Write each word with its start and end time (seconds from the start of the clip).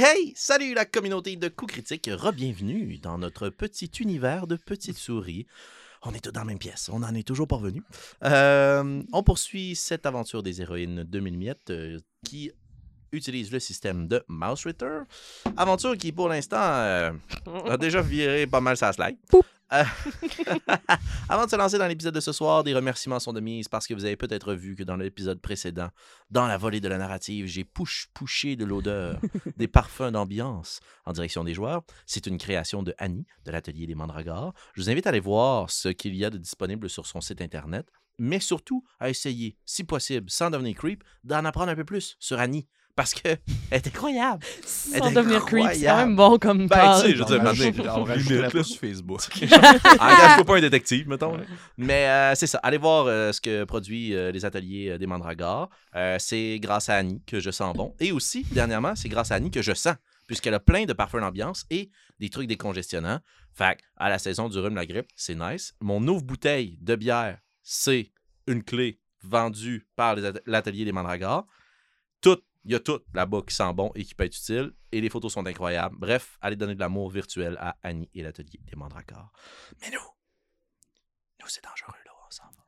Hey! 0.00 0.32
Salut 0.36 0.74
la 0.74 0.84
communauté 0.84 1.34
de 1.34 1.48
coups 1.48 1.72
critiques, 1.72 2.08
re-bienvenue 2.08 2.98
dans 2.98 3.18
notre 3.18 3.48
petit 3.48 3.90
univers 3.98 4.46
de 4.46 4.54
petites 4.54 4.96
souris. 4.96 5.44
On 6.04 6.12
est 6.12 6.20
tous 6.20 6.30
dans 6.30 6.42
la 6.42 6.46
même 6.46 6.60
pièce, 6.60 6.88
on 6.92 7.00
n'en 7.00 7.12
est 7.16 7.26
toujours 7.26 7.48
pas. 7.48 7.60
Euh, 8.22 9.02
on 9.12 9.22
poursuit 9.24 9.74
cette 9.74 10.06
aventure 10.06 10.44
des 10.44 10.62
héroïnes 10.62 11.02
2000 11.02 11.36
miettes 11.36 11.70
euh, 11.70 11.98
qui 12.24 12.52
utilise 13.10 13.50
le 13.50 13.58
système 13.58 14.06
de 14.06 14.22
Mouse 14.28 14.66
Ritter. 14.66 15.00
Aventure 15.56 15.98
qui, 15.98 16.12
pour 16.12 16.28
l'instant, 16.28 16.62
euh, 16.62 17.10
a 17.68 17.76
déjà 17.76 18.00
viré 18.00 18.46
pas 18.46 18.60
mal 18.60 18.76
sa 18.76 18.92
slide. 18.92 19.16
Euh, 19.72 19.84
Avant 21.28 21.44
de 21.44 21.50
se 21.50 21.56
lancer 21.56 21.78
dans 21.78 21.86
l'épisode 21.86 22.14
de 22.14 22.20
ce 22.20 22.32
soir, 22.32 22.64
des 22.64 22.74
remerciements 22.74 23.20
sont 23.20 23.32
de 23.32 23.40
mise 23.40 23.68
parce 23.68 23.86
que 23.86 23.94
vous 23.94 24.04
avez 24.04 24.16
peut-être 24.16 24.54
vu 24.54 24.74
que 24.74 24.82
dans 24.82 24.96
l'épisode 24.96 25.40
précédent, 25.40 25.88
dans 26.30 26.46
la 26.46 26.56
volée 26.56 26.80
de 26.80 26.88
la 26.88 26.98
narrative, 26.98 27.46
j'ai 27.46 27.64
push 27.64 28.08
pushé 28.14 28.56
de 28.56 28.64
l'odeur 28.64 29.20
des 29.56 29.68
parfums 29.68 30.10
d'ambiance 30.10 30.80
en 31.04 31.12
direction 31.12 31.44
des 31.44 31.54
joueurs. 31.54 31.82
C'est 32.06 32.26
une 32.26 32.38
création 32.38 32.82
de 32.82 32.94
Annie 32.98 33.26
de 33.44 33.50
l'atelier 33.50 33.86
des 33.86 33.94
Mandragores. 33.94 34.54
Je 34.74 34.82
vous 34.82 34.90
invite 34.90 35.06
à 35.06 35.10
aller 35.10 35.20
voir 35.20 35.70
ce 35.70 35.88
qu'il 35.88 36.14
y 36.14 36.24
a 36.24 36.30
de 36.30 36.38
disponible 36.38 36.88
sur 36.88 37.06
son 37.06 37.20
site 37.20 37.42
internet, 37.42 37.86
mais 38.18 38.40
surtout 38.40 38.84
à 38.98 39.10
essayer, 39.10 39.56
si 39.64 39.84
possible, 39.84 40.30
sans 40.30 40.50
devenir 40.50 40.76
creep, 40.76 41.04
d'en 41.24 41.44
apprendre 41.44 41.70
un 41.70 41.76
peu 41.76 41.84
plus 41.84 42.16
sur 42.18 42.38
Annie 42.40 42.66
parce 42.98 43.14
qu'elle 43.14 43.38
est 43.70 43.86
incroyable. 43.86 44.42
Elle 44.92 45.02
Sans 45.04 45.12
devenir 45.12 45.44
creep, 45.44 45.64
c'est 45.72 45.84
quand 45.86 45.96
même 45.98 46.16
bon 46.16 46.36
comme 46.36 46.66
Ben, 46.66 46.68
parle. 46.68 47.02
tu 47.04 47.10
sais, 47.10 47.14
je 47.16 47.18
veux 47.20 47.24
dire, 47.26 47.38
On 47.40 47.44
maintenant, 47.44 47.64
limite, 47.64 47.76
pas 48.50 48.58
là. 48.58 48.64
sur 48.64 48.80
Facebook. 48.80 49.20
Engage-toi 49.42 50.44
pas 50.44 50.56
un 50.56 50.60
détective, 50.60 51.08
mettons. 51.08 51.36
là. 51.36 51.44
Mais 51.76 52.06
euh, 52.08 52.34
c'est 52.34 52.48
ça. 52.48 52.58
Allez 52.64 52.78
voir 52.78 53.06
euh, 53.06 53.30
ce 53.30 53.40
que 53.40 53.62
produit 53.62 54.14
euh, 54.14 54.32
les 54.32 54.44
ateliers 54.44 54.90
euh, 54.90 54.98
des 54.98 55.06
Mandragores. 55.06 55.70
Euh, 55.94 56.16
c'est 56.18 56.58
grâce 56.60 56.88
à 56.88 56.96
Annie 56.96 57.22
que 57.24 57.38
je 57.38 57.50
sens 57.52 57.72
bon. 57.76 57.94
Et 58.00 58.10
aussi, 58.10 58.44
dernièrement, 58.50 58.96
c'est 58.96 59.08
grâce 59.08 59.30
à 59.30 59.36
Annie 59.36 59.50
que 59.52 59.62
je 59.62 59.72
sens, 59.74 59.94
puisqu'elle 60.26 60.54
a 60.54 60.60
plein 60.60 60.84
de 60.84 60.92
parfums 60.92 61.20
d'ambiance 61.20 61.66
et 61.70 61.90
des 62.18 62.28
trucs 62.30 62.48
décongestionnants. 62.48 63.20
Fait 63.54 63.76
que, 63.76 63.82
à 63.96 64.08
la 64.08 64.18
saison 64.18 64.48
du 64.48 64.58
rhume, 64.58 64.74
la 64.74 64.86
grippe, 64.86 65.06
c'est 65.14 65.36
nice. 65.36 65.72
Mon 65.80 66.04
ouvre 66.08 66.24
bouteille 66.24 66.78
de 66.80 66.96
bière, 66.96 67.38
c'est 67.62 68.10
une 68.48 68.64
clé 68.64 68.98
vendue 69.22 69.86
par 69.96 70.16
les 70.16 70.24
at- 70.26 70.32
l'atelier 70.46 70.84
des 70.84 70.92
Mandragores. 70.92 71.46
Il 72.68 72.72
y 72.72 72.74
a 72.74 72.80
tout 72.80 73.00
là-bas 73.14 73.40
qui 73.48 73.54
sent 73.54 73.72
bon 73.72 73.90
et 73.94 74.04
qui 74.04 74.14
peut 74.14 74.24
être 74.24 74.36
utile. 74.36 74.74
Et 74.92 75.00
les 75.00 75.08
photos 75.08 75.32
sont 75.32 75.46
incroyables. 75.46 75.96
Bref, 75.96 76.36
allez 76.42 76.54
donner 76.54 76.74
de 76.74 76.80
l'amour 76.80 77.08
virtuel 77.08 77.56
à 77.58 77.78
Annie 77.82 78.10
et 78.12 78.22
l'atelier 78.22 78.60
des 78.62 78.76
Mandragores. 78.76 79.32
Mais 79.80 79.88
nous, 79.88 79.98
nous, 81.40 81.48
c'est 81.48 81.64
dangereux, 81.64 81.98
là, 82.04 82.12
on 82.26 82.30
s'en 82.30 82.44
va. 82.44 82.66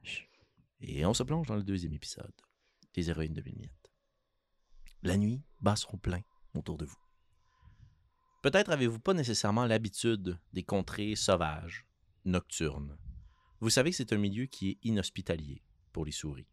Et 0.80 1.04
on 1.04 1.12
se 1.12 1.22
plonge 1.22 1.48
dans 1.48 1.56
le 1.56 1.62
deuxième 1.62 1.92
épisode 1.92 2.32
des 2.94 3.10
héroïnes 3.10 3.34
de 3.34 3.42
Miettes. 3.42 3.92
La 5.02 5.18
nuit 5.18 5.42
bat 5.60 5.76
son 5.76 5.98
plein 5.98 6.22
autour 6.54 6.78
de 6.78 6.86
vous. 6.86 6.96
Peut-être 8.42 8.70
avez-vous 8.70 9.00
pas 9.00 9.12
nécessairement 9.12 9.66
l'habitude 9.66 10.38
des 10.54 10.62
contrées 10.62 11.14
sauvages, 11.14 11.84
nocturnes. 12.24 12.96
Vous 13.60 13.68
savez 13.68 13.90
que 13.90 13.96
c'est 13.96 14.14
un 14.14 14.18
milieu 14.18 14.46
qui 14.46 14.70
est 14.70 14.78
inhospitalier 14.82 15.62
pour 15.92 16.06
les 16.06 16.12
souris. 16.12 16.48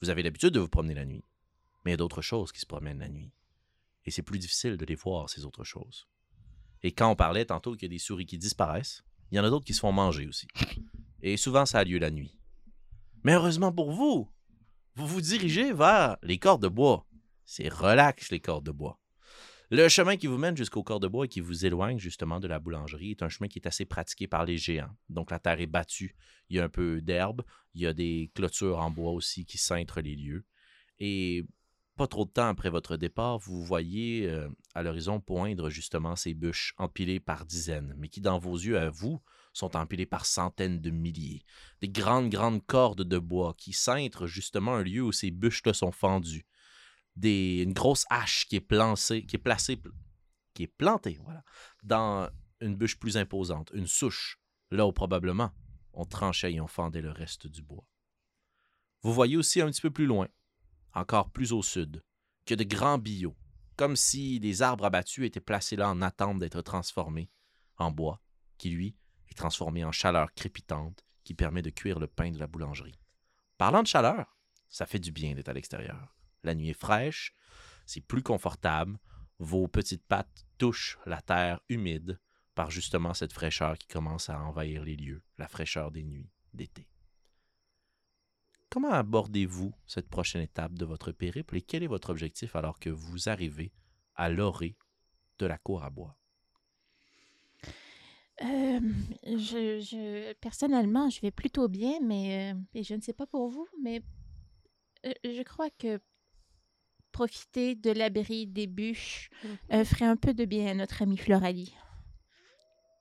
Vous 0.00 0.10
avez 0.10 0.24
l'habitude 0.24 0.50
de 0.50 0.58
vous 0.58 0.68
promener 0.68 0.94
la 0.94 1.04
nuit, 1.04 1.24
mais 1.84 1.90
il 1.90 1.92
y 1.92 1.94
a 1.94 1.98
d'autres 1.98 2.22
choses 2.22 2.52
qui 2.52 2.60
se 2.60 2.66
promènent 2.66 3.00
la 3.00 3.08
nuit. 3.08 3.32
Et 4.04 4.10
c'est 4.10 4.22
plus 4.22 4.38
difficile 4.38 4.76
de 4.76 4.84
les 4.84 4.94
voir, 4.94 5.30
ces 5.30 5.44
autres 5.44 5.64
choses. 5.64 6.08
Et 6.82 6.92
quand 6.92 7.10
on 7.10 7.16
parlait 7.16 7.44
tantôt 7.44 7.72
qu'il 7.74 7.82
y 7.82 7.86
a 7.92 7.94
des 7.94 7.98
souris 7.98 8.26
qui 8.26 8.38
disparaissent, 8.38 9.04
il 9.30 9.36
y 9.36 9.40
en 9.40 9.44
a 9.44 9.50
d'autres 9.50 9.64
qui 9.64 9.74
se 9.74 9.80
font 9.80 9.92
manger 9.92 10.26
aussi. 10.26 10.48
Et 11.22 11.36
souvent, 11.36 11.64
ça 11.64 11.78
a 11.78 11.84
lieu 11.84 11.98
la 11.98 12.10
nuit. 12.10 12.36
Mais 13.24 13.34
heureusement 13.34 13.72
pour 13.72 13.92
vous, 13.92 14.28
vous 14.96 15.06
vous 15.06 15.20
dirigez 15.20 15.72
vers 15.72 16.16
les 16.22 16.38
cordes 16.38 16.62
de 16.62 16.68
bois. 16.68 17.06
C'est 17.44 17.68
relax, 17.68 18.30
les 18.30 18.40
cordes 18.40 18.66
de 18.66 18.72
bois. 18.72 18.98
Le 19.70 19.88
chemin 19.88 20.18
qui 20.18 20.26
vous 20.26 20.36
mène 20.36 20.56
jusqu'aux 20.56 20.82
cordes 20.82 21.02
de 21.02 21.08
bois 21.08 21.24
et 21.24 21.28
qui 21.28 21.40
vous 21.40 21.64
éloigne 21.64 21.98
justement 21.98 22.40
de 22.40 22.46
la 22.46 22.58
boulangerie 22.58 23.12
est 23.12 23.22
un 23.22 23.30
chemin 23.30 23.48
qui 23.48 23.58
est 23.58 23.66
assez 23.66 23.86
pratiqué 23.86 24.26
par 24.26 24.44
les 24.44 24.58
géants. 24.58 24.94
Donc 25.08 25.30
la 25.30 25.38
terre 25.38 25.60
est 25.60 25.66
battue, 25.66 26.14
il 26.50 26.56
y 26.56 26.60
a 26.60 26.64
un 26.64 26.68
peu 26.68 27.00
d'herbe, 27.00 27.42
il 27.72 27.80
y 27.80 27.86
a 27.86 27.94
des 27.94 28.30
clôtures 28.34 28.80
en 28.80 28.90
bois 28.90 29.12
aussi 29.12 29.46
qui 29.46 29.56
cintrent 29.56 30.02
les 30.02 30.14
lieux. 30.14 30.44
Et 30.98 31.46
pas 32.02 32.08
trop 32.08 32.24
de 32.24 32.30
temps 32.30 32.48
après 32.48 32.68
votre 32.68 32.96
départ, 32.96 33.38
vous 33.38 33.62
voyez 33.62 34.28
euh, 34.28 34.48
à 34.74 34.82
l'horizon 34.82 35.20
poindre 35.20 35.70
justement 35.70 36.16
ces 36.16 36.34
bûches 36.34 36.74
empilées 36.76 37.20
par 37.20 37.44
dizaines, 37.44 37.94
mais 37.96 38.08
qui 38.08 38.20
dans 38.20 38.40
vos 38.40 38.56
yeux 38.56 38.76
à 38.76 38.90
vous 38.90 39.22
sont 39.52 39.76
empilées 39.76 40.04
par 40.04 40.26
centaines 40.26 40.80
de 40.80 40.90
milliers. 40.90 41.44
Des 41.80 41.88
grandes, 41.88 42.28
grandes 42.28 42.66
cordes 42.66 43.04
de 43.04 43.18
bois 43.20 43.54
qui 43.56 43.72
cintrent 43.72 44.26
justement 44.26 44.74
un 44.74 44.82
lieu 44.82 45.02
où 45.02 45.12
ces 45.12 45.30
bûches-là 45.30 45.74
sont 45.74 45.92
fendues. 45.92 46.44
Des, 47.14 47.62
une 47.62 47.72
grosse 47.72 48.04
hache 48.10 48.48
qui 48.48 48.56
est, 48.56 49.26
qui 49.28 49.38
placée, 49.38 49.80
qui 50.54 50.64
est 50.64 50.74
plantée, 50.76 51.20
voilà, 51.22 51.44
dans 51.84 52.28
une 52.60 52.74
bûche 52.74 52.98
plus 52.98 53.16
imposante, 53.16 53.70
une 53.74 53.86
souche, 53.86 54.40
là 54.72 54.88
où 54.88 54.92
probablement 54.92 55.52
on 55.92 56.04
tranchait 56.04 56.54
et 56.54 56.60
on 56.60 56.66
fendait 56.66 57.00
le 57.00 57.12
reste 57.12 57.46
du 57.46 57.62
bois. 57.62 57.86
Vous 59.02 59.12
voyez 59.12 59.36
aussi 59.36 59.60
un 59.60 59.70
petit 59.70 59.82
peu 59.82 59.92
plus 59.92 60.06
loin, 60.06 60.26
encore 60.94 61.30
plus 61.30 61.52
au 61.52 61.62
sud, 61.62 62.02
que 62.46 62.54
de 62.54 62.64
grands 62.64 62.98
billots, 62.98 63.36
comme 63.76 63.96
si 63.96 64.38
les 64.38 64.62
arbres 64.62 64.84
abattus 64.84 65.26
étaient 65.26 65.40
placés 65.40 65.76
là 65.76 65.88
en 65.88 66.02
attente 66.02 66.38
d'être 66.38 66.62
transformés 66.62 67.30
en 67.76 67.90
bois, 67.90 68.20
qui 68.58 68.70
lui 68.70 68.96
est 69.30 69.36
transformé 69.36 69.84
en 69.84 69.92
chaleur 69.92 70.32
crépitante 70.34 71.04
qui 71.24 71.34
permet 71.34 71.62
de 71.62 71.70
cuire 71.70 71.98
le 71.98 72.06
pain 72.06 72.30
de 72.30 72.38
la 72.38 72.46
boulangerie. 72.46 72.98
Parlant 73.58 73.82
de 73.82 73.86
chaleur, 73.86 74.36
ça 74.68 74.86
fait 74.86 74.98
du 74.98 75.12
bien 75.12 75.34
d'être 75.34 75.48
à 75.48 75.52
l'extérieur. 75.52 76.16
La 76.42 76.54
nuit 76.54 76.70
est 76.70 76.74
fraîche, 76.78 77.32
c'est 77.86 78.00
plus 78.00 78.22
confortable, 78.22 78.98
vos 79.38 79.68
petites 79.68 80.04
pattes 80.04 80.46
touchent 80.58 80.98
la 81.06 81.20
terre 81.20 81.60
humide 81.68 82.20
par 82.54 82.70
justement 82.70 83.14
cette 83.14 83.32
fraîcheur 83.32 83.78
qui 83.78 83.88
commence 83.88 84.30
à 84.30 84.40
envahir 84.40 84.84
les 84.84 84.96
lieux, 84.96 85.22
la 85.38 85.48
fraîcheur 85.48 85.90
des 85.90 86.02
nuits 86.02 86.30
d'été. 86.52 86.91
Comment 88.72 88.92
abordez-vous 88.92 89.74
cette 89.86 90.08
prochaine 90.08 90.40
étape 90.40 90.72
de 90.72 90.86
votre 90.86 91.12
périple 91.12 91.58
et 91.58 91.60
quel 91.60 91.82
est 91.82 91.88
votre 91.88 92.08
objectif 92.08 92.56
alors 92.56 92.78
que 92.78 92.88
vous 92.88 93.28
arrivez 93.28 93.70
à 94.14 94.30
l'orée 94.30 94.78
de 95.38 95.44
la 95.44 95.58
cour 95.58 95.84
à 95.84 95.90
bois? 95.90 96.16
Euh, 98.40 98.80
je, 99.26 99.78
je- 99.78 100.32
personnellement, 100.40 101.10
je 101.10 101.20
vais 101.20 101.30
plutôt 101.30 101.68
bien, 101.68 102.00
mais 102.00 102.54
euh, 102.54 102.58
et 102.72 102.82
je 102.82 102.94
ne 102.94 103.02
sais 103.02 103.12
pas 103.12 103.26
pour 103.26 103.46
vous, 103.50 103.68
mais 103.82 104.00
euh, 105.04 105.12
je 105.22 105.42
crois 105.42 105.68
que 105.68 106.00
profiter 107.12 107.74
de 107.74 107.90
l'abri 107.90 108.46
des 108.46 108.66
bûches 108.66 109.28
euh, 109.70 109.84
ferait 109.84 110.06
un 110.06 110.16
peu 110.16 110.32
de 110.32 110.46
bien 110.46 110.68
à 110.68 110.72
notre 110.74 111.02
amie 111.02 111.18
Floralie. 111.18 111.74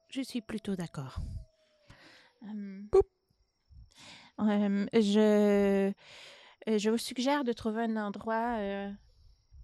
Je 0.10 0.22
suis 0.22 0.42
plutôt 0.42 0.76
d'accord. 0.76 1.22
Euh, 2.44 2.81
euh, 4.41 4.85
je, 4.94 5.91
je 6.68 6.90
vous 6.90 6.97
suggère 6.97 7.44
de 7.44 7.53
trouver 7.53 7.84
un 7.84 7.97
endroit 7.97 8.57
euh, 8.59 8.91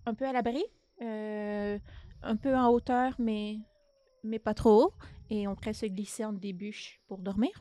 un 0.05 0.13
peu 0.13 0.25
à 0.25 0.33
l'abri, 0.33 0.63
euh, 1.01 1.77
un 2.21 2.35
peu 2.35 2.55
en 2.55 2.69
hauteur, 2.69 3.13
mais, 3.19 3.57
mais 4.23 4.39
pas 4.39 4.53
trop 4.53 4.85
haut, 4.85 4.93
et 5.29 5.47
on 5.47 5.55
pourrait 5.55 5.73
se 5.73 5.85
glisser 5.85 6.25
entre 6.25 6.39
des 6.39 6.53
bûches 6.53 7.01
pour 7.07 7.19
dormir. 7.19 7.51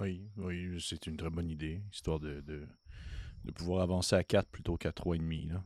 Oui, 0.00 0.28
oui, 0.36 0.78
c'est 0.80 1.06
une 1.06 1.16
très 1.16 1.30
bonne 1.30 1.50
idée, 1.50 1.80
histoire 1.92 2.20
de, 2.20 2.40
de, 2.42 2.66
de 3.44 3.50
pouvoir 3.52 3.82
avancer 3.82 4.16
à 4.16 4.24
4 4.24 4.48
plutôt 4.48 4.76
qu'à 4.76 4.90
3,5. 4.90 5.52
Là. 5.52 5.62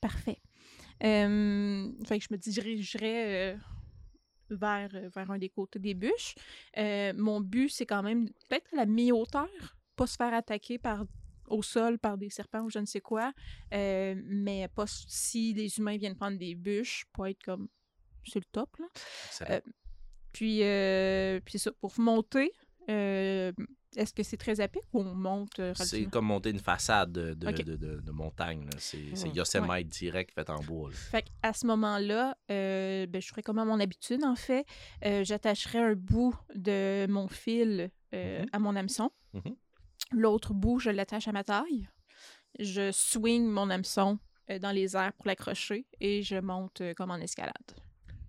Parfait. 0.00 0.38
Fait 1.00 2.18
que 2.18 2.24
je 2.24 2.32
me 2.32 2.36
dirigerais 2.36 3.54
euh, 3.54 3.56
vers, 4.50 4.90
euh, 4.94 5.08
vers 5.14 5.30
un 5.30 5.38
des 5.38 5.48
côtés 5.48 5.78
des 5.78 5.94
bûches. 5.94 6.34
Euh, 6.76 7.12
mon 7.16 7.40
but, 7.40 7.68
c'est 7.68 7.86
quand 7.86 8.02
même 8.02 8.28
peut-être 8.48 8.72
à 8.72 8.76
la 8.76 8.86
mi-hauteur, 8.86 9.48
pas 9.96 10.06
se 10.06 10.16
faire 10.16 10.34
attaquer 10.34 10.78
par 10.78 11.04
au 11.48 11.62
sol 11.62 11.98
par 11.98 12.18
des 12.18 12.28
serpents 12.28 12.60
ou 12.60 12.70
je 12.70 12.78
ne 12.78 12.84
sais 12.84 13.00
quoi, 13.00 13.32
euh, 13.72 14.14
mais 14.26 14.68
pas 14.68 14.84
si 14.86 15.54
les 15.54 15.78
humains 15.78 15.96
viennent 15.96 16.14
prendre 16.14 16.36
des 16.36 16.54
bûches, 16.54 17.06
pour 17.12 17.26
être 17.26 17.42
comme 17.42 17.68
sur 18.22 18.40
le 18.40 18.44
top. 18.52 18.76
Là. 18.78 18.86
Euh, 19.50 19.60
Puis, 20.32 20.58
puis 21.44 21.52
c'est 21.52 21.58
ça, 21.58 21.72
pour 21.72 21.98
monter, 21.98 22.52
est-ce 23.96 24.12
que 24.12 24.22
c'est 24.22 24.36
très 24.36 24.66
pic 24.68 24.82
ou 24.92 25.00
on 25.00 25.14
monte 25.14 25.58
euh, 25.60 25.72
C'est 25.74 26.04
comme 26.06 26.26
monter 26.26 26.50
une 26.50 26.58
façade 26.58 27.12
de, 27.12 27.34
de, 27.34 27.48
Ok. 27.48 27.62
de- 27.64 27.76
de- 27.76 28.10
montagne. 28.12 28.68
C'est 28.78 28.98
Mhm. 28.98 29.34
Yosemite 29.34 29.88
direct 29.88 30.32
fait 30.34 30.48
en 30.50 30.60
bois. 30.62 30.90
là. 30.90 30.96
Fait 30.96 31.24
à 31.42 31.52
ce 31.52 31.66
moment-là, 31.66 32.36
euh, 32.50 33.06
ben, 33.06 33.20
je 33.22 33.28
ferais 33.28 33.42
comme 33.42 33.58
à 33.58 33.64
mon 33.64 33.78
habitude, 33.80 34.24
en 34.24 34.34
fait. 34.36 34.64
Euh, 35.04 35.24
J'attacherais 35.24 35.78
un 35.78 35.94
bout 35.94 36.34
de 36.54 37.06
mon 37.08 37.28
fil 37.28 37.90
Mhm. 38.12 38.46
à 38.52 38.58
mon 38.58 38.74
hameçon. 38.76 39.10
Mhm. 39.34 39.54
L'autre 40.12 40.54
bout, 40.54 40.78
je 40.78 40.90
l'attache 40.90 41.28
à 41.28 41.32
ma 41.32 41.44
taille. 41.44 41.88
Je 42.58 42.90
swing 42.92 43.44
mon 43.46 43.68
hameçon 43.70 44.18
dans 44.62 44.70
les 44.72 44.96
airs 44.96 45.12
pour 45.12 45.26
l'accrocher 45.26 45.86
et 46.00 46.22
je 46.22 46.36
monte 46.36 46.82
comme 46.96 47.10
en 47.10 47.16
escalade. 47.16 47.52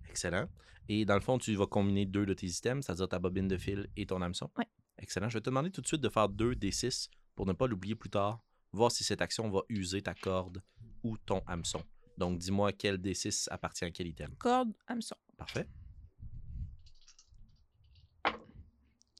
Excellent. 0.08 0.46
Et 0.88 1.04
dans 1.04 1.14
le 1.14 1.20
fond, 1.20 1.38
tu 1.38 1.54
vas 1.54 1.66
combiner 1.66 2.04
deux 2.04 2.26
de 2.26 2.34
tes 2.34 2.46
items, 2.48 2.84
c'est-à-dire 2.84 3.08
ta 3.08 3.18
bobine 3.18 3.48
de 3.48 3.56
fil 3.56 3.86
et 3.96 4.06
ton 4.06 4.20
hameçon? 4.20 4.50
Ouais. 4.58 4.66
Excellent. 5.00 5.28
Je 5.28 5.34
vais 5.34 5.40
te 5.40 5.46
demander 5.50 5.70
tout 5.70 5.80
de 5.80 5.86
suite 5.86 6.00
de 6.00 6.08
faire 6.08 6.28
deux 6.28 6.54
des 6.54 6.70
6 6.70 7.10
pour 7.34 7.46
ne 7.46 7.52
pas 7.52 7.66
l'oublier 7.66 7.94
plus 7.94 8.10
tard. 8.10 8.40
Voir 8.72 8.92
si 8.92 9.02
cette 9.02 9.20
action 9.20 9.50
va 9.50 9.62
user 9.68 10.02
ta 10.02 10.14
corde 10.14 10.62
ou 11.02 11.16
ton 11.18 11.42
hameçon 11.46 11.82
Donc, 12.18 12.38
dis-moi 12.38 12.72
quel 12.72 12.98
D6 12.98 13.48
appartient 13.50 13.84
à 13.84 13.90
quel 13.90 14.06
item. 14.06 14.34
Corde, 14.36 14.72
hameçon. 14.86 15.16
Parfait. 15.36 15.66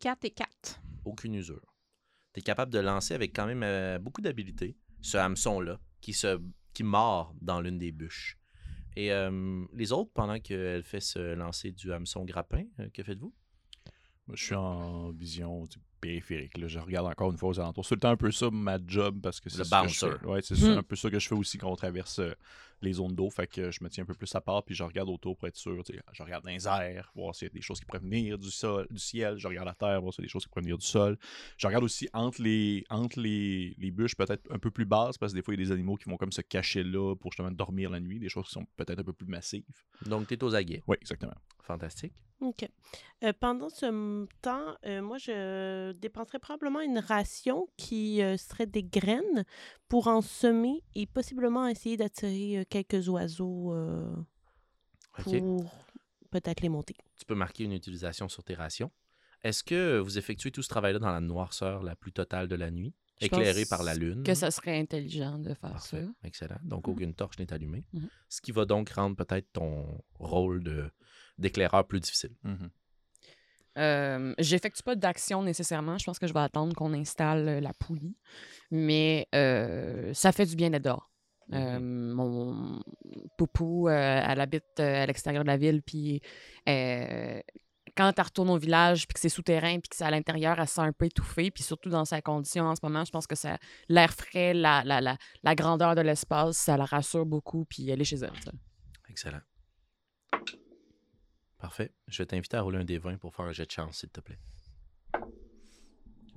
4 0.00 0.24
et 0.24 0.30
4. 0.30 0.80
Aucune 1.04 1.34
usure. 1.34 1.74
Tu 2.32 2.40
es 2.40 2.42
capable 2.42 2.72
de 2.72 2.78
lancer 2.78 3.14
avec 3.14 3.34
quand 3.34 3.46
même 3.46 3.62
euh, 3.62 3.98
beaucoup 3.98 4.20
d'habileté 4.20 4.76
ce 5.00 5.16
hameçon-là 5.16 5.80
qui, 6.00 6.12
se, 6.12 6.40
qui 6.72 6.84
mord 6.84 7.34
dans 7.40 7.60
l'une 7.60 7.78
des 7.78 7.90
bûches. 7.90 8.38
Et 8.96 9.12
euh, 9.12 9.64
les 9.74 9.92
autres, 9.92 10.10
pendant 10.12 10.38
qu'elle 10.38 10.82
fait 10.84 11.00
se 11.00 11.34
lancer 11.34 11.72
du 11.72 11.92
hameçon 11.92 12.24
grappin, 12.24 12.64
euh, 12.78 12.88
que 12.92 13.02
faites-vous? 13.02 13.34
Moi, 14.30 14.36
je 14.36 14.44
suis 14.44 14.54
en 14.54 15.10
vision 15.10 15.64
périphérique. 16.00 16.56
Là. 16.56 16.68
Je 16.68 16.78
regarde 16.78 17.08
encore 17.08 17.32
une 17.32 17.36
fois 17.36 17.48
aux 17.48 17.58
alentours. 17.58 17.84
C'est 17.84 17.96
le 17.96 18.00
temps 18.00 18.10
un 18.10 18.16
peu 18.16 18.30
ça 18.30 18.48
ma 18.50 18.78
job 18.86 19.18
parce 19.20 19.40
que 19.40 19.50
c'est 19.50 19.58
Le 19.58 19.64
ce 19.64 20.06
que. 20.06 20.24
Ouais, 20.26 20.40
c'est 20.40 20.54
Hmm. 20.56 20.78
un 20.78 20.82
peu 20.84 20.94
ça 20.94 21.10
que 21.10 21.18
je 21.18 21.26
fais 21.26 21.34
aussi 21.34 21.58
quand 21.58 21.68
on 21.68 21.74
traverse 21.74 22.20
euh, 22.20 22.32
les 22.80 22.92
zones 22.92 23.14
d'eau. 23.16 23.28
Fait 23.28 23.48
que 23.48 23.72
je 23.72 23.82
me 23.82 23.90
tiens 23.90 24.04
un 24.04 24.06
peu 24.06 24.14
plus 24.14 24.32
à 24.36 24.40
part 24.40 24.62
puis 24.62 24.74
je 24.76 24.84
regarde 24.84 25.08
autour 25.08 25.36
pour 25.36 25.48
être 25.48 25.56
sûr. 25.56 25.82
Je 26.12 26.22
regarde 26.22 26.44
dans 26.44 26.50
les 26.50 26.68
airs, 26.68 27.10
voir 27.16 27.34
s'il 27.34 27.48
y 27.48 27.50
a 27.50 27.52
des 27.54 27.60
choses 27.60 27.80
qui 27.80 27.86
pourraient 27.86 27.98
venir 27.98 28.38
du 28.38 28.50
sol, 28.52 28.86
du 28.88 29.00
ciel. 29.00 29.36
Je 29.36 29.48
regarde 29.48 29.66
à 29.68 29.74
terre, 29.74 30.00
voir 30.00 30.14
s'il 30.14 30.22
y 30.22 30.24
a 30.24 30.28
des 30.28 30.30
choses 30.30 30.44
qui 30.44 30.48
pourraient 30.48 30.62
venir 30.62 30.78
du 30.78 30.86
sol. 30.86 31.18
Je 31.56 31.66
regarde 31.66 31.82
aussi 31.82 32.08
entre 32.12 32.40
les, 32.40 32.84
entre 32.88 33.18
les, 33.20 33.74
les 33.76 33.90
bûches, 33.90 34.14
peut-être 34.14 34.46
un 34.52 34.58
peu 34.60 34.70
plus 34.70 34.84
basses, 34.86 35.18
parce 35.18 35.32
que 35.32 35.38
des 35.38 35.42
fois, 35.42 35.54
il 35.54 35.58
y 35.60 35.62
a 35.64 35.66
des 35.66 35.72
animaux 35.72 35.96
qui 35.96 36.08
vont 36.08 36.16
comme 36.16 36.32
se 36.32 36.40
cacher 36.40 36.84
là 36.84 37.16
pour 37.16 37.32
justement 37.32 37.50
dormir 37.50 37.90
la 37.90 37.98
nuit. 37.98 38.20
Des 38.20 38.28
choses 38.28 38.46
qui 38.46 38.52
sont 38.52 38.64
peut-être 38.76 39.00
un 39.00 39.04
peu 39.04 39.12
plus 39.12 39.26
massives. 39.26 39.64
Donc, 40.06 40.28
tu 40.28 40.34
es 40.34 40.44
aux 40.44 40.54
aguets. 40.54 40.82
Oui, 40.86 40.96
exactement. 41.00 41.34
Fantastique. 41.62 42.14
OK. 42.40 42.68
Euh, 43.22 43.32
pendant 43.38 43.68
ce 43.68 44.26
temps, 44.40 44.74
euh, 44.86 45.02
moi, 45.02 45.18
je 45.18 45.92
dépenserais 45.92 46.38
probablement 46.38 46.80
une 46.80 46.98
ration 46.98 47.68
qui 47.76 48.22
euh, 48.22 48.36
serait 48.38 48.66
des 48.66 48.82
graines 48.82 49.44
pour 49.88 50.06
en 50.08 50.22
semer 50.22 50.82
et 50.94 51.06
possiblement 51.06 51.66
essayer 51.66 51.96
d'attirer 51.98 52.58
euh, 52.60 52.64
quelques 52.68 53.08
oiseaux 53.08 53.74
euh, 53.74 54.10
pour 55.22 55.64
peut-être 56.30 56.60
les 56.62 56.68
monter. 56.68 56.94
Tu 57.18 57.24
peux 57.26 57.34
marquer 57.34 57.64
une 57.64 57.72
utilisation 57.72 58.28
sur 58.28 58.42
tes 58.42 58.54
rations. 58.54 58.90
Est-ce 59.42 59.64
que 59.64 59.98
vous 59.98 60.18
effectuez 60.18 60.50
tout 60.50 60.62
ce 60.62 60.68
travail-là 60.68 60.98
dans 60.98 61.10
la 61.12 61.20
noirceur 61.20 61.82
la 61.82 61.96
plus 61.96 62.12
totale 62.12 62.46
de 62.48 62.56
la 62.56 62.70
nuit, 62.70 62.94
Je 63.20 63.26
éclairé 63.26 63.60
pense 63.62 63.68
par 63.70 63.82
la 63.82 63.94
lune? 63.94 64.22
Que 64.22 64.34
ça 64.34 64.50
serait 64.50 64.78
intelligent 64.78 65.38
de 65.38 65.48
faire 65.54 65.72
Parfait. 65.72 66.02
ça. 66.04 66.12
Excellent. 66.24 66.58
Donc, 66.62 66.86
Mhm. 66.86 66.92
aucune 66.94 67.14
torche 67.14 67.38
n'est 67.38 67.52
allumée. 67.52 67.84
Mhm. 67.92 68.08
Ce 68.28 68.40
qui 68.40 68.52
va 68.52 68.64
donc 68.66 68.90
rendre 68.90 69.16
peut-être 69.16 69.50
ton 69.52 70.02
rôle 70.18 70.62
de 70.62 70.90
d'éclaireur 71.40 71.86
plus 71.86 72.00
difficile. 72.00 72.34
Mhm. 72.44 72.70
Euh, 73.78 74.34
J'effectue 74.38 74.82
pas 74.82 74.94
d'action 74.96 75.42
nécessairement. 75.42 75.96
Je 75.98 76.04
pense 76.04 76.18
que 76.18 76.26
je 76.26 76.34
vais 76.34 76.40
attendre 76.40 76.74
qu'on 76.74 76.92
installe 76.92 77.48
euh, 77.48 77.60
la 77.60 77.72
poulie. 77.72 78.16
Mais 78.70 79.28
euh, 79.34 80.12
ça 80.14 80.32
fait 80.32 80.46
du 80.46 80.56
bien 80.56 80.70
d'être 80.70 80.84
dehors. 80.84 81.10
Euh, 81.52 81.80
mon 81.80 82.80
poupou, 83.36 83.88
euh, 83.88 84.22
elle 84.24 84.40
habite 84.40 84.78
à 84.78 85.04
l'extérieur 85.06 85.42
de 85.42 85.48
la 85.48 85.56
ville, 85.56 85.82
puis 85.82 86.20
euh, 86.68 87.40
quand 87.96 88.12
elle 88.16 88.24
retourne 88.24 88.50
au 88.50 88.56
village, 88.56 89.08
puis 89.08 89.14
que 89.14 89.20
c'est 89.20 89.28
souterrain, 89.28 89.80
puis 89.80 89.88
que 89.88 89.96
c'est 89.96 90.04
à 90.04 90.12
l'intérieur, 90.12 90.60
elle 90.60 90.68
se 90.68 90.74
sent 90.74 90.82
un 90.82 90.92
peu 90.92 91.06
étouffée, 91.06 91.50
puis 91.50 91.64
surtout 91.64 91.88
dans 91.88 92.04
sa 92.04 92.22
condition 92.22 92.66
en 92.66 92.76
ce 92.76 92.80
moment, 92.84 93.04
je 93.04 93.10
pense 93.10 93.26
que 93.26 93.34
ça 93.34 93.58
l'air 93.88 94.12
frais, 94.14 94.54
la, 94.54 94.84
la, 94.84 95.00
la, 95.00 95.16
la 95.42 95.54
grandeur 95.56 95.96
de 95.96 96.02
l'espace, 96.02 96.56
ça 96.56 96.76
la 96.76 96.84
rassure 96.84 97.26
beaucoup, 97.26 97.64
puis 97.64 97.90
elle 97.90 98.00
est 98.00 98.04
chez 98.04 98.18
elle. 98.18 98.30
ça. 98.44 98.52
Excellent. 99.08 99.40
Parfait. 101.60 101.94
Je 102.08 102.22
vais 102.22 102.26
t'inviter 102.26 102.56
à 102.56 102.62
rouler 102.62 102.78
un 102.78 102.84
des 102.84 102.98
20 102.98 103.18
pour 103.18 103.34
faire 103.34 103.44
un 103.44 103.52
jet 103.52 103.66
de 103.66 103.70
chance, 103.70 103.98
s'il 103.98 104.08
te 104.08 104.20
plaît. 104.20 104.38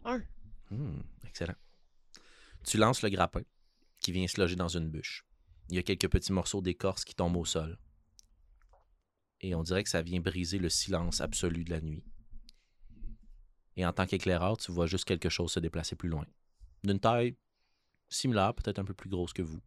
Un. 0.04 0.22
Hmm, 0.70 1.00
excellent. 1.26 1.56
Tu 2.66 2.78
lances 2.78 3.02
le 3.02 3.10
grappin 3.10 3.42
qui 4.00 4.12
vient 4.12 4.28
se 4.28 4.40
loger 4.40 4.58
dans 4.58 4.68
une 4.68 4.90
bûche. 4.90 5.26
Il 5.70 5.76
y 5.78 5.80
a 5.80 5.84
quelques 5.84 6.10
petits 6.10 6.34
morceaux 6.34 6.62
d'écorce 6.62 7.06
qui 7.06 7.16
tombent 7.16 7.38
au 7.38 7.46
sol. 7.46 7.80
Et 9.40 9.56
on 9.56 9.64
dirait 9.64 9.84
que 9.84 9.90
ça 9.90 10.02
vient 10.02 10.20
briser 10.20 10.60
le 10.60 10.70
silence 10.70 11.22
absolu 11.22 11.64
de 11.64 11.72
la 11.72 11.80
nuit. 11.80 12.04
Et 13.78 13.86
en 13.86 13.94
tant 13.94 14.06
qu'éclaireur, 14.06 14.58
tu 14.58 14.72
vois 14.74 14.88
juste 14.88 15.06
quelque 15.06 15.30
chose 15.30 15.54
se 15.54 15.60
déplacer 15.62 15.96
plus 15.96 16.10
loin. 16.10 16.26
D'une 16.84 17.00
taille 17.00 17.38
similaire, 18.10 18.54
peut-être 18.54 18.80
un 18.80 18.86
peu 18.86 18.94
plus 18.94 19.10
grosse 19.10 19.34
que 19.34 19.42
vous. 19.42 19.62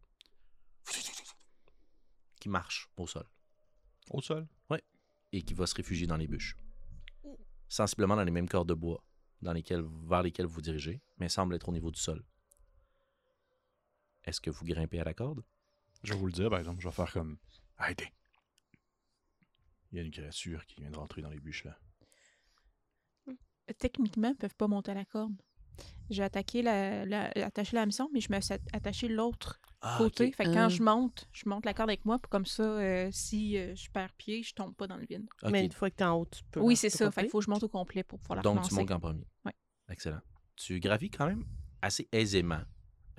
Qui 2.39 2.49
marche 2.49 2.89
au 2.95 3.07
sol. 3.07 3.25
Au 4.11 4.21
sol? 4.21 4.47
Et 5.31 5.41
qui 5.41 5.53
va 5.53 5.67
se 5.67 5.75
réfugier 5.75 6.07
dans 6.07 6.17
les 6.17 6.27
bûches. 6.27 6.57
Sensiblement 7.67 8.15
dans 8.15 8.23
les 8.23 8.31
mêmes 8.31 8.47
corps 8.47 8.65
de 8.65 8.73
bois 8.73 9.03
dans 9.41 9.53
lesquels, 9.53 9.83
vers 10.05 10.23
lesquels 10.23 10.45
vous 10.45 10.55
vous 10.55 10.61
dirigez, 10.61 11.01
mais 11.17 11.29
semble 11.29 11.55
être 11.55 11.69
au 11.69 11.71
niveau 11.71 11.91
du 11.91 11.99
sol. 11.99 12.23
Est-ce 14.23 14.41
que 14.41 14.49
vous 14.49 14.65
grimpez 14.65 14.99
à 14.99 15.03
la 15.03 15.13
corde? 15.13 15.43
Je 16.03 16.13
vais 16.13 16.19
vous 16.19 16.25
le 16.27 16.31
dire, 16.31 16.49
par 16.49 16.59
exemple, 16.59 16.81
je 16.81 16.87
vais 16.87 16.93
faire 16.93 17.11
comme 17.11 17.37
Arrêtez. 17.77 18.11
Il 19.91 19.97
y 19.97 20.01
a 20.01 20.03
une 20.03 20.11
créature 20.11 20.65
qui 20.65 20.81
vient 20.81 20.91
de 20.91 20.97
rentrer 20.97 21.21
dans 21.21 21.29
les 21.29 21.39
bûches 21.39 21.63
là. 21.63 21.79
Techniquement, 23.77 24.29
ils 24.29 24.35
peuvent 24.35 24.55
pas 24.55 24.67
monter 24.67 24.91
à 24.91 24.95
la 24.95 25.05
corde. 25.05 25.35
J'ai 26.09 26.23
attaqué 26.23 26.61
la, 26.61 27.05
la, 27.05 27.29
attaché 27.45 27.75
la 27.75 27.81
hameçon, 27.81 28.09
mais 28.13 28.21
je 28.21 28.31
me 28.31 28.39
suis 28.39 28.53
attaché 28.71 29.07
l'autre 29.09 29.59
côté. 29.97 30.31
Fait 30.31 30.45
que 30.45 30.53
quand 30.53 30.65
Ah. 30.65 30.69
je 30.69 30.81
monte, 30.81 31.27
je 31.33 31.49
monte 31.49 31.65
la 31.65 31.73
corde 31.73 31.89
avec 31.89 32.05
moi, 32.05 32.17
pour 32.17 32.29
comme 32.29 32.45
ça, 32.45 32.63
euh, 32.63 33.09
si 33.11 33.57
euh, 33.57 33.75
je 33.75 33.89
perds 33.91 34.13
pied, 34.13 34.41
je 34.41 34.53
tombe 34.53 34.73
pas 34.75 34.87
dans 34.87 34.95
le 34.97 35.05
vide. 35.05 35.25
Mais 35.51 35.65
une 35.65 35.71
fois 35.71 35.89
que 35.89 35.95
tu 35.97 36.03
es 36.03 36.05
en 36.05 36.15
haut, 36.15 36.25
tu 36.25 36.41
peux. 36.49 36.61
Oui, 36.61 36.75
c'est 36.77 36.89
ça. 36.89 37.11
Fait 37.11 37.21
qu'il 37.21 37.29
faut 37.29 37.39
que 37.39 37.45
je 37.45 37.49
monte 37.49 37.63
au 37.63 37.69
complet 37.69 38.03
pour 38.03 38.19
pouvoir 38.19 38.37
la 38.37 38.41
Donc, 38.41 38.61
tu 38.67 38.73
montes 38.73 38.89
en 38.91 38.99
premier. 38.99 39.27
Ouais. 39.45 39.53
Excellent. 39.89 40.21
Tu 40.55 40.79
gravis 40.79 41.09
quand 41.09 41.27
même 41.27 41.45
assez 41.81 42.07
aisément. 42.11 42.61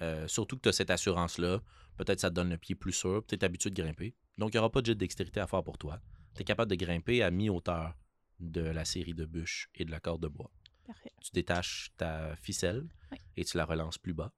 Euh, 0.01 0.27
surtout 0.29 0.57
que 0.57 0.63
tu 0.63 0.69
as 0.69 0.73
cette 0.73 0.91
assurance-là. 0.91 1.61
Peut-être 1.97 2.21
ça 2.21 2.31
te 2.31 2.35
donne 2.35 2.51
le 2.51 2.59
pied 2.59 2.75
plus 2.75 2.93
sûr. 2.93 3.23
Tu 3.27 3.35
es 3.35 3.45
habitué 3.45 3.71
de 3.71 3.81
grimper. 3.83 4.15
Donc, 4.39 4.55
il 4.55 4.57
n'y 4.57 4.59
aura 4.61 4.71
pas 4.71 4.81
de 4.81 4.87
jet 4.87 4.95
de 4.95 5.01
dextérité 5.01 5.41
à 5.41 5.47
faire 5.47 5.63
pour 5.63 5.77
toi. 5.79 6.01
Tu 6.35 6.43
es 6.43 6.45
capable 6.45 6.71
de 6.71 6.77
grimper 6.77 7.23
à 7.23 7.31
mi-hauteur 7.31 7.95
de 8.39 8.61
la 8.61 8.85
série 8.85 9.15
de 9.15 9.25
bûches 9.25 9.69
et 9.75 9.85
de 9.85 9.91
la 9.91 9.99
corde 9.99 10.23
de 10.23 10.29
bois. 10.29 10.51
Parfait. 10.89 11.13
Tu 11.23 11.31
détaches 11.33 11.93
ta 11.97 12.35
ficelle 12.37 12.89
et 13.37 13.45
tu 13.45 13.57
la 13.59 13.65
relances 13.65 13.99
plus 13.99 14.15
bas. 14.15 14.33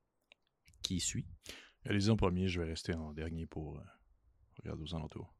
Qui 0.83 1.00
suit? 1.00 1.26
Allez-y 1.87 2.11
en 2.11 2.16
premier, 2.16 2.49
je 2.49 2.61
vais 2.61 2.66
rester 2.66 2.92
en 2.95 3.12
dernier 3.12 3.47
pour 3.47 3.78
euh, 3.78 3.83
regarder 4.62 4.83
aux 4.83 4.95
alentours. 4.95 5.33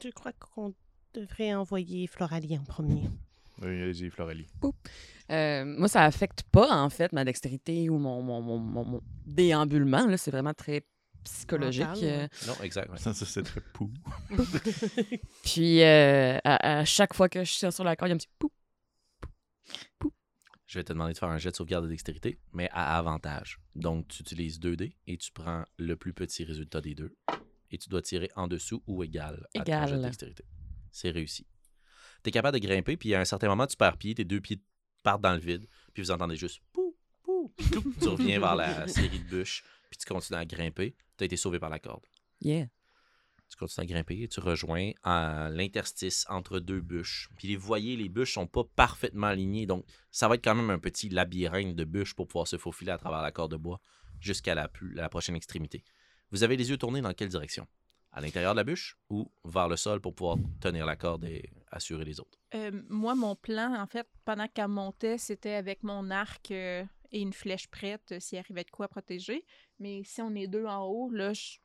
Je 0.00 0.10
crois 0.10 0.32
qu'on 0.34 0.74
devrait 1.14 1.54
envoyer 1.54 2.06
Floralie 2.06 2.56
en 2.58 2.64
premier. 2.64 3.08
Oui, 3.62 3.66
allez-y, 3.82 4.10
Floralie. 4.10 4.46
Euh, 5.32 5.64
moi, 5.64 5.88
ça 5.88 6.04
affecte 6.04 6.42
pas, 6.44 6.70
en 6.80 6.90
fait, 6.90 7.12
ma 7.12 7.24
dextérité 7.24 7.88
ou 7.90 7.98
mon, 7.98 8.22
mon, 8.22 8.40
mon, 8.42 8.58
mon- 8.58 8.84
mon 8.84 9.00
déambulement. 9.26 10.06
là. 10.06 10.16
C'est 10.16 10.30
vraiment 10.30 10.54
très 10.54 10.84
psychologique. 11.24 11.84
Mental, 11.86 12.04
euh. 12.04 12.28
Non, 12.46 12.54
exact. 12.62 12.90
ouais. 12.92 12.98
Ça, 12.98 13.14
ça, 13.14 13.26
c'est 13.26 13.42
très 13.42 13.60
pou. 13.72 13.90
Puis, 15.44 15.82
euh, 15.82 16.38
à, 16.44 16.78
à 16.80 16.84
chaque 16.84 17.14
fois 17.14 17.28
que 17.28 17.42
je 17.44 17.50
suis 17.50 17.72
sur 17.72 17.84
la 17.84 17.96
corde, 17.96 18.08
il 18.08 18.12
y 18.12 18.12
a 18.12 18.14
un 18.14 18.18
petit 18.18 18.28
pou. 18.38 18.50
Je 20.66 20.78
vais 20.78 20.84
te 20.84 20.92
demander 20.92 21.14
de 21.14 21.18
faire 21.18 21.30
un 21.30 21.38
jet 21.38 21.50
de 21.50 21.56
sauvegarde 21.56 21.84
de 21.84 21.88
dextérité, 21.88 22.38
mais 22.52 22.68
à 22.72 22.98
avantage. 22.98 23.58
Donc, 23.74 24.08
tu 24.08 24.20
utilises 24.20 24.60
2 24.60 24.76
dés 24.76 24.96
et 25.06 25.16
tu 25.16 25.32
prends 25.32 25.64
le 25.78 25.96
plus 25.96 26.12
petit 26.12 26.44
résultat 26.44 26.82
des 26.82 26.94
deux. 26.94 27.16
Et 27.70 27.78
tu 27.78 27.88
dois 27.88 28.02
tirer 28.02 28.30
en 28.36 28.48
dessous 28.48 28.82
ou 28.86 29.02
égal 29.02 29.46
à 29.56 29.64
ton 29.64 29.86
jet 29.86 29.96
de 29.96 30.02
dextérité. 30.02 30.44
C'est 30.90 31.10
réussi. 31.10 31.46
Tu 32.22 32.28
es 32.28 32.32
capable 32.32 32.60
de 32.60 32.66
grimper, 32.66 32.96
puis 32.98 33.14
à 33.14 33.20
un 33.20 33.24
certain 33.24 33.48
moment, 33.48 33.66
tu 33.66 33.76
perds 33.76 33.96
pied, 33.96 34.14
tes 34.14 34.24
deux 34.24 34.40
pieds 34.40 34.60
partent 35.02 35.22
dans 35.22 35.32
le 35.32 35.38
vide, 35.38 35.66
puis 35.94 36.02
vous 36.02 36.10
entendez 36.10 36.36
juste 36.36 36.60
pou, 36.72 36.96
pou, 37.22 37.54
tu 38.00 38.08
reviens 38.08 38.38
vers 38.40 38.56
la 38.56 38.88
série 38.88 39.20
de 39.20 39.24
bûches, 39.24 39.64
puis 39.90 39.98
tu 39.98 40.06
continues 40.06 40.38
à 40.38 40.44
grimper. 40.44 40.96
Tu 41.16 41.24
as 41.24 41.26
été 41.26 41.36
sauvé 41.36 41.58
par 41.58 41.70
la 41.70 41.78
corde. 41.78 42.04
Yeah. 42.40 42.68
Tu 43.48 43.56
continues 43.56 43.84
à 43.84 43.86
grimper 43.86 44.22
et 44.22 44.28
tu 44.28 44.40
rejoins 44.40 44.92
l'interstice 45.04 46.26
entre 46.28 46.60
deux 46.60 46.80
bûches. 46.80 47.30
Puis 47.36 47.56
vous 47.56 47.66
voyez, 47.66 47.96
les 47.96 48.08
bûches 48.08 48.34
sont 48.34 48.46
pas 48.46 48.64
parfaitement 48.76 49.28
alignées, 49.28 49.66
donc 49.66 49.84
ça 50.10 50.28
va 50.28 50.34
être 50.34 50.44
quand 50.44 50.54
même 50.54 50.70
un 50.70 50.78
petit 50.78 51.08
labyrinthe 51.08 51.74
de 51.74 51.84
bûches 51.84 52.14
pour 52.14 52.28
pouvoir 52.28 52.46
se 52.46 52.58
faufiler 52.58 52.90
à 52.90 52.98
travers 52.98 53.22
la 53.22 53.32
corde 53.32 53.52
de 53.52 53.56
bois 53.56 53.80
jusqu'à 54.20 54.54
la, 54.54 54.68
prochaine 55.08 55.36
extrémité. 55.36 55.84
Vous 56.30 56.42
avez 56.42 56.56
les 56.56 56.70
yeux 56.70 56.76
tournés 56.76 57.00
dans 57.00 57.14
quelle 57.14 57.28
direction? 57.28 57.66
À 58.12 58.20
l'intérieur 58.20 58.52
de 58.54 58.56
la 58.56 58.64
bûche 58.64 58.98
ou 59.10 59.30
vers 59.44 59.68
le 59.68 59.76
sol 59.76 60.00
pour 60.00 60.14
pouvoir 60.14 60.38
tenir 60.60 60.86
la 60.86 60.96
corde 60.96 61.24
et 61.24 61.50
assurer 61.70 62.04
les 62.04 62.20
autres? 62.20 62.38
Euh, 62.54 62.82
moi, 62.88 63.14
mon 63.14 63.36
plan, 63.36 63.74
en 63.74 63.86
fait, 63.86 64.08
pendant 64.24 64.48
qu'elle 64.48 64.68
montait, 64.68 65.18
c'était 65.18 65.54
avec 65.54 65.82
mon 65.82 66.10
arc 66.10 66.50
euh, 66.50 66.84
et 67.12 67.20
une 67.20 67.32
flèche 67.32 67.68
prête 67.68 68.12
euh, 68.12 68.20
s'il 68.20 68.38
arrivait 68.38 68.64
de 68.64 68.70
quoi 68.70 68.88
protéger. 68.88 69.44
Mais 69.78 70.02
si 70.04 70.22
on 70.22 70.34
est 70.34 70.46
deux 70.46 70.64
en 70.64 70.84
haut, 70.84 71.10
là, 71.10 71.32
je, 71.34 71.58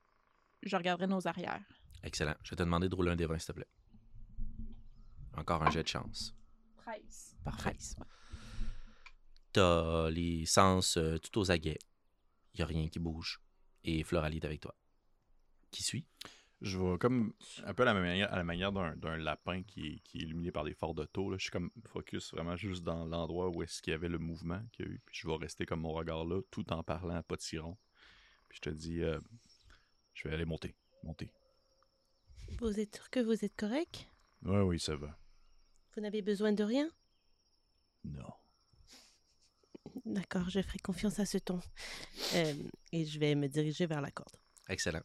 je 0.65 0.75
regarderai 0.75 1.08
nos 1.08 1.27
arrières. 1.27 1.62
Excellent. 2.03 2.36
Je 2.43 2.51
vais 2.51 2.55
te 2.55 2.63
demander 2.63 2.89
de 2.89 2.96
rouler 2.96 3.12
un 3.12 3.15
des 3.15 3.25
20, 3.25 3.38
s'il 3.39 3.48
te 3.48 3.51
plaît. 3.53 3.67
Encore 5.36 5.63
un 5.63 5.72
jet 5.72 5.84
de 5.84 5.88
chance. 5.88 6.36
13. 6.77 7.38
Parfait. 7.43 7.77
T'as 9.51 10.10
les 10.10 10.46
sens 10.46 10.98
euh, 10.98 11.17
tout 11.17 11.39
aux 11.39 11.51
aguets. 11.51 11.79
Il 12.53 12.58
n'y 12.60 12.63
a 12.63 12.67
rien 12.67 12.89
qui 12.89 13.00
bouge. 13.00 13.41
Et 13.84 14.03
Floralie 14.03 14.38
est 14.38 14.46
avec 14.46 14.62
toi. 14.62 14.75
Qui 15.72 15.84
suit? 15.84 16.05
Je 16.62 16.77
vais 16.77 16.98
comme 16.98 17.34
un 17.65 17.74
peu 17.74 17.84
à 17.84 17.86
la 17.86 17.93
manière, 17.93 18.32
à 18.32 18.38
la 18.38 18.43
manière 18.46 18.72
d'un, 18.72 18.96
d'un 18.96 19.17
lapin 19.17 19.63
qui 19.63 19.88
est, 19.88 20.00
qui 20.00 20.20
est 20.20 20.22
illuminé 20.22 20.51
par 20.51 20.63
des 20.63 20.74
phares 20.74 20.93
d'auto. 20.93 21.29
là. 21.29 21.38
Je 21.38 21.43
suis 21.43 21.51
comme 21.51 21.72
focus 21.86 22.32
vraiment 22.34 22.55
juste 22.55 22.84
dans 22.84 23.05
l'endroit 23.05 23.50
où 23.50 23.63
est-ce 23.63 23.82
qu'il 23.82 23.91
y 23.91 23.93
avait 23.93 24.08
le 24.08 24.17
mouvement 24.17 24.62
qu'il 24.72 24.86
y 24.86 24.89
a 24.89 24.91
eu. 24.91 25.01
Puis 25.05 25.20
je 25.22 25.27
vais 25.27 25.36
rester 25.36 25.65
comme 25.65 25.82
mon 25.82 25.91
regard 25.91 26.24
là, 26.24 26.41
tout 26.51 26.72
en 26.72 26.82
parlant 26.82 27.15
à 27.15 27.24
pas 27.24 27.36
de 27.36 27.41
siron. 27.41 27.77
Puis 28.48 28.60
je 28.63 28.70
te 28.70 28.70
dis, 28.70 29.01
euh, 29.01 29.20
je 30.13 30.27
vais 30.27 30.36
aller 30.36 30.46
monter. 30.46 30.75
Montez. 31.03 31.29
Vous 32.60 32.79
êtes 32.79 32.96
sûr 32.96 33.10
que 33.10 33.20
vous 33.20 33.43
êtes 33.43 33.55
correct? 33.55 34.08
Oui, 34.43 34.60
oui, 34.62 34.79
ça 34.79 34.96
va. 34.96 35.17
Vous 35.96 36.01
n'avez 36.01 36.22
besoin 36.22 36.53
de 36.53 36.63
rien? 36.63 36.89
Non. 38.03 38.32
D'accord, 40.05 40.50
je 40.50 40.62
ferai 40.62 40.79
confiance 40.79 41.20
à 41.20 41.25
ce 41.25 41.38
ton. 41.38 41.60
Euh, 42.36 42.53
et 42.91 43.05
je 43.05 43.20
vais 43.20 43.36
me 43.36 43.48
diriger 43.48 43.86
vers 43.86 44.01
la 44.01 44.12
corde. 44.12 44.36
Excellent. 44.70 45.03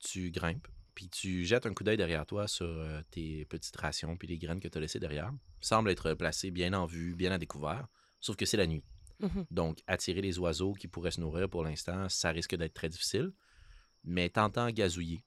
Tu 0.00 0.30
grimpes, 0.30 0.68
puis 0.94 1.08
tu 1.08 1.44
jettes 1.44 1.66
un 1.66 1.74
coup 1.74 1.84
d'œil 1.84 1.96
derrière 1.96 2.26
toi 2.26 2.46
sur 2.48 2.66
euh, 2.66 3.00
tes 3.10 3.44
petites 3.46 3.76
rations 3.76 4.16
puis 4.16 4.28
les 4.28 4.38
graines 4.38 4.60
que 4.60 4.68
tu 4.68 4.76
as 4.76 4.80
laissées 4.80 5.00
derrière. 5.00 5.32
Semble 5.60 5.90
être 5.90 6.14
placé 6.14 6.50
bien 6.50 6.72
en 6.74 6.86
vue, 6.86 7.14
bien 7.14 7.32
à 7.32 7.38
découvert, 7.38 7.86
sauf 8.20 8.36
que 8.36 8.44
c'est 8.44 8.56
la 8.56 8.66
nuit. 8.66 8.84
Mhm. 9.20 9.46
Donc, 9.50 9.78
attirer 9.86 10.20
les 10.20 10.38
oiseaux 10.38 10.74
qui 10.74 10.88
pourraient 10.88 11.10
se 11.10 11.20
nourrir 11.20 11.48
pour 11.48 11.64
l'instant, 11.64 12.08
ça 12.08 12.30
risque 12.30 12.54
d'être 12.54 12.74
très 12.74 12.88
difficile. 12.88 13.32
Mais 14.06 14.28
t'entends 14.28 14.70
gazouiller 14.70 15.22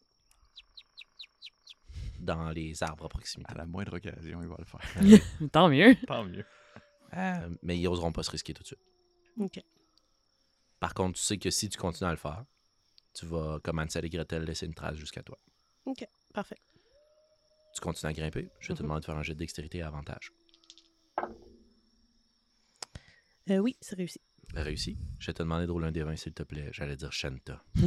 dans 2.19 2.49
les 2.49 2.81
arbres 2.83 3.05
à 3.05 3.09
proximité. 3.09 3.51
À 3.51 3.55
la 3.55 3.65
moindre 3.65 3.97
occasion, 3.97 4.41
il 4.41 4.47
va 4.47 4.55
le 4.57 4.65
faire. 4.65 5.49
Tant 5.51 5.69
mieux. 5.69 5.95
Tant 6.07 6.23
mieux. 6.23 6.45
Euh, 7.15 7.49
mais 7.61 7.77
ils 7.77 7.83
n'oseront 7.83 8.11
pas 8.11 8.23
se 8.23 8.31
risquer 8.31 8.53
tout 8.53 8.61
de 8.63 8.67
suite. 8.67 8.79
Ok. 9.37 9.61
Par 10.79 10.93
contre, 10.93 11.17
tu 11.17 11.23
sais 11.25 11.37
que 11.37 11.49
si 11.49 11.67
tu 11.69 11.77
continues 11.77 12.07
à 12.07 12.11
le 12.11 12.17
faire, 12.17 12.45
tu 13.13 13.25
vas, 13.25 13.59
comme 13.63 13.79
Hansel 13.79 14.05
et 14.05 14.09
Gretel, 14.09 14.43
laisser 14.43 14.65
une 14.65 14.73
trace 14.75 14.95
jusqu'à 14.95 15.23
toi. 15.23 15.37
Parfait. 16.33 16.57
Tu 17.73 17.81
continues 17.81 18.09
à 18.11 18.13
grimper. 18.13 18.49
Je 18.59 18.67
vais 18.69 18.75
te 18.75 18.81
Mhm. 18.81 18.87
demander 18.87 18.99
de 19.01 19.05
faire 19.05 19.17
un 19.17 19.23
jet 19.23 19.33
de 19.33 19.39
dextérité 19.39 19.81
à 19.81 19.87
avantage. 19.87 20.31
Euh, 23.49 23.57
oui, 23.57 23.75
c'est 23.81 23.95
réussi. 23.95 24.21
Réussi. 24.55 24.97
Je 25.19 25.27
vais 25.27 25.33
te 25.33 25.43
demander 25.43 25.67
de 25.67 25.71
rouler 25.71 25.87
un 25.87 25.91
des 25.91 26.03
20, 26.03 26.15
s'il 26.15 26.33
te 26.33 26.43
plaît. 26.43 26.69
J'allais 26.71 26.95
dire 26.95 27.11
Shanta. 27.11 27.63
je 27.75 27.81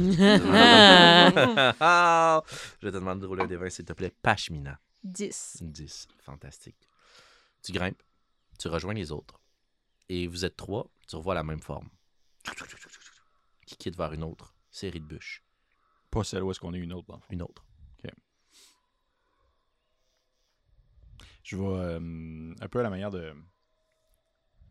vais 2.85 2.91
te 2.91 2.97
demander 2.97 3.21
de 3.21 3.25
rouler 3.25 3.43
un 3.43 3.47
des 3.47 3.57
20, 3.57 3.69
s'il 3.69 3.85
te 3.85 3.93
plaît. 3.93 4.13
Pashmina. 4.21 4.79
10. 5.03 5.57
10. 5.61 6.07
Fantastique. 6.19 6.89
Tu 7.61 7.71
grimpes, 7.71 8.01
tu 8.59 8.67
rejoins 8.67 8.93
les 8.93 9.11
autres, 9.11 9.39
et 10.09 10.27
vous 10.27 10.45
êtes 10.45 10.55
trois, 10.55 10.89
tu 11.07 11.15
revois 11.15 11.33
la 11.33 11.43
même 11.43 11.61
forme. 11.61 11.89
Qui 13.65 13.77
quitte 13.77 13.97
vers 13.97 14.13
une 14.13 14.23
autre 14.23 14.55
série 14.71 14.99
de 14.99 15.05
bûches. 15.05 15.43
Pas 16.09 16.23
celle 16.23 16.43
où 16.43 16.51
est-ce 16.51 16.59
qu'on 16.59 16.73
est 16.73 16.79
une 16.79 16.93
autre, 16.93 17.07
dans 17.07 17.15
le 17.15 17.21
fond. 17.21 17.27
Une 17.31 17.41
autre. 17.41 17.65
Je 21.43 21.57
vais 21.57 21.63
euh, 21.65 22.55
un 22.59 22.67
peu 22.69 22.79
à 22.79 22.83
la 22.83 22.89
manière 22.89 23.11
de. 23.11 23.33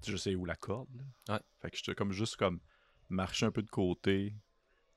Je 0.07 0.17
sais 0.17 0.35
où 0.35 0.45
la 0.45 0.57
corde. 0.57 0.89
Là. 0.97 1.35
Ouais. 1.35 1.41
Fait 1.61 1.71
que 1.71 1.77
je 1.77 1.85
te 1.85 1.91
comme 1.93 2.13
juste 2.13 2.37
comme 2.37 2.61
marcher 3.09 3.47
un 3.47 3.51
peu 3.51 3.63
de 3.63 3.71
côté, 3.71 4.35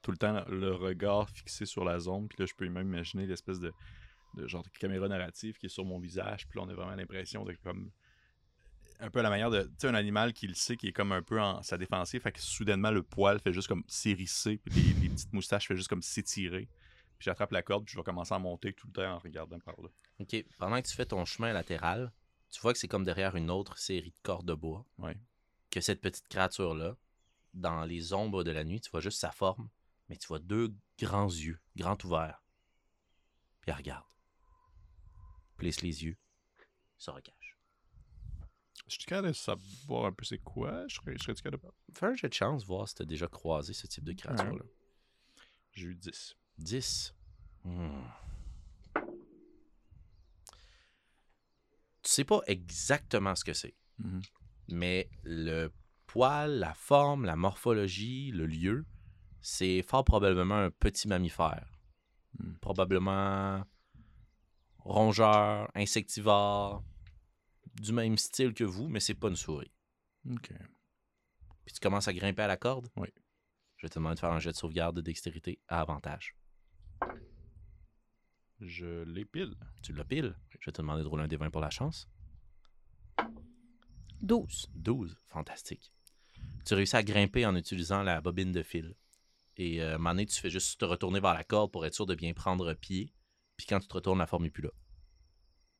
tout 0.01 0.11
le 0.11 0.17
temps 0.17 0.43
le 0.47 0.73
regard 0.73 1.29
fixé 1.29 1.65
sur 1.65 1.83
la 1.83 1.99
zone. 1.99 2.27
Puis 2.27 2.37
là, 2.39 2.45
je 2.45 2.53
peux 2.53 2.67
même 2.69 2.87
imaginer 2.87 3.25
l'espèce 3.25 3.59
de, 3.59 3.73
de 4.35 4.47
genre 4.47 4.63
de 4.63 4.69
caméra 4.69 5.07
narrative 5.07 5.57
qui 5.57 5.65
est 5.65 5.69
sur 5.69 5.85
mon 5.85 5.99
visage. 5.99 6.47
Puis 6.47 6.59
là, 6.59 6.65
on 6.65 6.69
a 6.69 6.73
vraiment 6.73 6.95
l'impression 6.95 7.43
de 7.43 7.53
comme. 7.63 7.91
Un 8.99 9.09
peu 9.09 9.19
à 9.19 9.23
la 9.23 9.29
manière 9.29 9.49
de. 9.49 9.63
Tu 9.63 9.71
sais, 9.79 9.87
un 9.87 9.93
animal 9.93 10.31
qui 10.31 10.47
le 10.47 10.53
sait, 10.53 10.77
qui 10.77 10.87
est 10.87 10.93
comme 10.93 11.11
un 11.11 11.21
peu 11.21 11.41
en 11.41 11.61
sa 11.63 11.77
défensive. 11.77 12.21
Fait 12.21 12.31
que 12.31 12.39
soudainement, 12.39 12.91
le 12.91 13.03
poil 13.03 13.39
fait 13.39 13.51
juste 13.51 13.67
comme 13.67 13.83
s'hérisser. 13.87 14.57
Puis 14.57 14.73
les, 14.73 14.93
les 15.01 15.09
petites 15.09 15.33
moustaches 15.33 15.67
fait 15.67 15.75
juste 15.75 15.89
comme 15.89 16.01
s'étirer. 16.01 16.69
Puis 17.17 17.25
j'attrape 17.25 17.51
la 17.51 17.61
corde, 17.61 17.85
puis 17.85 17.93
je 17.93 17.97
vais 17.97 18.03
commencer 18.03 18.33
à 18.33 18.39
monter 18.39 18.73
tout 18.73 18.87
le 18.87 18.93
temps 18.93 19.15
en 19.15 19.19
regardant 19.19 19.59
par 19.59 19.75
là. 19.81 19.89
OK. 20.19 20.45
Pendant 20.57 20.81
que 20.81 20.87
tu 20.87 20.95
fais 20.95 21.05
ton 21.05 21.23
chemin 21.25 21.53
latéral, 21.53 22.11
tu 22.55 22.61
vois 22.61 22.71
que 22.71 22.79
c'est 22.79 22.87
comme 22.87 23.03
derrière 23.03 23.35
une 23.35 23.51
autre 23.51 23.77
série 23.77 24.11
de 24.11 24.19
cordes 24.23 24.47
de 24.47 24.53
bois. 24.53 24.85
Ouais. 24.97 25.17
Que 25.71 25.81
cette 25.81 25.99
petite 25.99 26.29
créature-là, 26.29 26.95
dans 27.53 27.83
les 27.83 28.13
ombres 28.13 28.45
de 28.45 28.51
la 28.51 28.63
nuit, 28.63 28.79
tu 28.79 28.89
vois 28.91 29.01
juste 29.01 29.19
sa 29.19 29.31
forme, 29.31 29.67
mais 30.07 30.15
tu 30.15 30.25
vois 30.27 30.39
deux 30.39 30.73
grands 30.97 31.27
yeux, 31.27 31.59
grands 31.75 31.97
ouverts. 32.05 32.41
Puis 33.59 33.71
elle 33.71 33.75
regarde. 33.75 34.05
Plisse 35.57 35.81
les 35.81 36.05
yeux, 36.05 36.15
se 36.97 37.11
recache. 37.11 37.57
Je 38.87 38.93
suis 38.93 39.03
capable 39.03 39.27
de 39.27 39.33
savoir 39.33 40.05
un 40.05 40.13
peu 40.13 40.23
c'est 40.23 40.37
quoi. 40.37 40.87
Je 40.87 40.95
serais, 40.95 41.17
je 41.17 41.23
serais 41.23 41.33
capable 41.33 41.61
de... 41.61 41.93
Fais 41.93 42.05
un 42.05 42.15
jet 42.15 42.29
de 42.29 42.33
chance, 42.33 42.65
voir 42.65 42.87
si 42.87 42.95
tu 42.95 43.01
as 43.01 43.05
déjà 43.05 43.27
croisé 43.27 43.73
ce 43.73 43.85
type 43.85 44.05
de 44.05 44.13
créature-là. 44.13 44.63
J'ai 45.73 45.87
eu 45.87 45.95
10. 45.95 46.37
10. 46.57 47.13
Hmm. 47.65 48.01
Tu 52.05 52.11
sais 52.11 52.23
pas 52.23 52.41
exactement 52.45 53.33
ce 53.35 53.43
que 53.43 53.53
c'est, 53.53 53.73
Mhm. 53.97 54.21
mais 54.69 55.09
le 55.23 55.69
poil, 56.05 56.59
la 56.59 56.75
forme, 56.75 57.25
la 57.25 57.35
morphologie, 57.35 58.29
le 58.31 58.45
lieu, 58.45 58.85
c'est 59.41 59.81
fort 59.81 60.05
probablement 60.05 60.55
un 60.55 60.69
petit 60.69 61.07
mammifère. 61.07 61.67
Hmm. 62.37 62.53
Probablement 62.61 63.63
rongeur, 64.79 65.71
insectivore, 65.73 66.83
du 67.81 67.91
même 67.91 68.17
style 68.19 68.53
que 68.53 68.63
vous, 68.63 68.87
mais 68.87 68.99
c'est 68.99 69.15
pas 69.15 69.29
une 69.29 69.35
souris. 69.35 69.71
Ok. 70.29 70.51
Puis 71.65 71.73
tu 71.73 71.79
commences 71.79 72.07
à 72.07 72.13
grimper 72.13 72.43
à 72.43 72.47
la 72.47 72.57
corde? 72.57 72.87
Oui. 72.97 73.07
Je 73.77 73.87
vais 73.87 73.89
te 73.89 73.95
demander 73.95 74.15
de 74.15 74.19
faire 74.19 74.31
un 74.31 74.39
jet 74.39 74.51
de 74.51 74.55
sauvegarde 74.55 74.95
de 74.95 75.01
dextérité 75.01 75.59
à 75.67 75.81
avantage. 75.81 76.35
Je 78.59 79.03
l'épile. 79.03 79.55
Tu 79.81 79.93
l'as 79.93 80.05
pile? 80.05 80.35
Je 80.49 80.65
vais 80.65 80.71
te 80.71 80.81
demander 80.81 81.03
de 81.03 81.07
rouler 81.07 81.23
un 81.23 81.27
des 81.27 81.37
20 81.37 81.49
pour 81.49 81.61
la 81.61 81.69
chance. 81.69 82.07
12. 84.21 84.69
12. 84.73 85.17
Fantastique. 85.27 85.91
Tu 86.65 86.73
réussis 86.73 86.95
à 86.95 87.03
grimper 87.03 87.45
en 87.45 87.55
utilisant 87.55 88.01
la 88.01 88.21
bobine 88.21 88.51
de 88.51 88.63
fil. 88.63 88.95
Et 89.57 89.81
euh, 89.81 89.91
à 89.91 89.95
un 89.95 89.97
moment 89.97 90.11
donné, 90.11 90.25
tu 90.25 90.39
fais 90.39 90.49
juste 90.49 90.79
te 90.79 90.85
retourner 90.85 91.19
vers 91.19 91.33
la 91.33 91.43
corde 91.43 91.71
pour 91.71 91.85
être 91.85 91.93
sûr 91.93 92.05
de 92.05 92.15
bien 92.15 92.33
prendre 92.33 92.73
pied. 92.73 93.13
Puis 93.57 93.67
quand 93.67 93.79
tu 93.79 93.87
te 93.87 93.93
retournes, 93.93 94.19
la 94.19 94.27
forme 94.27 94.43
n'est 94.43 94.49
plus 94.49 94.63
là. 94.63 94.71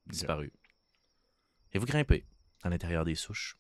Disparu. 0.08 0.54
Et 1.74 1.80
vous 1.80 1.86
grimpez 1.86 2.26
à 2.64 2.70
l'intérieur 2.70 3.04
des 3.04 3.16
souches. 3.16 3.58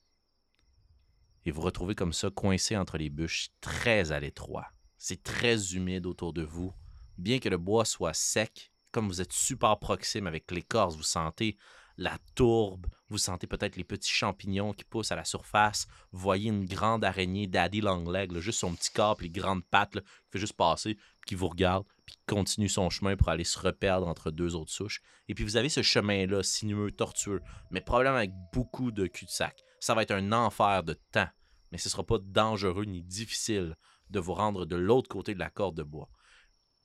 Et 1.46 1.52
vous 1.52 1.62
retrouvez 1.62 1.96
comme 1.96 2.14
ça, 2.14 2.30
coincé 2.30 2.78
entre 2.78 2.98
les 2.98 3.10
bûches, 3.10 3.50
très 3.62 4.12
à 4.12 4.20
l'étroit. 4.20 4.72
C'est 4.98 5.22
très 5.22 5.76
humide 5.76 6.06
autour 6.06 6.34
de 6.34 6.44
vous. 6.44 6.74
Bien 7.18 7.40
que 7.40 7.50
le 7.50 7.58
bois 7.58 7.86
soit 7.86 8.14
sec, 8.14 8.72
comme 8.96 9.10
vous 9.10 9.20
êtes 9.20 9.34
super 9.34 9.78
proxime 9.78 10.26
avec 10.26 10.50
l'écorce, 10.52 10.96
vous 10.96 11.04
sentez 11.04 11.58
la 11.98 12.18
tourbe, 12.34 12.88
vous 13.10 13.18
sentez 13.18 13.46
peut-être 13.46 13.76
les 13.76 13.84
petits 13.84 14.10
champignons 14.10 14.72
qui 14.72 14.86
poussent 14.86 15.12
à 15.12 15.18
la 15.18 15.26
surface, 15.26 15.86
vous 16.14 16.20
voyez 16.20 16.48
une 16.48 16.64
grande 16.64 17.04
araignée, 17.04 17.46
Daddy 17.46 17.82
Longleg, 17.82 18.32
là, 18.32 18.40
juste 18.40 18.60
son 18.60 18.74
petit 18.74 18.92
corps, 18.92 19.18
puis 19.18 19.28
les 19.28 19.34
grandes 19.34 19.66
pattes, 19.66 19.96
qui 19.96 20.00
fait 20.32 20.40
juste 20.40 20.56
passer, 20.56 20.98
qui 21.28 21.36
vous 21.36 21.50
regarde, 21.50 21.84
puis 22.06 22.16
qui 22.16 22.26
continue 22.26 22.70
son 22.70 22.90
chemin 22.90 23.18
pour 23.18 23.28
aller 23.28 23.44
se 23.44 23.60
reperdre 23.60 24.08
entre 24.08 24.32
deux 24.32 24.56
autres 24.56 24.72
souches. 24.72 25.02
Et 25.28 25.36
puis 25.36 25.44
vous 25.44 25.58
avez 25.58 25.68
ce 25.68 25.82
chemin-là, 25.82 26.42
sinueux, 26.42 26.92
tortueux, 26.92 27.42
mais 27.72 27.82
probablement 27.82 28.16
avec 28.16 28.32
beaucoup 28.54 28.94
de 28.94 29.08
cul-de-sac. 29.08 29.62
Ça 29.82 29.94
va 29.94 30.04
être 30.04 30.12
un 30.12 30.32
enfer 30.32 30.84
de 30.84 30.94
temps, 31.12 31.28
mais 31.74 31.80
ce 31.80 31.90
ne 31.90 31.92
sera 31.92 32.06
pas 32.06 32.20
dangereux 32.20 32.86
ni 32.86 33.04
difficile 33.04 33.76
de 34.10 34.22
vous 34.22 34.36
rendre 34.36 34.66
de 34.66 34.78
l'autre 34.78 35.10
côté 35.10 35.34
de 35.34 35.40
la 35.40 35.50
corde 35.50 35.76
de 35.76 35.84
bois. 35.84 36.10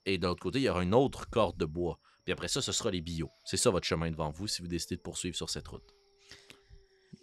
Et 0.05 0.17
de 0.17 0.25
l'autre 0.27 0.41
côté, 0.41 0.59
il 0.59 0.63
y 0.63 0.69
aura 0.69 0.83
une 0.83 0.93
autre 0.93 1.29
corde 1.29 1.57
de 1.57 1.65
bois. 1.65 1.99
Puis 2.25 2.33
après 2.33 2.47
ça, 2.47 2.61
ce 2.61 2.71
sera 2.71 2.91
les 2.91 3.01
bio. 3.01 3.29
C'est 3.43 3.57
ça 3.57 3.69
votre 3.69 3.85
chemin 3.87 4.09
devant 4.11 4.29
vous 4.31 4.47
si 4.47 4.61
vous 4.61 4.67
décidez 4.67 4.95
de 4.95 5.01
poursuivre 5.01 5.35
sur 5.35 5.49
cette 5.49 5.67
route. 5.67 5.87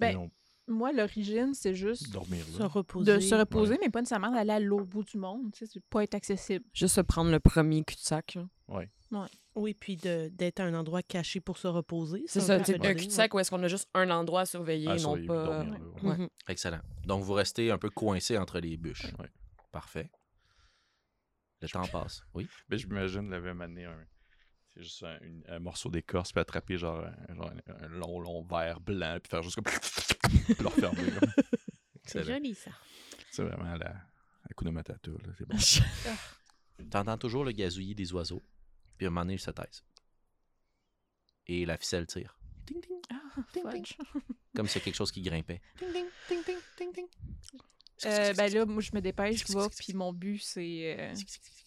Ben, 0.00 0.16
on 0.16 0.30
Moi, 0.66 0.92
l'origine, 0.92 1.54
c'est 1.54 1.74
juste 1.74 2.10
dormir 2.10 2.44
Se 2.44 2.62
reposer. 2.62 3.14
de 3.14 3.20
se 3.20 3.34
reposer, 3.34 3.78
mais 3.80 3.88
pas 3.88 4.00
nécessairement 4.00 4.30
d'aller 4.32 4.50
à 4.52 4.60
l'autre 4.60 4.84
bout 4.86 5.02
du 5.04 5.16
monde. 5.16 5.50
C'est 5.54 5.82
pas 5.88 6.02
être 6.04 6.14
accessible. 6.14 6.64
Juste 6.74 6.96
se 6.96 7.00
prendre 7.00 7.30
le 7.30 7.40
premier 7.40 7.82
cul-de-sac. 7.84 8.34
là. 8.34 8.86
Oui, 9.54 9.74
puis 9.74 9.96
de- 9.96 10.28
d'être 10.28 10.60
à 10.60 10.64
un 10.64 10.74
endroit 10.74 11.02
caché 11.02 11.40
pour 11.40 11.58
se 11.58 11.66
reposer. 11.66 12.22
C'est 12.28 12.40
ça, 12.40 12.62
c'est 12.62 12.74
un 12.84 12.94
cul-de-sac 12.94 13.32
où 13.34 13.38
est-ce 13.40 13.50
qu'on 13.50 13.62
a 13.62 13.68
juste 13.68 13.88
un 13.94 14.08
endroit 14.10 14.42
à 14.42 14.46
surveiller, 14.46 14.86
Ah, 14.88 14.96
non 14.96 15.26
pas... 15.26 15.44
dormir 15.44 15.80
ouais. 16.02 16.10
Ouais. 16.10 16.16
Mhm. 16.18 16.28
Excellent. 16.48 16.80
Donc 17.06 17.24
vous 17.24 17.32
restez 17.32 17.70
un 17.72 17.78
peu 17.78 17.90
coincé 17.90 18.36
entre 18.38 18.60
les 18.60 18.76
bûches. 18.76 19.06
Ouais. 19.18 19.30
Parfait. 19.72 20.10
Le 21.60 21.68
temps 21.68 21.86
passe. 21.88 22.22
Oui. 22.34 22.48
Ben, 22.68 22.78
je 22.78 22.86
m'imagine 22.86 23.28
l'avait 23.30 23.50
amené 23.50 23.84
un. 23.84 24.06
C'est 24.74 24.82
juste 24.82 25.02
un, 25.02 25.18
une- 25.20 25.44
un 25.48 25.58
morceau 25.58 25.90
d'écorce, 25.90 26.30
puis 26.32 26.40
attraper 26.40 26.78
genre, 26.78 27.04
un, 27.28 27.34
genre 27.34 27.50
un, 27.66 27.84
un 27.84 27.88
long, 27.88 28.20
long 28.20 28.42
verre 28.42 28.80
blanc, 28.80 29.18
puis 29.22 29.30
faire 29.30 29.42
juste 29.42 29.56
comme. 29.56 29.64
puis 29.64 30.54
le 30.60 30.66
refermer. 30.68 31.10
là. 31.10 31.20
C'est 32.04 32.24
joli, 32.24 32.54
ça. 32.54 32.70
C'est 33.30 33.42
vraiment 33.42 33.64
la, 33.64 33.76
la 33.76 34.02
Hakuna 34.50 34.70
Matata, 34.70 35.10
là. 35.10 35.32
C'est 35.36 35.46
bon. 35.46 35.56
T'entends 36.90 37.18
toujours 37.18 37.44
le 37.44 37.52
gazouillis 37.52 37.94
des 37.94 38.12
oiseaux. 38.12 38.42
Puis 38.96 39.06
à 39.06 39.08
un 39.08 39.10
moment 39.10 39.22
donné, 39.22 39.34
ils 39.34 39.40
se 39.40 39.50
taisent. 39.50 39.84
Et 41.46 41.66
la 41.66 41.76
ficelle 41.76 42.06
tire. 42.06 42.38
Ting, 42.66 42.80
ting. 42.80 43.00
Ah, 43.10 43.42
fudge. 43.52 43.96
Comme 44.54 44.66
si 44.66 44.74
c'était 44.74 44.84
quelque 44.86 44.94
chose 44.96 45.10
qui 45.10 45.22
grimpait. 45.22 45.60
Ting, 45.78 46.06
ting, 46.28 46.42
ting, 46.76 46.92
ting. 46.94 47.06
Euh, 48.06 48.32
ben 48.34 48.52
là, 48.52 48.64
moi, 48.66 48.80
je 48.82 48.90
me 48.94 49.00
dépêche, 49.00 49.44
je 49.46 49.52
vais, 49.58 49.68
puis 49.76 49.92
mon 49.94 50.12
but, 50.12 50.38
c'est, 50.42 50.96
euh, 50.98 51.14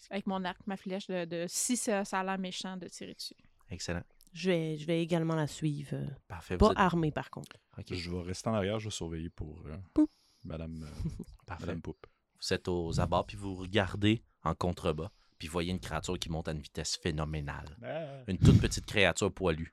avec 0.09 0.27
mon 0.27 0.43
arc, 0.45 0.59
ma 0.67 0.77
flèche, 0.77 1.07
de, 1.07 1.25
de- 1.25 1.45
si 1.47 1.75
ça, 1.77 2.05
ça 2.05 2.19
a 2.19 2.23
l'air 2.23 2.37
méchant, 2.37 2.77
de 2.77 2.87
tirer 2.87 3.13
dessus. 3.13 3.35
Excellent. 3.69 4.03
Je 4.33 4.49
vais, 4.49 4.77
je 4.77 4.85
vais 4.87 5.01
également 5.01 5.35
la 5.35 5.47
suivre. 5.47 5.97
Parfait. 6.27 6.55
vous 6.55 6.59
Pas 6.67 6.71
êtes- 6.71 6.77
armée, 6.79 7.11
par 7.11 7.29
contre. 7.29 7.57
ok. 7.77 7.93
Je 7.93 8.09
vais 8.11 8.21
rester 8.21 8.49
en 8.49 8.53
arrière, 8.53 8.79
je 8.79 8.85
vais 8.85 8.91
surveiller 8.95 9.29
pour 9.29 9.61
euh, 9.67 9.75
Poup. 9.93 10.09
Madame, 10.45 10.83
euh, 10.83 11.09
Parfait. 11.45 11.65
Madame 11.65 11.81
Poupe. 11.81 12.07
Vous 12.41 12.53
êtes 12.53 12.67
aux 12.69 12.99
abords, 12.99 13.25
puis 13.27 13.37
vous 13.37 13.55
regardez 13.55 14.23
en 14.43 14.55
contrebas. 14.55 15.11
Puis 15.37 15.47
vous 15.47 15.51
voyez 15.53 15.71
une 15.71 15.79
créature 15.79 16.17
qui 16.19 16.29
monte 16.29 16.47
à 16.47 16.51
une 16.51 16.61
vitesse 16.61 16.97
phénoménale. 16.97 17.75
Ah. 17.83 18.23
Une 18.27 18.37
toute 18.37 18.59
petite 18.61 18.85
créature 18.85 19.31
poilue 19.33 19.71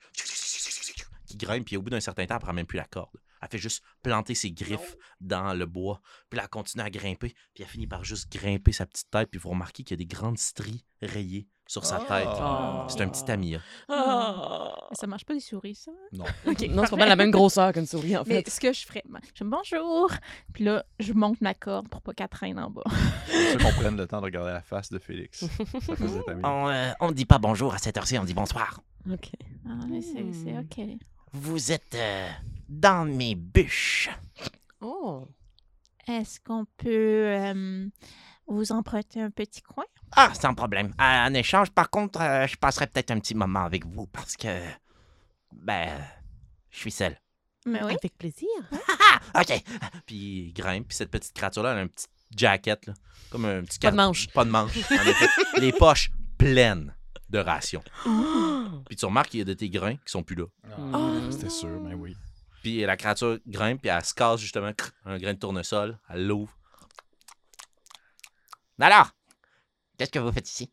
qui 1.26 1.36
grimpe, 1.36 1.66
puis 1.66 1.76
au 1.76 1.82
bout 1.82 1.90
d'un 1.90 2.00
certain 2.00 2.26
temps, 2.26 2.36
elle 2.36 2.40
prend 2.40 2.52
même 2.54 2.66
plus 2.66 2.78
la 2.78 2.86
corde. 2.86 3.16
Elle 3.42 3.48
fait 3.48 3.58
juste 3.58 3.82
planter 4.02 4.34
ses 4.34 4.50
griffes 4.50 4.96
dans 5.20 5.54
le 5.54 5.66
bois. 5.66 6.00
Puis 6.30 6.36
là, 6.38 6.44
elle 6.44 6.50
continue 6.50 6.82
à 6.84 6.90
grimper, 6.90 7.34
puis 7.54 7.62
elle 7.62 7.66
finit 7.68 7.86
par 7.86 8.04
juste 8.04 8.30
grimper 8.30 8.72
sa 8.72 8.86
petite 8.86 9.10
tête. 9.10 9.30
Puis 9.30 9.38
vous 9.40 9.50
remarquez 9.50 9.82
qu'il 9.82 9.98
y 9.98 10.00
a 10.00 10.04
des 10.04 10.06
grandes 10.12 10.38
stries 10.38 10.84
rayées 11.02 11.46
sur 11.66 11.84
sa 11.84 11.98
tête. 11.98 12.26
Ah. 12.26 12.86
C'est 12.88 13.02
un 13.02 13.08
petit 13.08 13.24
Tamiya. 13.24 13.60
Ah. 13.90 14.74
Ça 14.92 15.06
marche 15.06 15.24
pas 15.26 15.34
des 15.34 15.40
souris, 15.40 15.74
ça? 15.74 15.90
Non. 16.12 16.24
Non, 16.70 16.84
c'est 16.88 16.96
pas 16.96 17.06
la 17.06 17.16
même 17.16 17.30
grosseur 17.30 17.72
qu'une 17.72 17.86
souris, 17.86 18.16
en 18.16 18.24
Mais 18.26 18.42
fait. 18.42 18.50
ce 18.50 18.58
que 18.60 18.72
je 18.72 18.86
ferais, 18.86 19.02
je 19.36 19.44
dis 19.44 19.50
bonjour, 19.50 20.10
puis 20.54 20.64
là, 20.64 20.84
je 20.98 21.12
monte 21.12 21.40
ma 21.42 21.52
corde 21.54 21.88
pour 21.88 22.00
pas 22.00 22.14
qu'elle 22.14 22.28
traîne 22.28 22.58
en 22.58 22.70
bas. 22.70 22.84
C'est 23.26 23.60
qu'on 23.62 23.70
prenne 23.72 23.96
le 23.96 24.06
temps 24.06 24.20
de 24.20 24.24
regarder 24.24 24.52
la 24.52 24.62
face 24.62 24.90
de 24.90 24.98
Félix. 24.98 25.40
Ça 25.86 25.94
On, 26.42 26.68
euh, 26.68 26.90
on 27.00 27.12
dit 27.12 27.26
pas 27.26 27.38
bonjour 27.38 27.74
à 27.74 27.78
cette 27.78 27.96
heure-ci, 27.98 28.18
on 28.18 28.24
dit 28.24 28.34
bonsoir. 28.34 28.80
OK. 29.10 29.30
Ah, 29.66 29.70
mais 29.88 30.00
c'est 30.00 30.24
c'est 30.32 30.52
Hmm. 30.52 30.60
OK. 30.60 30.98
Vous 31.32 31.72
êtes 31.72 31.94
euh, 31.94 32.28
dans 32.68 33.04
mes 33.04 33.34
bûches. 33.34 34.08
Oh. 34.80 35.26
Est-ce 36.06 36.40
qu'on 36.40 36.64
peut 36.76 36.88
euh, 37.26 37.88
vous 38.46 38.72
emprunter 38.72 39.20
un 39.20 39.30
petit 39.30 39.60
coin? 39.62 39.84
Ah, 40.12 40.32
sans 40.34 40.54
problème. 40.54 40.94
Euh, 41.00 41.26
En 41.26 41.34
échange, 41.34 41.70
par 41.70 41.90
contre, 41.90 42.20
euh, 42.22 42.46
je 42.46 42.56
passerai 42.56 42.86
peut-être 42.86 43.10
un 43.10 43.20
petit 43.20 43.34
moment 43.34 43.64
avec 43.64 43.84
vous 43.86 44.06
parce 44.06 44.36
que. 44.36 44.48
Ben. 45.52 45.90
Je 46.70 46.78
suis 46.78 46.90
seul. 46.90 47.18
Mais 47.66 47.82
oui. 47.82 47.94
Avec 47.94 48.16
plaisir. 48.16 48.48
Ah, 49.34 49.40
ok. 49.42 49.62
Puis 50.06 50.16
il 50.16 50.52
grimpe, 50.52 50.88
puis 50.88 50.96
cette 50.96 51.10
petite 51.10 51.32
créature-là, 51.34 51.72
elle 51.72 51.78
a 51.78 51.80
un 51.82 51.86
petit 51.86 52.06
jacket, 52.34 52.86
là, 52.86 52.94
comme 53.30 53.44
un 53.46 53.62
petit 53.62 53.78
Pas 53.78 53.90
de 53.90 53.96
manche. 53.96 54.28
Pas 54.28 54.44
de 54.44 54.50
manche. 54.50 54.76
en 54.90 54.94
effet. 55.06 55.26
Les 55.60 55.72
poches 55.72 56.10
pleines 56.38 56.94
de 57.30 57.38
rations. 57.38 57.82
Puis 58.86 58.96
tu 58.96 59.04
remarques 59.04 59.30
qu'il 59.30 59.38
y 59.38 59.42
a 59.42 59.44
de 59.44 59.54
tes 59.54 59.68
grains 59.70 59.96
qui 59.96 60.10
sont 60.10 60.22
plus 60.22 60.36
là. 60.36 60.46
Ah, 60.92 61.12
C'était 61.30 61.50
sûr, 61.50 61.80
mais 61.80 61.94
oui. 61.94 62.16
Puis 62.62 62.80
la 62.80 62.96
créature 62.96 63.38
grimpe, 63.46 63.80
puis 63.82 63.90
elle 63.90 64.04
se 64.04 64.14
casse 64.14 64.40
justement 64.40 64.72
un 65.04 65.18
grain 65.18 65.34
de 65.34 65.38
tournesol, 65.38 65.98
elle 66.08 66.26
l'ouvre. 66.26 66.52
Alors, 68.80 69.10
qu'est-ce 69.96 70.10
que 70.10 70.18
vous 70.18 70.32
faites 70.32 70.48
ici? 70.48 70.72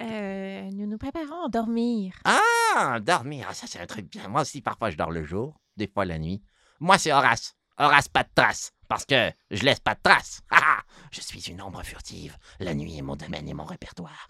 Euh, 0.00 0.68
nous 0.72 0.86
nous 0.86 0.98
préparons 0.98 1.46
à 1.46 1.48
dormir. 1.48 2.14
Ah, 2.24 2.98
dormir. 3.00 3.46
Ah, 3.48 3.54
Ça, 3.54 3.66
c'est 3.68 3.78
un 3.80 3.86
truc 3.86 4.10
bien. 4.10 4.26
Moi 4.28 4.40
aussi, 4.42 4.60
parfois, 4.60 4.90
je 4.90 4.96
dors 4.96 5.12
le 5.12 5.24
jour, 5.24 5.60
des 5.76 5.86
fois 5.86 6.04
la 6.04 6.18
nuit. 6.18 6.42
Moi, 6.80 6.98
c'est 6.98 7.12
Horace. 7.12 7.54
Horace, 7.78 8.08
pas 8.08 8.24
de 8.24 8.30
trace. 8.34 8.72
Parce 8.88 9.04
que 9.04 9.30
je 9.50 9.62
laisse 9.64 9.80
pas 9.80 9.94
de 9.94 10.00
trace. 10.02 10.40
Ah, 10.50 10.78
ah. 10.78 10.82
je 11.10 11.20
suis 11.20 11.40
une 11.50 11.60
ombre 11.62 11.82
furtive. 11.82 12.36
La 12.60 12.74
nuit 12.74 12.96
est 12.98 13.02
mon 13.02 13.16
domaine 13.16 13.48
et 13.48 13.54
mon 13.54 13.64
répertoire. 13.64 14.28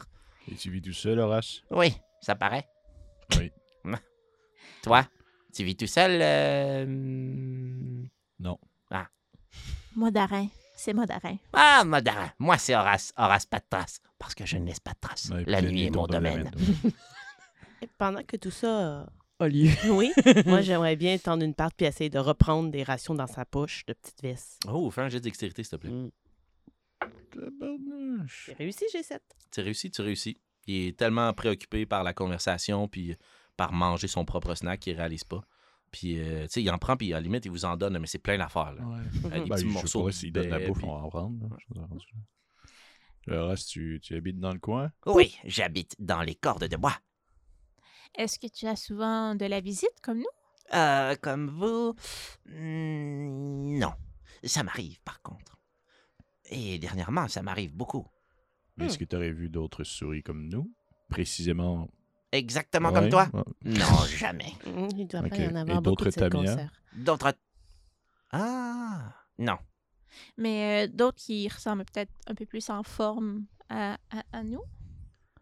Et 0.51 0.55
tu 0.57 0.71
vis 0.71 0.83
tout 0.83 0.93
seul, 0.93 1.19
Horace? 1.19 1.63
Oui, 1.71 1.95
ça 2.21 2.35
paraît. 2.35 2.69
Oui. 3.39 3.51
Toi, 4.83 5.07
tu 5.53 5.65
vis 5.65 5.77
tout 5.77 5.87
seul? 5.87 6.21
euh. 6.21 6.85
Non. 8.39 8.59
Modarin. 9.97 10.49
C'est 10.77 10.93
Modarin. 10.93 11.37
Ah, 11.53 11.85
Modarin. 11.85 12.33
Moi, 12.39 12.59
c'est 12.59 12.75
Horace. 12.75 13.13
Horace, 13.17 13.47
pas 13.47 13.61
de 13.61 13.65
trace. 13.71 14.01
Parce 14.19 14.35
que 14.35 14.45
je 14.45 14.57
ne 14.57 14.67
laisse 14.67 14.81
pas 14.81 14.93
de 14.93 14.99
trace. 15.01 15.31
Ouais, 15.31 15.45
la 15.47 15.63
nuit 15.63 15.85
est 15.85 15.91
mon 15.91 16.07
domaine. 16.07 16.51
Et 17.83 17.87
pendant 17.99 18.23
que 18.25 18.37
tout 18.37 18.51
ça. 18.51 19.07
A 19.39 19.49
lieu. 19.49 19.71
Oui, 19.91 20.13
moi, 20.47 20.61
j'aimerais 20.63 20.97
bien 20.97 21.17
tendre 21.19 21.45
une 21.45 21.55
parte 21.55 21.75
puis 21.77 21.87
essayer 21.87 22.11
de 22.11 22.19
reprendre 22.19 22.71
des 22.71 22.83
rations 22.83 23.15
dans 23.15 23.27
sa 23.27 23.45
poche 23.45 23.85
de 23.87 23.93
petite 23.93 24.23
veste. 24.23 24.61
Oh, 24.69 24.91
fais 24.91 25.03
un 25.03 25.09
jet 25.09 25.19
de 25.19 25.25
dextérité, 25.25 25.63
s'il 25.63 25.71
te 25.71 25.77
plaît. 25.77 25.91
Mm. 25.91 26.11
J'ai 28.47 28.53
réussi, 28.55 28.85
j'ai 28.93 29.03
7. 29.03 29.23
Tu 29.51 29.61
réussis, 29.61 29.91
tu 29.91 30.03
réussis. 30.03 30.39
Il 30.67 30.89
est 30.89 30.97
tellement 30.99 31.33
préoccupé 31.33 31.87
par 31.87 32.03
la 32.05 32.13
conversation, 32.15 32.89
puis 32.89 33.17
par 33.57 33.73
manger 33.73 34.09
son 34.09 34.25
propre 34.25 34.55
snack 34.55 34.81
qu'il 34.81 34.97
réalise 34.97 35.25
pas. 35.25 35.43
Puis, 35.91 36.19
euh, 36.19 36.43
tu 36.45 36.49
sais, 36.55 36.63
il 36.63 36.71
en 36.71 36.79
prend, 36.79 36.97
puis 36.97 37.13
à 37.13 37.17
la 37.17 37.21
limite, 37.21 37.45
il 37.45 37.51
vous 37.53 37.65
en 37.65 37.77
donne, 37.77 37.99
mais 37.99 38.07
c'est 38.07 38.19
plein 38.19 38.37
d'affaires. 38.37 38.75
Ouais. 38.81 38.99
Des 39.23 39.29
Ben, 39.29 39.45
petits 39.49 39.61
je 39.63 39.67
morceaux 39.67 39.87
sais 39.87 39.99
pas 40.01 40.07
de 40.07 40.11
s'il 40.11 40.33
donne 40.33 40.49
la 40.49 40.59
bouffe, 40.59 40.79
puis- 40.79 40.87
on 40.89 40.97
va 40.99 41.05
en 41.05 41.09
prendre. 41.09 41.57
tu 44.01 44.17
habites 44.17 44.41
dans 44.41 44.53
le 44.53 44.59
coin? 44.59 44.91
Oui, 45.07 45.37
j'habite 45.45 45.95
dans 45.99 46.23
les 46.23 46.35
cordes 46.35 46.67
de 46.69 46.77
bois. 46.77 46.97
Est-ce 48.17 48.39
que 48.39 48.47
tu 48.49 48.67
as 48.67 48.77
souvent 48.77 49.35
de 49.35 49.45
la 49.47 49.61
visite 49.61 50.01
comme 50.03 50.19
nous? 50.19 50.75
Euh, 50.75 51.15
comme 51.23 51.49
vous? 51.51 51.95
Hmm, 52.47 53.79
non. 53.79 53.93
Ça 54.43 54.63
m'arrive, 54.63 55.01
par 55.03 55.23
contre. 55.23 55.57
Et 56.51 56.79
dernièrement, 56.79 57.29
ça 57.29 57.43
m'arrive 57.43 57.75
beaucoup. 57.75 58.07
Mais 58.77 58.87
Est-ce 58.87 58.99
que 58.99 59.05
tu 59.05 59.15
aurais 59.17 59.33
vu 59.33 59.49
d'autres 59.49 59.85
souris 59.85 60.23
comme 60.23 60.49
nous? 60.49 60.71
Précisément? 61.09 61.89
Exactement 62.33 62.89
Ouais, 62.91 62.95
comme 63.01 63.09
toi? 63.09 63.29
ouais. 63.33 63.43
Non, 63.65 64.05
jamais. 64.19 64.53
Mm, 64.67 64.89
Il 64.97 65.07
doit 65.07 65.23
pas 65.23 65.37
y 65.37 65.47
en 65.47 65.55
Et 65.55 65.59
avoir 65.59 65.83
beaucoup 65.83 66.05
de 66.05 66.11
d'autres. 66.29 66.57
D'autres. 66.97 67.35
Ah, 68.33 69.15
non. 69.39 69.59
Mais 70.37 70.87
euh, 70.87 70.91
d'autres 70.93 71.19
qui 71.19 71.49
ressemblent 71.49 71.85
peut-être 71.85 72.13
un 72.27 72.35
peu 72.35 72.47
plus 72.47 72.69
en 72.71 72.83
forme 72.83 73.45
à, 73.69 73.95
à- 74.11 74.23
à 74.33 74.43
nous? 74.43 74.63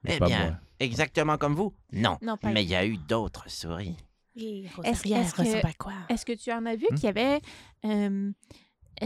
Mais 0.05 0.16
Eh 0.16 0.18
pas 0.18 0.27
bien, 0.27 0.45
moi. 0.47 0.61
exactement 0.81 1.38
comme 1.38 1.55
vous? 1.55 1.75
Non. 1.92 2.18
Non, 2.23 2.37
pas 2.37 2.51
Mais 2.53 2.64
il 2.64 2.71
y 2.71 2.75
a 2.75 2.85
eu 2.87 2.97
d'autres 2.99 3.49
souris. 3.51 3.97
Est-ce- 4.37 5.09
est-ce 5.09 5.35
que- 5.35 5.42
ressemble 5.42 5.66
à 5.66 5.73
quoi? 5.75 5.92
Est-ce 6.09 6.25
que 6.27 6.33
tu 6.33 6.51
en 6.53 6.64
as 6.66 6.77
vu 6.77 6.87
Hmm? 6.90 6.95
qu'il 6.95 7.05
y 7.05 7.09
avait 7.09 7.40
euh, 7.85 8.33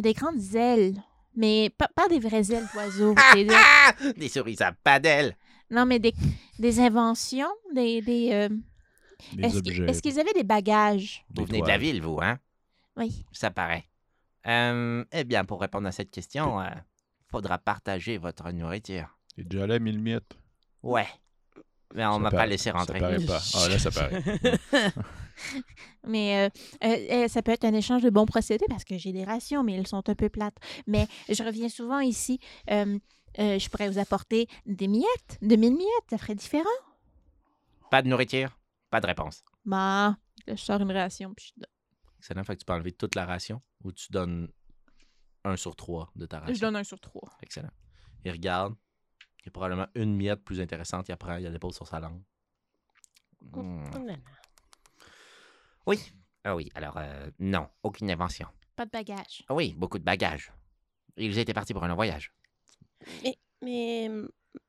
des 0.00 0.12
grandes 0.12 0.54
ailes? 0.54 1.00
Mais 1.36 1.70
pas, 1.76 1.88
pas 1.94 2.08
des 2.08 2.18
vraies 2.18 2.50
ailes 2.52 2.66
d'oiseaux. 2.72 3.14
des- 3.34 3.44
des- 3.44 3.54
Ah! 3.54 3.92
Des 4.16 4.28
souris 4.28 4.56
à 4.60 4.72
pas 4.72 4.98
d'ailes. 4.98 5.36
non, 5.70 5.84
mais 5.86 5.98
des, 5.98 6.14
des 6.58 6.80
inventions, 6.80 7.52
des... 7.74 8.00
des 8.02 8.30
euh, 8.32 8.48
Des 9.34 9.44
est-ce 9.44 9.60
qu'ils- 9.60 9.72
objets. 9.80 9.84
est-ce 9.90 10.02
qu'ils 10.02 10.18
avaient 10.20 10.32
des 10.32 10.44
bagages? 10.44 11.24
des 11.30 11.42
Vous 11.42 11.46
venez 11.46 11.60
de 11.62 11.68
la 11.68 11.78
ville, 11.78 12.00
vous, 12.02 12.18
hein? 12.22 12.38
Oui. 12.96 13.24
Ça 13.32 13.50
paraît. 13.50 13.84
Euh, 14.46 15.04
eh 15.12 15.24
bien, 15.24 15.44
pour 15.44 15.60
répondre 15.60 15.86
à 15.88 15.92
cette 15.92 16.10
question, 16.10 16.60
euh, 16.60 16.66
faudra 17.30 17.58
partager 17.58 18.16
votre 18.16 18.50
nourriture. 18.52 19.08
T'es 19.34 19.42
déjà 19.44 19.64
allé 19.64 19.74
à 19.74 19.78
mille 19.78 19.98
miettes? 20.00 20.38
Ouais. 20.82 21.06
Mais 21.94 22.06
on 22.06 22.12
Ça 22.14 22.18
m'a 22.18 22.30
pas 22.30 22.46
laissé 22.46 22.70
rentrer. 22.70 22.98
Ça 23.00 23.06
paraît 23.08 23.24
pas. 23.26 23.42
Ah, 23.54 23.68
là, 23.68 23.78
ça 23.78 23.90
paraît. 23.90 24.22
Mais 26.06 26.46
euh, 26.46 26.50
euh, 26.84 27.24
euh, 27.24 27.28
ça 27.28 27.42
peut 27.42 27.52
être 27.52 27.64
un 27.64 27.74
échange 27.74 28.02
de 28.02 28.10
bons 28.10 28.26
procédés 28.26 28.66
parce 28.68 28.84
que 28.84 28.96
j'ai 28.98 29.12
des 29.12 29.24
rations, 29.24 29.62
mais 29.64 29.74
elles 29.74 29.86
sont 29.86 30.08
un 30.08 30.14
peu 30.14 30.28
plates. 30.28 30.56
Mais 30.86 31.06
je 31.28 31.42
reviens 31.42 31.68
souvent 31.68 32.00
ici. 32.00 32.38
euh, 32.70 32.98
euh, 33.38 33.58
je 33.58 33.68
pourrais 33.68 33.88
vous 33.90 33.98
apporter 33.98 34.48
des 34.64 34.88
miettes, 34.88 35.38
de 35.42 35.56
mille 35.56 35.74
miettes, 35.76 36.08
ça 36.08 36.16
ferait 36.18 36.34
différent. 36.34 36.64
Pas 37.90 38.00
de 38.02 38.08
nourriture? 38.08 38.58
Pas 38.90 39.00
de 39.00 39.06
réponse. 39.06 39.44
Bah, 39.64 40.16
je 40.48 40.54
sors 40.56 40.80
une 40.80 40.90
ration. 40.92 41.34
Puis 41.34 41.52
je, 41.54 41.60
donne- 41.60 41.70
Excellent. 42.18 42.44
Fait 42.44 42.54
que 42.54 42.60
tu 42.60 42.64
peux 42.64 42.72
enlever 42.72 42.92
toute 42.92 43.14
la 43.14 43.26
ration 43.26 43.60
ou 43.84 43.92
tu 43.92 44.10
donnes 44.10 44.48
un 45.44 45.56
sur 45.56 45.76
trois 45.76 46.10
de 46.16 46.24
ta 46.26 46.40
ration? 46.40 46.54
je 46.54 46.60
donne 46.60 46.76
un 46.76 46.84
sur 46.84 46.98
trois. 47.00 47.30
Excellent. 47.42 47.70
Il 48.24 48.30
regarde. 48.32 48.74
Il 49.40 49.46
y 49.46 49.48
a 49.48 49.52
probablement 49.52 49.86
une 49.94 50.16
miette 50.16 50.42
plus 50.42 50.60
intéressante. 50.60 51.08
Il 51.08 51.12
apprend, 51.12 51.36
il 51.36 51.44
la 51.44 51.50
dépose 51.50 51.76
sur 51.76 51.86
sa 51.86 52.00
langue. 52.00 52.22
Hmm. 53.42 53.84
Oh. 55.86 55.90
Oui. 55.90 55.98
Ah 56.44 56.54
oui, 56.54 56.70
alors, 56.74 56.96
euh, 56.98 57.30
non, 57.38 57.68
aucune 57.82 58.10
invention. 58.10 58.46
Pas 58.76 58.84
de 58.86 58.90
bagages. 58.90 59.44
Ah 59.48 59.54
Oui, 59.54 59.74
beaucoup 59.76 59.98
de 59.98 60.04
bagages. 60.04 60.52
Ils 61.16 61.38
étaient 61.38 61.54
partis 61.54 61.72
pour 61.72 61.82
un 61.84 61.88
long 61.88 61.94
voyage. 61.94 62.32
Mais, 63.22 63.36
mais 63.62 64.10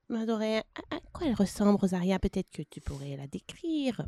Madoré, 0.09 0.57
à, 0.59 0.63
à 0.95 0.99
quoi 1.13 1.27
elle 1.27 1.35
ressemble, 1.35 1.79
Rosaria? 1.79 2.17
Peut-être 2.19 2.49
que 2.49 2.61
tu 2.63 2.81
pourrais 2.81 3.15
la 3.17 3.27
décrire. 3.27 4.07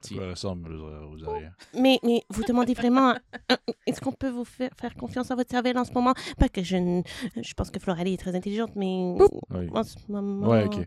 Ça 0.00 0.14
quoi 0.14 0.30
ressemble 0.30 0.72
aux 0.74 1.24
arrières? 1.28 1.56
Mais, 1.74 1.98
mais 2.04 2.22
vous 2.30 2.44
demandez 2.44 2.74
vraiment, 2.74 3.14
euh, 3.50 3.56
est-ce 3.86 4.00
qu'on 4.00 4.12
peut 4.12 4.30
vous 4.30 4.44
faire, 4.44 4.70
faire 4.78 4.94
confiance 4.94 5.30
à 5.30 5.34
votre 5.34 5.50
cervelle 5.50 5.76
en 5.78 5.84
ce 5.84 5.92
moment? 5.92 6.14
Pas 6.38 6.48
que 6.48 6.62
je 6.62 6.76
ne... 6.76 7.02
Je 7.42 7.54
pense 7.54 7.70
que 7.70 7.80
Floralie 7.80 8.14
est 8.14 8.18
très 8.18 8.36
intelligente, 8.36 8.72
mais 8.76 9.16
Oui. 9.50 9.68
en 9.72 9.82
ce 9.82 9.96
moment... 10.08 10.48
Ouais, 10.48 10.64
ok. 10.64 10.86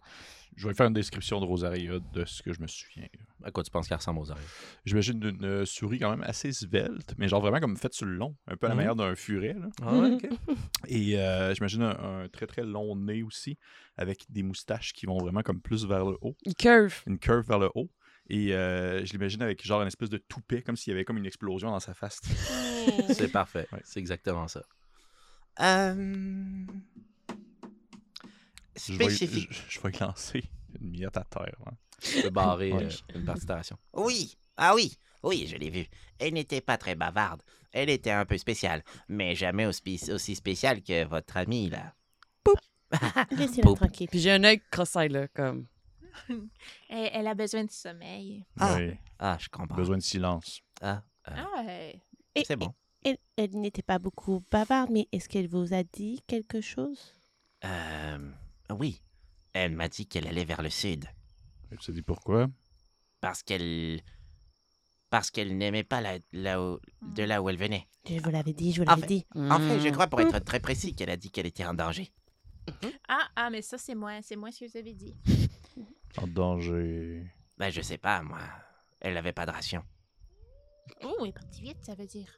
Je 0.60 0.68
vais 0.68 0.74
faire 0.74 0.88
une 0.88 0.94
description 0.94 1.40
de 1.40 1.46
Rosaria 1.46 2.00
de 2.14 2.26
ce 2.26 2.42
que 2.44 2.52
je 2.52 2.60
me 2.62 2.68
souviens. 2.68 3.08
À 3.46 3.50
quoi 3.52 3.64
tu 3.64 3.72
penses 3.72 3.88
qu'elle 3.88 3.96
ressemble 3.98 4.20
aux 4.20 4.30
oreilles? 4.30 4.44
J'imagine 4.84 5.24
une 5.24 5.46
euh, 5.46 5.66
souris 5.66 6.00
quand 6.00 6.10
même 6.10 6.22
assez 6.24 6.52
svelte, 6.52 7.14
mais 7.18 7.30
genre 7.30 7.40
vraiment 7.40 7.62
comme 7.62 7.78
faite 7.78 7.94
sur 7.94 8.06
le 8.06 8.14
long, 8.16 8.36
un 8.46 8.58
peu 8.58 8.66
à 8.66 8.70
la 8.70 8.76
Mhm. 8.76 8.78
manière 8.80 8.96
d'un 8.98 9.16
furet. 9.16 9.54
Là. 9.54 9.70
Ah 9.82 9.94
ok. 9.96 10.28
Et 10.90 11.18
euh, 11.18 11.54
j'imagine 11.56 11.84
un, 11.84 12.24
un 12.24 12.28
très 12.28 12.46
très 12.46 12.64
long 12.64 12.94
nez 12.98 13.24
aussi, 13.24 13.58
avec 13.96 14.26
des 14.30 14.44
moustaches 14.44 14.92
qui 14.92 15.06
vont 15.06 15.18
vraiment 15.18 15.44
comme 15.44 15.62
plus 15.62 15.86
vers 15.86 16.04
le 16.06 16.18
haut, 16.20 16.36
Il 16.44 16.56
curve. 16.56 17.04
une 17.08 17.20
curve 17.20 17.48
vers 17.48 17.60
le 17.60 17.70
haut. 17.76 17.90
Et 18.30 18.54
euh, 18.54 19.06
je 19.06 19.12
l'imagine 19.14 19.42
avec 19.42 19.66
genre 19.66 19.82
une 19.82 19.88
espèce 19.88 20.10
de 20.10 20.18
toupet, 20.18 20.62
comme 20.62 20.76
s'il 20.76 20.92
y 20.92 20.94
avait 20.94 21.06
comme 21.06 21.18
une 21.18 21.26
explosion 21.26 21.72
dans 21.72 21.80
sa 21.80 21.94
face. 21.94 22.20
C'est 23.14 23.32
parfait. 23.32 23.66
Ouais. 23.72 23.80
C'est 23.86 24.00
exactement 24.02 24.50
ça. 24.50 24.62
Euh... 25.62 26.66
Je 28.88 28.94
vais, 28.94 29.06
Spécifique. 29.06 29.52
je, 29.52 29.62
je 29.70 29.80
vais 29.82 29.92
lancer 30.00 30.44
une 30.80 30.92
miette 30.92 31.18
à 31.18 31.24
terre. 31.24 31.56
hein. 31.66 31.72
Tu 32.02 32.22
peux 32.22 32.30
barrer 32.30 32.72
Ouais. 32.72 32.86
euh, 32.86 32.90
une 33.16 33.26
partie 33.26 33.42
de 33.42 33.48
ta 33.48 33.56
ration. 33.56 33.78
Oui, 33.94 34.38
ah 34.58 34.74
oui, 34.76 34.98
oui, 35.24 35.48
je 35.48 35.58
l'ai 35.58 35.70
vue. 35.70 35.88
Elle 36.18 36.34
n'était 36.34 36.62
pas 36.62 36.78
très 36.78 36.96
bavarde. 36.96 37.42
Elle 37.72 37.90
était 37.90 38.12
un 38.12 38.26
peu 38.26 38.38
spéciale, 38.38 38.84
mais 39.10 39.36
jamais 39.36 39.66
aussi, 39.66 40.00
aussi 40.12 40.36
spéciale 40.36 40.82
que 40.82 41.06
votre 41.06 41.36
amie, 41.38 41.70
là. 41.70 41.94
Laissez-la 43.32 43.64
Poup. 43.64 43.76
tranquille. 43.76 44.08
Puis 44.10 44.20
j'ai 44.20 44.32
un 44.32 44.44
œil 44.44 44.62
cross-eye, 44.72 45.10
là, 45.10 45.28
comme. 45.28 45.68
Elle, 46.90 47.10
elle 47.14 47.28
a 47.28 47.36
besoin 47.36 47.64
de 47.64 47.72
sommeil. 47.72 48.46
Ah. 48.60 48.76
Oui, 48.78 48.92
Ah, 49.20 49.38
je 49.40 49.48
comprends. 49.50 49.76
besoin 49.76 49.98
de 49.98 50.02
silence. 50.04 50.62
Ah, 50.82 51.04
Ah, 51.26 51.46
euh, 51.68 51.92
Et- 52.36 52.44
c'est 52.46 52.56
bon. 52.56 52.74
Elle, 53.04 53.18
elle 53.38 53.52
n'était 53.60 53.82
pas 53.84 54.00
beaucoup 54.00 54.44
bavarde, 54.52 54.90
mais 54.92 55.08
est-ce 55.12 55.30
qu'elle 55.30 55.48
vous 55.48 55.74
a 55.74 55.84
dit 55.84 56.22
quelque 56.28 56.60
chose? 56.62 57.14
Euh, 57.64 58.32
oui. 58.72 59.02
Elle 59.54 59.72
m'a 59.76 59.88
dit 59.90 60.06
qu'elle 60.08 60.28
allait 60.28 60.46
vers 60.46 60.62
le 60.62 60.70
sud. 60.70 61.06
Elle 61.72 61.82
s'est 61.82 61.92
dit 61.94 62.02
pourquoi? 62.02 62.48
Parce 63.22 63.44
qu'elle. 63.44 64.02
Parce 65.10 65.32
qu'elle 65.32 65.58
n'aimait 65.58 65.84
pas 65.84 66.02
la, 66.02 66.20
là 66.32 66.62
où- 66.62 66.80
de 67.02 67.24
là 67.24 67.42
où 67.42 67.50
elle 67.50 67.58
venait. 67.58 67.88
Je 68.08 68.20
vous 68.22 68.30
l'avais 68.30 68.54
dit, 68.54 68.72
je 68.74 68.82
vous 68.84 68.88
En 68.88 68.92
l'avais 68.92 69.02
fait- 69.02 69.08
dit. 69.08 69.26
En 69.36 69.58
fait, 69.60 69.80
je 69.80 69.90
Hmm. 69.90 69.92
crois, 69.92 70.08
pour 70.08 70.22
être 70.22 70.38
très 70.40 70.60
précis, 70.60 70.94
qu'elle 70.96 71.10
a 71.10 71.18
dit 71.18 71.32
qu'elle 71.32 71.48
était 71.48 71.66
en 71.66 71.74
danger. 71.74 72.12
ah, 73.08 73.28
ah, 73.36 73.50
mais 73.50 73.64
ça, 73.64 73.78
c'est 73.80 73.96
moi. 73.96 74.22
C'est 74.22 74.36
moi 74.36 74.52
ce 74.52 74.60
que 74.66 74.70
vous 74.72 74.78
avez 74.78 74.94
dit. 74.94 75.16
En 76.18 76.28
danger. 76.28 77.26
Ben, 77.58 77.72
je 77.72 77.82
sais 77.82 77.98
pas, 77.98 78.22
moi. 78.22 78.40
Elle 79.02 79.18
avait 79.18 79.34
pas 79.34 79.46
de 79.48 79.52
ration. 79.52 79.84
Oh, 81.04 81.16
il 81.26 81.30
est 81.30 81.34
parti 81.34 81.62
vite, 81.62 81.84
ça 81.84 81.96
veut 81.96 82.06
dire. 82.08 82.32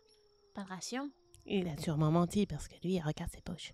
Pas 0.53 0.63
de 0.63 0.69
ration. 0.69 1.11
Il 1.45 1.67
a 1.67 1.77
sûrement 1.77 2.11
menti 2.11 2.45
parce 2.45 2.67
que 2.67 2.75
lui, 2.83 2.93
il 2.95 3.01
regarde 3.01 3.31
ses 3.31 3.41
poches. 3.41 3.73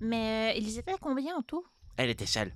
Mais 0.00 0.54
euh, 0.54 0.58
ils 0.58 0.78
étaient 0.78 0.94
combien 1.00 1.36
en 1.36 1.42
tout? 1.42 1.64
Elle 1.96 2.10
était 2.10 2.26
seule. 2.26 2.52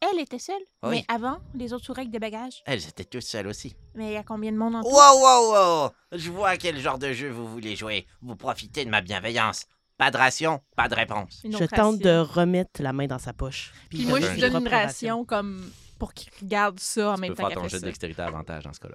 Elle 0.00 0.18
était 0.20 0.38
seule. 0.38 0.62
Oui. 0.82 0.90
Mais 0.90 1.04
avant, 1.08 1.40
les 1.54 1.72
autres 1.74 1.84
sourailles 1.84 2.08
de 2.08 2.18
bagages? 2.18 2.62
Elles 2.64 2.86
étaient 2.88 3.04
toutes 3.04 3.22
seules 3.22 3.46
aussi. 3.46 3.76
Mais 3.94 4.06
il 4.06 4.12
y 4.14 4.16
a 4.16 4.22
combien 4.22 4.50
de 4.50 4.56
monde 4.56 4.76
en 4.76 4.82
tout? 4.82 4.88
Wow, 4.88 5.20
wow, 5.20 5.52
wow! 5.52 5.90
Je 6.12 6.30
vois 6.30 6.56
quel 6.56 6.78
genre 6.80 6.98
de 6.98 7.12
jeu 7.12 7.28
vous 7.28 7.46
voulez 7.46 7.76
jouer. 7.76 8.06
Vous 8.22 8.34
profitez 8.36 8.84
de 8.86 8.90
ma 8.90 9.02
bienveillance. 9.02 9.66
Pas 9.98 10.10
de 10.10 10.16
ration, 10.16 10.62
pas 10.74 10.88
de 10.88 10.94
réponse. 10.94 11.42
Une 11.44 11.54
Je 11.58 11.64
tente 11.64 11.98
de 11.98 12.16
remettre 12.18 12.80
la 12.82 12.94
main 12.94 13.06
dans 13.06 13.18
sa 13.18 13.34
poche. 13.34 13.74
Puis 13.90 14.06
moi, 14.06 14.18
je 14.20 14.24
donne 14.26 14.34
lui 14.34 14.40
donne 14.40 14.62
une 14.62 14.68
ration 14.68 15.24
comme 15.26 15.70
pour 15.98 16.14
qu'il 16.14 16.32
regarde 16.40 16.80
ça 16.80 17.10
en 17.10 17.14
Tu 17.16 17.20
même 17.20 17.30
peux 17.32 17.36
temps 17.36 17.42
faire 17.42 17.48
qu'elle 17.48 17.56
ton 17.58 17.62
fait 17.64 17.68
jet 17.68 17.76
de 17.76 17.80
ça. 17.80 17.86
dextérité 17.86 18.22
avantage 18.22 18.64
dans 18.64 18.72
ce 18.72 18.80
cas-là. 18.80 18.94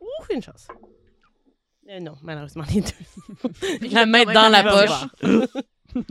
Ouf, 0.00 0.28
une 0.28 0.42
chance. 0.42 0.68
Euh, 1.88 2.00
non, 2.00 2.16
malheureusement, 2.22 2.64
les 2.74 2.82
deux. 2.82 3.88
La 3.90 4.04
main 4.04 4.24
dans 4.24 4.50
la 4.50 4.62
poche. 4.62 5.06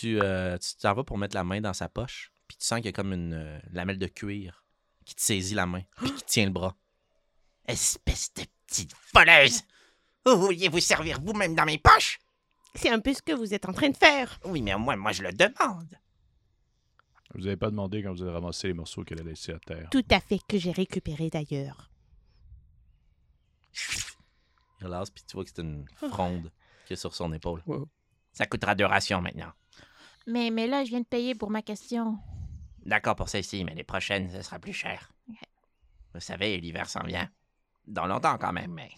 Tu 0.00 0.18
euh, 0.18 0.56
tu 0.56 0.76
t'en 0.76 0.94
vas 0.94 1.04
pour 1.04 1.18
mettre 1.18 1.36
la 1.36 1.44
main 1.44 1.60
dans 1.60 1.74
sa 1.74 1.90
poche, 1.90 2.32
puis 2.48 2.56
tu 2.56 2.64
sens 2.64 2.78
qu'il 2.78 2.86
y 2.86 2.88
a 2.88 2.92
comme 2.92 3.12
une 3.12 3.34
euh, 3.34 3.58
lamelle 3.70 3.98
de 3.98 4.06
cuir 4.06 4.64
qui 5.04 5.14
te 5.14 5.20
saisit 5.20 5.54
la 5.54 5.66
main, 5.66 5.82
puis 5.96 6.10
qui 6.14 6.22
tient 6.22 6.46
le 6.46 6.52
bras. 6.52 6.74
Espèce 7.68 8.32
de 8.32 8.44
petite 8.66 8.94
voleuse! 9.12 9.60
Vous 10.24 10.40
vouliez 10.40 10.68
vous 10.70 10.80
servir 10.80 11.20
vous-même 11.20 11.54
dans 11.54 11.66
mes 11.66 11.76
poches? 11.76 12.18
C'est 12.74 12.88
un 12.88 13.00
peu 13.00 13.12
ce 13.12 13.20
que 13.20 13.32
vous 13.32 13.52
êtes 13.52 13.68
en 13.68 13.74
train 13.74 13.90
de 13.90 13.96
faire. 13.96 14.40
Oui, 14.46 14.62
mais 14.62 14.74
moi, 14.78 14.96
moi, 14.96 15.12
je 15.12 15.22
le 15.22 15.32
demande. 15.32 15.94
Vous 17.34 17.46
avez 17.46 17.58
pas 17.58 17.68
demandé 17.68 18.02
quand 18.02 18.14
vous 18.14 18.22
avez 18.22 18.32
ramassé 18.32 18.68
les 18.68 18.74
morceaux 18.74 19.04
qu'elle 19.04 19.20
a 19.20 19.24
laissés 19.24 19.52
à 19.52 19.58
terre. 19.58 19.90
Tout 19.90 20.06
à 20.10 20.20
fait, 20.20 20.40
que 20.48 20.56
j'ai 20.56 20.72
récupéré 20.72 21.28
d'ailleurs. 21.28 21.90
Il 24.80 24.86
relâche, 24.86 25.10
puis 25.10 25.24
tu 25.28 25.34
vois 25.34 25.44
que 25.44 25.50
c'est 25.54 25.60
une 25.60 25.84
fronde 26.08 26.50
qui 26.86 26.94
est 26.94 26.96
sur 26.96 27.14
son 27.14 27.34
épaule. 27.34 27.62
Ça 28.32 28.46
coûtera 28.46 28.74
deux 28.74 28.86
rations 28.86 29.20
maintenant. 29.20 29.52
Mais, 30.26 30.50
mais 30.50 30.66
là, 30.66 30.84
je 30.84 30.90
viens 30.90 31.00
de 31.00 31.06
payer 31.06 31.34
pour 31.34 31.50
ma 31.50 31.62
question. 31.62 32.18
D'accord 32.84 33.16
pour 33.16 33.28
celle-ci, 33.28 33.64
mais 33.64 33.74
les 33.74 33.84
prochaines, 33.84 34.30
ce 34.30 34.42
sera 34.42 34.58
plus 34.58 34.72
cher. 34.72 35.12
Vous 36.14 36.20
savez, 36.20 36.58
l'hiver 36.60 36.88
s'en 36.88 37.02
vient. 37.04 37.28
Dans 37.86 38.06
longtemps 38.06 38.38
quand 38.38 38.52
même, 38.52 38.72
mais 38.72 38.90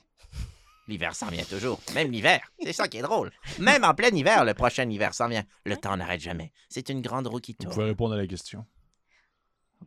l'hiver 0.89 1.15
s'en 1.15 1.29
vient 1.29 1.45
toujours. 1.45 1.81
Même 1.95 2.11
l'hiver. 2.11 2.41
C'est 2.63 2.73
ça 2.73 2.89
qui 2.89 2.99
est 2.99 3.03
drôle. 3.03 3.31
Même 3.59 3.85
en 3.85 3.95
plein 3.95 4.09
hiver, 4.11 4.45
le 4.45 4.55
prochain 4.55 4.89
hiver 4.89 5.15
s'en 5.15 5.29
vient. 5.29 5.45
Le 5.65 5.77
temps 5.77 5.97
n'arrête 5.97 6.21
jamais. 6.21 6.53
C'est 6.69 6.89
une 6.89 7.01
grande 7.03 7.27
roue 7.27 7.41
qui 7.41 7.53
Vous 7.53 7.65
tourne. 7.65 7.75
pouvez 7.75 7.87
répondre 7.87 8.15
à 8.15 8.19
la 8.19 8.27
question. 8.27 8.67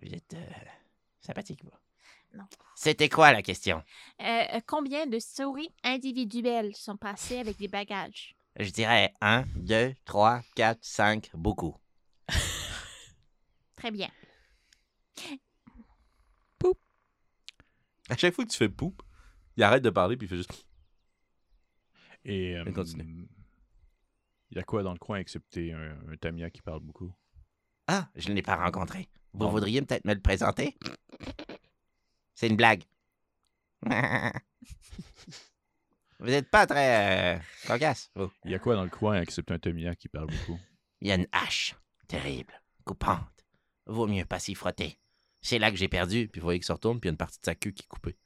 Vous 0.02 0.14
êtes 0.14 0.34
euh, 0.34 0.46
sympathique, 1.22 1.64
vous. 1.64 1.72
Non. 2.38 2.44
C'était 2.76 3.08
quoi 3.10 3.32
la 3.32 3.42
question? 3.42 3.82
Euh, 4.22 4.44
euh, 4.56 4.60
combien 4.68 5.08
de 5.08 5.20
souris 5.20 5.70
individuelles 5.84 6.76
sont 6.76 6.98
passées 6.98 7.38
avec 7.40 7.58
des 7.58 7.70
bagages? 7.70 8.35
Je 8.58 8.70
dirais 8.72 9.14
1, 9.22 9.44
2, 9.56 9.94
3, 10.06 10.42
4, 10.56 10.80
5, 10.82 11.32
beaucoup. 11.34 11.76
Très 13.76 13.92
bien. 13.92 14.10
À 18.08 18.16
chaque 18.16 18.36
fois 18.36 18.46
que 18.46 18.52
tu 18.52 18.58
fais 18.58 18.70
poup, 18.70 19.02
il 19.58 19.64
arrête 19.64 19.82
de 19.82 19.90
parler, 19.90 20.16
puis 20.16 20.28
il 20.28 20.30
fait 20.30 20.38
juste. 20.38 20.66
Et. 22.24 22.56
euh, 22.56 22.72
continue. 22.72 23.28
Il 24.52 24.58
y 24.58 24.60
a 24.60 24.64
quoi 24.64 24.84
dans 24.84 24.94
le 24.94 25.00
coin 25.00 25.18
excepté 25.18 25.74
un, 25.74 25.98
un 26.12 26.16
Tamia 26.18 26.52
qui 26.52 26.62
parle 26.62 26.82
beaucoup? 26.82 27.12
Ah, 27.88 28.10
je 28.16 28.30
ne 28.30 28.36
l'ai 28.36 28.44
pas 28.44 28.56
rencontré. 28.58 29.10
Vous 29.34 29.50
voudriez 29.50 29.82
peut-être 29.82 30.06
me 30.06 30.14
le 30.14 30.22
présenter? 30.22 30.78
C'est 32.36 32.48
une 32.48 32.56
blague. 32.56 32.84
vous 36.20 36.28
n'êtes 36.28 36.50
pas 36.50 36.66
très 36.68 37.36
euh, 37.36 37.40
cocasse, 37.68 38.12
vous. 38.16 38.32
Il 38.46 38.52
y 38.52 38.56
a 38.56 38.60
quoi 38.60 38.76
dans 38.76 38.84
le 38.84 38.90
coin 38.90 39.22
excepté 39.22 39.54
un 39.54 39.60
Tamia 39.60 39.96
qui 39.96 40.08
parle 40.08 40.28
beaucoup? 40.28 40.60
Il 41.02 41.08
y 41.08 41.12
a 41.12 41.16
une 41.16 41.28
hache 41.32 41.76
terrible, 42.08 42.54
coupante. 42.86 43.46
Vaut 43.86 44.08
mieux 44.08 44.26
pas 44.26 44.40
s'y 44.40 44.56
frotter. 44.56 44.98
C'est 45.42 45.60
là 45.60 45.70
que 45.70 45.78
j'ai 45.78 45.88
perdu. 45.88 46.28
Puis 46.28 46.40
vous 46.42 46.46
voyez 46.46 46.60
qu'il 46.60 46.66
se 46.66 46.72
retourne, 46.72 47.00
puis 47.00 47.08
il 47.08 47.10
y 47.10 47.12
a 47.12 47.14
une 47.14 47.18
partie 47.18 47.40
de 47.40 47.46
sa 47.46 47.54
queue 47.56 47.72
qui 47.72 47.84
est 47.84 47.88
coupée. 47.88 48.18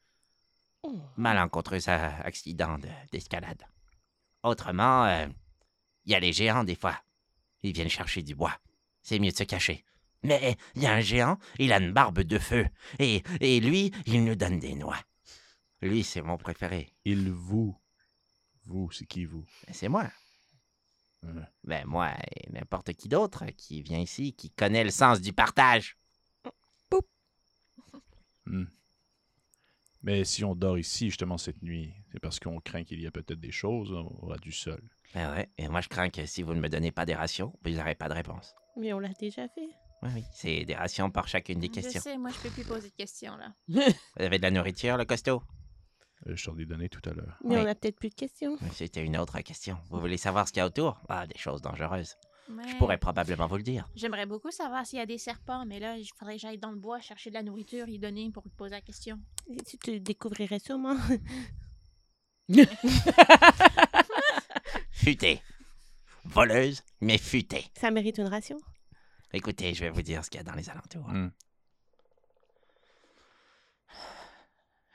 Malencontreux 1.18 1.90
euh, 1.90 2.10
accident 2.24 2.78
de- 2.78 2.88
d'escalade. 3.12 3.62
Autrement, 4.44 5.06
euh, 5.06 5.28
il 6.06 6.14
y 6.14 6.16
a 6.16 6.20
les 6.20 6.32
géants 6.32 6.64
des 6.64 6.76
fois. 6.76 6.98
Ils 7.64 7.74
viennent 7.74 7.90
chercher 7.90 8.22
du 8.24 8.36
bois. 8.36 8.58
C'est 9.02 9.20
mieux 9.20 9.32
de 9.32 9.36
se 9.36 9.44
cacher. 9.44 9.84
Mais 10.24 10.56
il 10.76 10.84
y 10.84 10.88
a 10.88 10.94
un 10.94 11.02
géant, 11.02 11.38
il 11.58 11.74
a 11.74 11.80
une 11.80 11.92
barbe 11.92 12.22
de 12.22 12.38
feu. 12.40 12.68
Et, 13.00 13.24
et 13.42 13.60
lui, 13.60 13.92
il 14.06 14.24
nous 14.24 14.36
donne 14.36 14.60
des 14.60 14.76
noix. 14.76 14.98
Lui, 15.82 16.04
c'est 16.04 16.22
mon 16.22 16.38
préféré. 16.38 16.94
Il 17.06 17.32
vous. 17.32 17.76
Vous, 18.66 18.92
c'est 18.92 19.06
qui 19.06 19.26
vous? 19.26 19.46
Mais 19.68 19.74
C'est 19.74 19.88
moi. 19.90 20.10
Ouais. 21.24 21.44
Ben 21.66 21.86
moi 21.86 22.14
et 22.32 22.50
n'importe 22.52 22.94
qui 22.94 23.10
d'autre 23.10 23.46
qui 23.48 23.82
vient 23.82 24.00
ici, 24.00 24.34
qui 24.34 24.52
connaît 24.52 24.84
le 24.86 24.90
sens 24.92 25.20
du 25.20 25.34
partage. 25.34 25.98
Hmm. 28.46 28.66
Mais 30.02 30.24
si 30.24 30.44
on 30.46 30.56
dort 30.56 30.80
ici, 30.80 31.10
justement, 31.10 31.38
cette 31.38 31.62
nuit, 31.62 31.94
c'est 32.12 32.20
parce 32.20 32.40
qu'on 32.40 32.60
craint 32.62 32.84
qu'il 32.84 33.02
y 33.02 33.06
a 33.06 33.12
peut-être 33.12 33.40
des 33.40 33.52
choses, 33.52 33.92
on 33.92 34.08
aura 34.24 34.38
du 34.38 34.52
sol. 34.52 34.82
Ben 35.14 35.32
ouais, 35.34 35.50
et 35.58 35.68
moi 35.68 35.82
je 35.82 35.90
crains 35.90 36.10
que 36.10 36.26
si 36.26 36.42
vous 36.42 36.54
ne 36.54 36.62
me 36.62 36.70
donnez 36.70 36.92
pas 36.92 37.06
des 37.06 37.16
rations, 37.16 37.54
vous 37.64 37.72
n'aurez 37.72 37.96
pas 37.96 38.08
de 38.08 38.14
réponse. 38.14 38.56
Mais 38.78 38.94
on 38.94 39.00
l'a 39.00 39.10
déjà 39.20 39.48
fait. 39.50 39.68
Oui, 40.02 40.10
oui, 40.16 40.24
c'est 40.34 40.64
des 40.64 40.76
rations 40.76 41.12
par 41.12 41.28
chacune 41.28 41.60
des 41.60 41.68
Je 41.68 41.74
questions. 41.74 42.02
sais, 42.02 42.18
moi, 42.18 42.30
je 42.32 42.40
peux 42.40 42.50
plus 42.50 42.64
poser 42.64 42.90
de 42.90 42.96
questions, 42.96 43.36
là. 43.36 43.54
Vous 43.68 44.24
avez 44.24 44.38
de 44.38 44.44
la 44.44 44.52
nourriture, 44.52 44.96
le 44.96 45.04
costaud? 45.04 45.44
Euh, 46.28 46.36
je 46.36 46.46
t'en 46.46 46.58
ai 46.58 46.66
donné 46.66 46.90
tout 46.90 47.02
à 47.10 47.14
l'heure. 47.14 47.38
Mais 47.44 47.56
Oui. 47.56 47.62
on 47.64 47.68
a 47.68 47.76
peut-être 47.76 47.98
plus 47.98 48.10
de 48.10 48.16
questions. 48.16 48.58
C'était 48.74 49.04
une 49.04 49.18
autre 49.18 49.40
question. 49.42 49.78
Vous 49.90 50.00
voulez 50.00 50.18
savoir 50.18 50.48
ce 50.48 50.54
qu'il 50.54 50.60
y 50.60 50.64
a 50.64 50.66
autour? 50.68 51.00
Ah, 51.08 51.26
des 51.28 51.38
choses 51.38 51.62
dangereuses. 51.62 52.16
Je 52.68 52.76
pourrais 52.78 52.98
probablement 52.98 53.46
vous 53.46 53.58
le 53.58 53.64
dire. 53.64 53.88
J'aimerais 53.96 54.26
beaucoup 54.26 54.50
savoir 54.50 54.84
s'il 54.86 54.98
y 54.98 55.02
a 55.02 55.06
des 55.06 55.20
serpents, 55.20 55.66
mais 55.68 55.80
là, 55.80 55.96
il 55.98 56.08
faudrait 56.18 56.34
que 56.36 56.42
j'aille 56.42 56.58
dans 56.58 56.72
le 56.72 56.78
bois 56.78 57.00
chercher 57.00 57.30
de 57.30 57.36
la 57.36 57.44
nourriture, 57.44 57.88
y 57.88 58.00
donner 58.00 58.32
pour 58.32 58.42
lui 58.44 58.50
poser 58.50 58.72
la 58.72 58.82
question. 58.82 59.20
Et 59.52 59.58
Tu 59.64 59.78
te 59.78 59.92
découvrirais 59.98 60.58
sûrement. 60.60 60.98
Futée. 64.92 65.42
Voleuse, 66.26 66.82
mais 67.02 67.18
futée. 67.18 67.66
Ça 67.80 67.92
mérite 67.92 68.18
une 68.18 68.28
ration. 68.28 68.58
Écoutez, 69.32 69.74
je 69.74 69.82
vais 69.82 69.90
vous 69.92 70.02
dire 70.02 70.26
ce 70.26 70.30
qu'il 70.30 70.40
y 70.40 70.42
a 70.42 70.44
dans 70.44 70.56
les 70.56 70.70
alentours. 70.70 71.08
Hmm. 71.08 71.30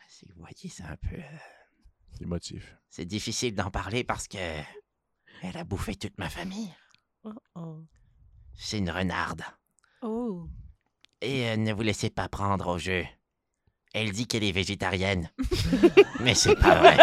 Si 0.09 0.27
vous 0.27 0.34
voyez, 0.45 0.69
c'est 0.69 0.83
un 0.85 0.97
peu... 0.97 1.17
euh, 1.17 2.21
Émotif. 2.21 2.77
C'est 2.91 3.05
difficile 3.05 3.55
d'en 3.55 3.71
parler 3.71 4.05
parce 4.05 4.29
que... 4.29 4.39
Elle 5.43 5.57
a 5.57 5.65
bouffé 5.65 5.97
toute 5.97 6.17
ma 6.19 6.31
famille. 6.31 6.73
Oh, 7.25 7.33
oh. 7.57 7.85
C'est 8.55 8.79
une 8.79 8.91
renarde. 8.91 9.43
Oh. 10.03 10.49
Et 11.21 11.49
euh, 11.51 11.57
ne 11.57 11.73
vous 11.73 11.83
laissez 11.83 12.11
pas 12.11 12.29
prendre 12.29 12.69
au 12.69 12.79
jeu. 12.79 13.05
Elle 13.93 14.13
dit 14.13 14.27
qu'elle 14.27 14.45
est 14.45 14.53
végétarienne. 14.53 15.31
Mais 16.21 16.35
c'est 16.35 16.57
pas 16.57 16.79
vrai. 16.79 16.97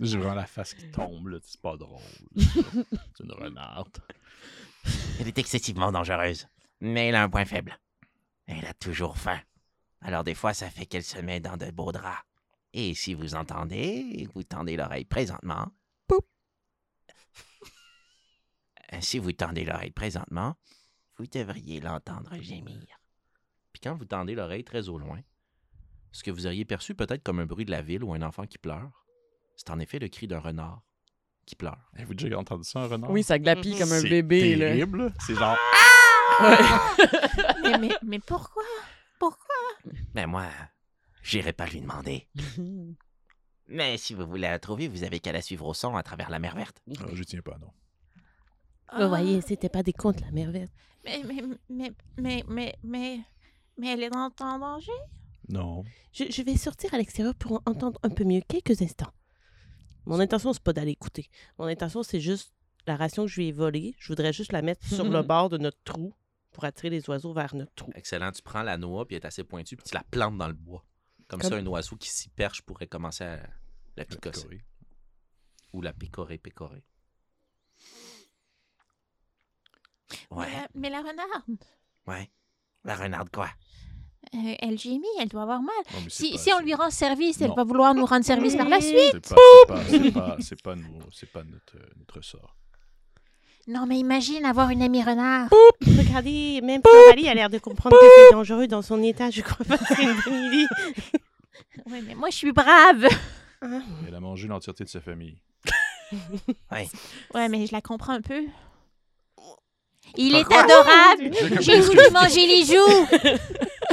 J'ai 0.00 0.16
vraiment 0.16 0.34
la 0.34 0.46
face 0.46 0.74
qui 0.74 0.90
tombe, 0.90 1.28
là. 1.28 1.38
C'est 1.42 1.60
pas 1.60 1.76
drôle. 1.76 2.00
c'est 2.36 3.24
une 3.24 3.32
renarde. 3.32 3.98
Elle 5.18 5.28
est 5.28 5.38
excessivement 5.38 5.90
dangereuse. 5.90 6.46
Mais 6.80 7.08
elle 7.08 7.16
a 7.16 7.22
un 7.24 7.28
point 7.28 7.44
faible. 7.44 7.78
Elle 8.46 8.64
a 8.64 8.74
toujours 8.74 9.18
faim. 9.18 9.40
Alors 10.00 10.24
des 10.24 10.34
fois, 10.34 10.54
ça 10.54 10.70
fait 10.70 10.86
qu'elle 10.86 11.02
se 11.04 11.18
met 11.18 11.40
dans 11.40 11.56
de 11.56 11.70
beaux 11.70 11.92
draps. 11.92 12.22
Et 12.72 12.94
si 12.94 13.14
vous 13.14 13.34
entendez, 13.34 14.28
vous 14.34 14.42
tendez 14.44 14.76
l'oreille 14.76 15.04
présentement. 15.04 15.66
Poup. 16.06 16.24
Euh, 18.92 18.98
Si 19.00 19.18
vous 19.18 19.32
tendez 19.32 19.64
l'oreille 19.64 19.90
présentement, 19.90 20.54
vous 21.16 21.26
devriez 21.26 21.80
l'entendre 21.80 22.34
gémir. 22.40 23.00
Puis 23.72 23.80
quand 23.82 23.94
vous 23.96 24.04
tendez 24.04 24.34
l'oreille 24.34 24.64
très 24.64 24.88
au 24.88 24.98
loin, 24.98 25.20
ce 26.12 26.22
que 26.22 26.30
vous 26.30 26.46
auriez 26.46 26.64
perçu 26.64 26.94
peut-être 26.94 27.22
comme 27.22 27.40
un 27.40 27.46
bruit 27.46 27.64
de 27.64 27.70
la 27.70 27.82
ville 27.82 28.04
ou 28.04 28.14
un 28.14 28.22
enfant 28.22 28.46
qui 28.46 28.58
pleure, 28.58 29.04
c'est 29.56 29.70
en 29.70 29.78
effet 29.78 29.98
le 29.98 30.08
cri 30.08 30.26
d'un 30.26 30.38
renard 30.38 30.82
qui 31.44 31.56
pleure. 31.56 31.90
Avez-vous 31.94 32.14
déjà 32.14 32.38
entendu 32.38 32.64
ça, 32.64 32.80
un 32.80 32.86
renard? 32.86 33.10
Oui, 33.10 33.22
ça 33.22 33.38
glapit 33.38 33.72
Mhm. 33.72 33.78
comme 33.78 33.92
un 33.92 34.00
C'est 34.00 34.08
bébé. 34.08 34.54
Là. 34.56 34.66
terrible. 34.68 35.12
C'est 35.26 35.34
genre. 35.34 35.56
mais, 37.62 37.78
mais, 37.78 37.90
mais 38.02 38.18
pourquoi? 38.20 38.62
Mais 40.18 40.26
moi, 40.26 40.48
j'irai 41.22 41.52
pas 41.52 41.66
lui 41.66 41.80
demander. 41.80 42.26
Mais 43.68 43.96
si 43.98 44.14
vous 44.14 44.26
voulez 44.26 44.48
la 44.48 44.58
trouver, 44.58 44.88
vous 44.88 45.04
avez 45.04 45.20
qu'à 45.20 45.30
la 45.30 45.40
suivre 45.40 45.64
au 45.64 45.74
son 45.74 45.94
à 45.94 46.02
travers 46.02 46.28
la 46.28 46.40
mer 46.40 46.56
verte. 46.56 46.82
Ah, 46.98 47.04
je 47.12 47.22
tiens 47.22 47.40
pas, 47.40 47.56
non. 47.60 47.70
Vous 48.98 49.08
voyez, 49.08 49.40
c'était 49.42 49.68
pas 49.68 49.84
des 49.84 49.92
contes, 49.92 50.20
la 50.20 50.32
mer 50.32 50.50
verte. 50.50 50.72
Mais, 51.04 51.22
mais, 51.22 51.42
mais, 51.68 51.92
mais, 52.16 52.44
mais, 52.48 52.74
mais, 52.82 53.20
mais 53.76 53.92
elle 53.92 54.02
est 54.02 54.16
en, 54.16 54.30
danger? 54.58 54.90
Non. 55.50 55.84
Je, 56.12 56.24
je 56.28 56.42
vais 56.42 56.56
sortir 56.56 56.92
à 56.94 56.98
l'extérieur 56.98 57.36
pour 57.36 57.52
en 57.52 57.62
entendre 57.70 58.00
un 58.02 58.10
peu 58.10 58.24
mieux 58.24 58.40
quelques 58.40 58.82
instants. 58.82 59.12
Mon 60.04 60.18
intention, 60.18 60.52
c'est 60.52 60.64
pas 60.64 60.72
d'aller 60.72 60.90
écouter. 60.90 61.30
Mon 61.60 61.66
intention, 61.66 62.02
c'est 62.02 62.18
juste 62.18 62.52
la 62.88 62.96
ration 62.96 63.22
que 63.26 63.30
je 63.30 63.36
lui 63.36 63.48
ai 63.48 63.52
volée. 63.52 63.94
Je 64.00 64.08
voudrais 64.08 64.32
juste 64.32 64.50
la 64.50 64.62
mettre 64.62 64.84
sur 64.84 65.08
le 65.08 65.22
bord 65.22 65.48
de 65.48 65.58
notre 65.58 65.78
trou 65.84 66.12
pour 66.58 66.64
attirer 66.64 66.90
les 66.90 67.08
oiseaux 67.08 67.32
vers 67.32 67.54
notre 67.54 67.72
trou. 67.76 67.92
Excellent. 67.94 68.32
Tu 68.32 68.42
prends 68.42 68.64
la 68.64 68.76
noix, 68.76 69.06
puis 69.06 69.14
elle 69.14 69.22
est 69.22 69.26
assez 69.26 69.44
pointue, 69.44 69.76
puis 69.76 69.84
tu 69.88 69.94
la 69.94 70.02
plantes 70.02 70.36
dans 70.36 70.48
le 70.48 70.54
bois. 70.54 70.84
Comme, 71.28 71.40
Comme- 71.40 71.50
ça, 71.50 71.56
un 71.56 71.64
oiseau 71.66 71.94
qui 71.94 72.08
s'y 72.10 72.28
perche 72.30 72.62
pourrait 72.62 72.88
commencer 72.88 73.22
à 73.22 73.38
la 73.96 74.04
picosser. 74.04 74.42
Corée. 74.42 74.64
Ou 75.72 75.82
la 75.82 75.92
pécorer, 75.92 76.36
pécorer. 76.36 76.82
Ouais, 80.32 80.46
Mais, 80.46 80.52
la- 80.52 80.68
mais 80.74 80.90
la 80.90 80.98
renarde, 80.98 81.64
ouais. 82.08 82.28
La 82.82 82.96
renarde 82.96 83.30
quoi? 83.30 83.50
euh, 84.34 84.54
elle 84.58 84.76
gémit, 84.78 85.06
elle 85.20 85.28
doit 85.28 85.42
avoir 85.42 85.62
mal. 85.62 85.76
Non, 85.92 86.00
Si, 86.08 86.32
pas- 86.32 86.38
si 86.38 86.52
on 86.54 86.58
lui 86.58 86.74
rend 86.74 86.90
service, 86.90 87.40
elle 87.40 87.54
va 87.54 87.62
vouloir 87.62 87.94
nous 87.94 88.04
rendre 88.04 88.24
service 88.24 88.56
par 88.56 88.68
la 88.68 88.80
suite. 88.80 89.12
C'est 89.22 89.34
pas, 89.68 89.84
c'est 89.86 90.10
pas, 90.12 90.36
c'est 90.40 90.60
pas, 90.62 90.74
pas 91.32 91.44
notre, 91.44 91.76
euh, 91.76 91.88
notre 91.98 92.20
sort. 92.20 92.56
Non, 93.68 93.84
mais 93.86 93.98
imagine 93.98 94.44
avoir 94.46 94.70
une 94.70 94.82
amie 94.82 95.02
renard. 95.02 95.48
Regardez, 95.82 96.60
même 96.62 96.80
Coralie 96.82 97.28
a 97.28 97.34
l'air 97.34 97.50
de 97.50 97.58
comprendre 97.58 97.96
que 98.00 98.06
c'est 98.16 98.32
dangereux 98.34 98.66
dans 98.66 98.80
son 98.82 99.02
état. 99.02 99.30
Je 99.30 99.42
crois 99.42 99.64
pas 99.66 99.76
que 99.76 99.84
c'est 99.94 100.02
une 100.02 100.16
bonne 100.24 100.44
idée. 100.52 100.66
Oui, 101.90 102.02
mais 102.06 102.14
moi, 102.14 102.28
je 102.28 102.36
suis 102.36 102.52
brave. 102.52 103.06
Elle 103.62 104.14
a 104.14 104.20
mangé 104.20 104.46
l'entièreté 104.48 104.84
de 104.84 104.88
sa 104.90 105.00
famille. 105.00 105.38
Ouais, 107.34 107.48
mais 107.48 107.66
je 107.66 107.72
la 107.72 107.80
comprends 107.80 108.12
un 108.14 108.20
peu. 108.20 108.42
Il 110.16 110.32
Pourquoi? 110.32 110.56
est 110.56 110.60
adorable. 110.60 111.60
J'ai 111.60 111.80
voulu 111.80 112.00
manger 112.12 112.46
les 112.46 112.64
joues. 112.64 113.06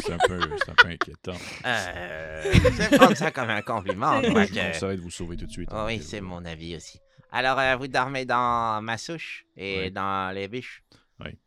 C'est 0.05 0.11
un 0.13 0.17
peu, 0.27 0.39
c'est 0.57 0.69
un 0.69 0.75
peu 0.75 0.87
inquiétant. 0.89 1.33
Euh, 1.65 2.51
je 2.53 2.59
vais 2.59 2.97
prendre 2.97 3.15
ça 3.17 3.31
comme 3.31 3.49
un 3.49 3.61
compliment. 3.61 4.21
Moi, 4.29 4.45
je 4.45 4.53
que- 4.53 4.85
vous 4.85 4.95
de 4.97 5.01
vous 5.01 5.09
sauver 5.09 5.35
tout 5.37 5.45
de 5.47 5.51
suite. 5.51 5.69
Oh 5.73 5.83
oui, 5.87 6.01
c'est 6.03 6.21
mon 6.21 6.43
avis 6.45 6.75
aussi. 6.75 6.99
Alors, 7.31 7.59
euh, 7.59 7.75
vous 7.75 7.87
dormez 7.87 8.25
dans 8.25 8.81
ma 8.81 8.97
souche 8.97 9.45
et 9.57 9.79
Oui. 9.85 9.91
dans 9.91 10.33
les 10.33 10.47
bûches? 10.47 10.83
Oui. 11.19 11.37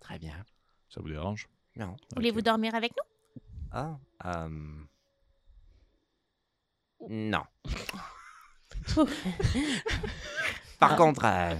Très 0.00 0.18
bien. 0.18 0.44
Ça 0.88 1.00
vous 1.00 1.08
dérange? 1.08 1.48
Non. 1.76 1.96
Voulez-vous 2.14 2.38
Ok. 2.40 2.44
dormir 2.44 2.74
avec 2.74 2.92
nous? 2.92 3.40
Ah, 3.72 3.98
euh... 4.26 4.48
Non. 7.08 7.42
Par 10.78 10.96
contre, 10.96 11.24
euh, 11.24 11.54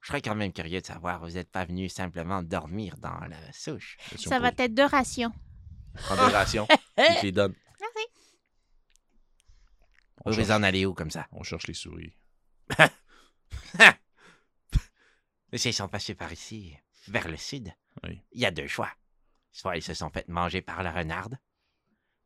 je 0.00 0.08
serais 0.08 0.22
quand 0.22 0.34
même 0.34 0.52
curieux 0.52 0.80
de 0.80 0.86
savoir, 0.86 1.20
vous 1.20 1.32
n'êtes 1.32 1.50
pas 1.50 1.64
venu 1.64 1.88
simplement 1.88 2.42
dormir 2.42 2.96
dans 2.98 3.18
la 3.26 3.52
souche? 3.52 3.96
Ça 4.16 4.38
va 4.38 4.48
être 4.56 4.74
deux 4.74 4.84
rations. 4.86 5.32
Prends 5.94 6.14
des 6.28 6.32
rations, 6.32 6.66
puis 6.96 7.06
je 7.18 7.22
les 7.22 7.32
donne. 7.32 7.54
on 10.24 10.30
Vous 10.30 10.36
cherche, 10.36 10.46
vous 10.48 10.52
en 10.52 10.62
allez 10.62 10.86
où 10.86 10.94
comme 10.94 11.10
ça? 11.10 11.26
on 11.32 11.42
cherche 11.42 11.66
les 11.66 11.74
souris. 11.74 12.14
Mais 15.52 15.58
s'ils 15.58 15.72
sont 15.74 15.88
passés 15.88 16.14
par 16.14 16.32
ici, 16.32 16.76
vers 17.08 17.28
le 17.28 17.36
sud, 17.36 17.72
Oui. 18.04 18.20
il 18.32 18.40
y 18.40 18.46
a 18.46 18.50
deux 18.50 18.66
choix. 18.66 18.90
Soit 19.50 19.76
ils 19.76 19.82
se 19.82 19.94
sont 19.94 20.10
fait 20.10 20.28
manger 20.28 20.60
par 20.60 20.82
la 20.82 20.92
renarde, 20.92 21.38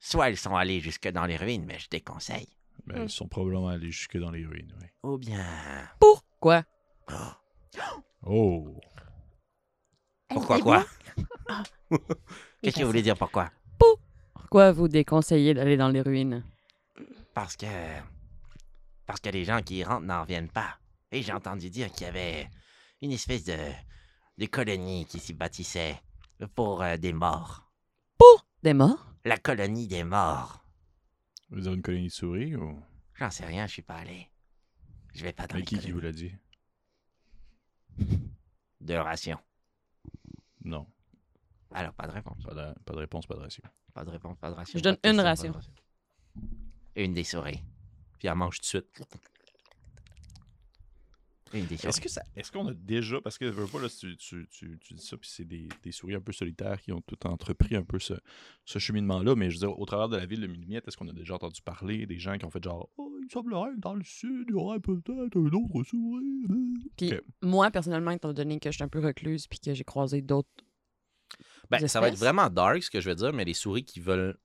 soit 0.01 0.29
ils 0.31 0.37
sont 0.37 0.57
allés 0.57 0.81
jusque 0.81 1.09
dans 1.09 1.25
les 1.27 1.37
ruines, 1.37 1.65
mais 1.65 1.79
je 1.79 1.89
déconseille. 1.89 2.49
Mais 2.87 2.99
Hmm. 2.99 3.03
ils 3.05 3.11
sont 3.11 3.29
probablement 3.29 3.69
allés 3.69 3.91
jusque 3.93 4.19
dans 4.19 4.31
les 4.33 4.45
ruines, 4.45 4.75
oui. 4.81 4.87
Ou 5.05 5.19
bien... 5.19 5.47
Quoi? 6.41 6.65
Oh! 8.25 8.81
Pourquoi 10.29 10.59
quoi? 10.61 10.85
Ah. 11.49 11.63
Qu'est-ce 12.63 12.77
que 12.77 12.81
vous 12.83 12.89
voulez 12.89 13.03
dire 13.03 13.17
pourquoi? 13.17 13.53
Pourquoi 14.35 14.73
vous 14.73 14.89
déconseillez 14.89 15.55
d'aller 15.55 15.77
dans 15.77 15.89
les 15.91 16.01
ruines? 16.01 16.45
Parce 17.35 17.57
que... 17.57 17.67
Parce 19.13 19.21
que 19.21 19.29
les 19.29 19.45
gens 19.45 19.61
qui 19.61 19.77
y 19.77 19.85
rentrent 19.85 20.07
n'en 20.07 20.23
reviennent 20.23 20.49
pas. 20.49 20.79
Et 21.11 21.21
j'ai 21.21 21.35
entendu 21.35 21.69
dire 21.69 21.93
qu'il 21.93 22.07
y 22.07 22.09
avait 22.09 22.49
une 23.03 23.13
espèce 23.13 23.45
de... 23.45 23.59
de 24.39 24.47
colonie 24.47 25.05
qui 25.05 25.19
s'y 25.19 25.35
bâtissait 25.35 26.01
pour 26.55 26.81
euh, 26.81 26.97
des 26.97 27.13
morts. 27.13 27.71
Des 28.63 28.73
morts? 28.73 29.13
La 29.27 29.37
colonie 29.37 29.87
des 29.87 30.03
morts. 30.03 30.65
Vous 31.51 31.61
dire 31.61 31.75
une 31.75 31.83
colonie 31.83 32.07
de 32.07 32.13
souris 32.13 32.57
ou? 32.57 32.83
J'en 33.17 33.31
sais 33.31 33.45
rien, 33.45 33.67
je 33.67 33.73
suis 33.73 33.83
pas 33.83 33.97
allé. 33.97 34.31
Je 35.13 35.25
vais 35.25 35.33
pas 35.35 35.47
dans 35.47 35.57
Mais 35.57 35.61
les 35.61 35.67
qui 35.67 35.79
qui 35.79 35.91
vous 35.91 36.01
l'a 36.01 36.13
dit? 36.13 36.33
De 38.81 38.95
ration. 38.95 39.39
Non. 40.65 40.87
Alors, 41.71 41.93
pas 41.93 42.07
de 42.07 42.13
réponse. 42.13 42.43
Pas 42.45 42.55
de, 42.55 42.81
pas 42.81 42.95
de 42.95 42.99
réponse, 42.99 43.27
pas 43.27 43.35
de 43.35 43.41
ration. 43.41 43.63
Pas 43.93 44.07
de 44.07 44.11
réponse, 44.11 44.39
pas 44.39 44.49
de 44.49 44.55
ration. 44.55 44.79
Je 44.79 44.83
donne 44.83 44.97
une 45.05 45.21
ration. 45.21 45.55
Une 46.97 47.13
des 47.13 47.25
souris. 47.25 47.63
Puis 48.23 48.29
elle 48.29 48.37
mange 48.37 48.59
tout 48.59 48.63
de 48.63 48.67
suite. 48.67 49.03
Est-ce 51.53 52.01
que 52.01 52.09
ça, 52.09 52.23
est-ce 52.37 52.53
qu'on 52.53 52.69
a 52.69 52.73
déjà, 52.73 53.21
parce 53.21 53.37
que 53.37 53.47
veux 53.47 53.67
pas, 53.67 53.81
là, 53.81 53.89
tu, 53.89 54.17
tu, 54.17 54.47
tu, 54.49 54.79
tu 54.79 54.95
dis 54.95 55.05
ça, 55.05 55.17
puis 55.17 55.29
c'est 55.29 55.45
des, 55.45 55.69
des 55.83 55.91
souris 55.91 56.15
un 56.15 56.21
peu 56.21 56.31
solitaires 56.31 56.81
qui 56.81 56.93
ont 56.93 57.01
tout 57.01 57.27
entrepris 57.27 57.75
un 57.75 57.83
peu 57.83 57.99
ce, 57.99 58.15
ce 58.65 58.79
cheminement-là, 58.79 59.35
mais 59.35 59.51
je 59.51 59.57
veux 59.57 59.67
dire, 59.67 59.77
au 59.77 59.85
travers 59.85 60.09
de 60.09 60.17
la 60.17 60.25
ville 60.25 60.41
de 60.41 60.47
Millimiette, 60.47 60.87
est-ce 60.87 60.97
qu'on 60.97 61.09
a 61.09 61.13
déjà 61.13 61.35
entendu 61.35 61.61
parler 61.61 62.07
des 62.07 62.21
gens 62.21 62.39
qui 62.39 62.45
ont 62.45 62.51
fait 62.51 62.63
genre, 62.63 62.89
oh, 62.97 63.13
il 63.21 63.29
semblerait 63.29 63.75
que 63.75 63.81
dans 63.81 63.95
le 63.95 64.05
sud, 64.05 64.45
il 64.49 64.53
y 64.53 64.55
aurait 64.55 64.79
peut-être 64.79 65.37
un 65.37 65.53
autre 65.53 65.83
souris. 65.83 66.47
Puis 66.97 67.13
Ok. 67.13 67.23
moi, 67.43 67.73
personnellement, 67.73 68.13
étant 68.13 68.33
donné 68.33 68.61
que 68.61 68.71
je 68.71 68.77
suis 68.77 68.85
un 68.85 68.89
peu 68.89 69.01
recluse 69.01 69.49
puis 69.49 69.59
que 69.59 69.75
j'ai 69.75 69.85
croisé 69.85 70.23
d'autres 70.23 70.49
Ben, 71.71 71.87
ça 71.89 72.01
va 72.01 72.07
être 72.09 72.19
vraiment 72.19 72.49
dark, 72.51 72.85
ce 72.85 72.91
que 72.91 73.01
je 73.01 73.11
vais 73.11 73.17
dire, 73.17 73.33
mais 73.33 73.45
les 73.45 73.55
souris 73.55 73.85
qui 73.85 73.99
veulent 73.99 74.39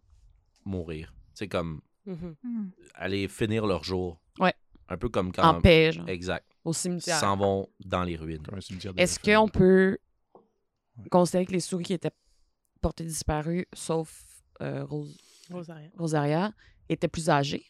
mourir. 0.65 1.13
C'est 1.35 1.47
comme 1.47 1.79
Mhm. 2.07 2.35
Hmm. 2.43 2.69
aller 2.95 3.27
finir 3.27 3.65
leur 3.67 3.83
jour. 3.83 4.19
Ouais. 4.39 4.53
Un 4.89 4.97
peu 4.97 5.09
comme 5.09 5.31
quand. 5.33 5.43
en 5.43 5.61
paix, 5.61 5.91
genre, 5.91 6.07
Exact. 6.07 6.45
au 6.63 6.71
cimetière. 6.73 7.19
S'en 7.19 7.35
vont 7.37 7.67
dans 7.83 8.03
les 8.03 8.15
ruines. 8.15 8.41
Comme 8.41 8.57
un 8.57 8.61
cimetière 8.61 8.93
de 8.93 8.99
Est-ce 9.01 9.19
qu'on 9.19 9.47
peut 9.49 9.97
considérer 11.11 11.45
que 11.45 11.51
les 11.51 11.59
souris 11.59 11.83
qui 11.83 11.93
étaient 11.93 12.11
portées 12.81 13.03
disparues, 13.03 13.67
sauf 13.73 14.23
euh, 14.61 14.83
Rose- 14.85 15.17
Rosaria. 15.51 15.89
Rosaria, 15.97 16.51
étaient 16.89 17.07
plus 17.09 17.29
âgées? 17.29 17.65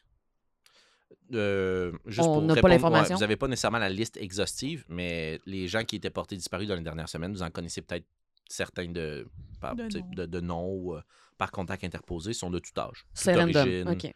Euh, 1.34 1.91
juste 2.06 2.28
On 2.28 2.34
pour 2.36 2.41
n'a 2.43 2.47
pas 2.47 2.56
répondre, 2.56 2.69
l'information. 2.73 3.10
ouais, 3.10 3.15
vous 3.15 3.21
n'avez 3.21 3.36
pas 3.36 3.47
nécessairement 3.47 3.80
la 3.80 3.89
liste 3.89 4.17
exhaustive, 4.17 4.86
mais 4.88 5.39
les 5.45 5.67
gens 5.67 5.84
qui 5.84 5.95
étaient 5.97 6.10
portés 6.10 6.36
disparus 6.38 6.67
dans 6.67 6.76
les 6.76 6.82
dernières 6.84 7.10
semaines, 7.10 7.34
vous 7.34 7.41
en 7.43 7.50
connaissez 7.50 7.82
peut-être 7.82 8.06
certains 8.50 8.88
de, 8.88 9.28
par, 9.60 9.76
De 9.76 9.89
sais, 9.89 10.00
noms. 10.00 10.10
de, 10.15 10.26
de 10.26 10.39
noms 10.39 10.69
ou 10.71 10.93
euh, 10.95 11.02
par 11.38 11.52
contact 11.52 11.84
interposé, 11.84 12.32
sont 12.34 12.50
de 12.50 12.60
tout 12.60 12.71
âge. 12.80 13.06
C'est 13.13 13.36
random. 13.36 13.56
origine, 13.62 13.89
OK. 13.89 14.13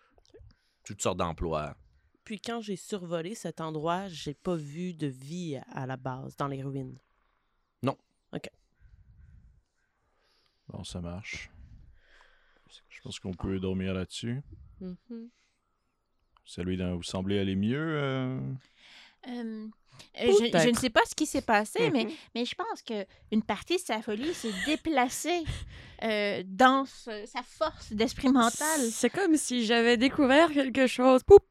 Toutes 0.91 1.01
sortes 1.01 1.17
d'emplois. 1.17 1.75
Puis 2.23 2.39
quand 2.39 2.61
j'ai 2.61 2.75
survolé 2.75 3.33
cet 3.35 3.61
endroit, 3.61 4.07
j'ai 4.09 4.33
pas 4.33 4.55
vu 4.55 4.93
de 4.93 5.07
vie 5.07 5.57
à- 5.71 5.85
la 5.85 5.97
base, 5.97 6.35
dans 6.37 6.47
les 6.47 6.61
ruines. 6.63 6.97
Bon, 10.67 10.85
ça 10.85 11.01
marche. 11.01 11.49
Je 12.87 13.01
pense 13.01 13.19
qu'on 13.19 13.33
peut 13.33 13.59
dormir 13.59 13.93
là-dessus. 13.93 14.41
Mhm. 14.79 15.29
Celui 16.45 16.77
dont 16.77 16.95
vous 16.95 17.03
semblez 17.03 17.39
aller 17.39 17.55
mieux. 17.57 17.77
euh, 17.97 18.39
Euh, 19.27 19.27
euh, 19.27 19.67
je, 20.15 20.59
je 20.63 20.69
ne 20.69 20.75
sais 20.75 20.89
pas 20.89 21.01
ce 21.09 21.15
qui 21.15 21.25
s'est 21.25 21.41
passé, 21.41 21.89
mais, 21.91 22.05
Mhm. 22.05 22.11
mais 22.35 22.45
je 22.45 22.55
pense 22.55 22.81
qu'une 22.81 23.43
partie 23.43 23.75
de 23.75 23.81
sa 23.81 24.01
folie 24.01 24.33
s'est 24.33 24.51
déplacée 24.65 25.43
euh, 26.03 26.41
dans 26.45 26.85
ce- 26.85 27.25
sa 27.27 27.43
force 27.43 27.93
d'esprit 27.93 28.29
mental. 28.29 28.81
C'est 28.91 29.09
comme 29.09 29.35
si 29.37 29.65
j'avais 29.65 29.97
découvert 29.97 30.51
quelque 30.51 30.87
chose. 30.87 31.21
Poup! 31.23 31.43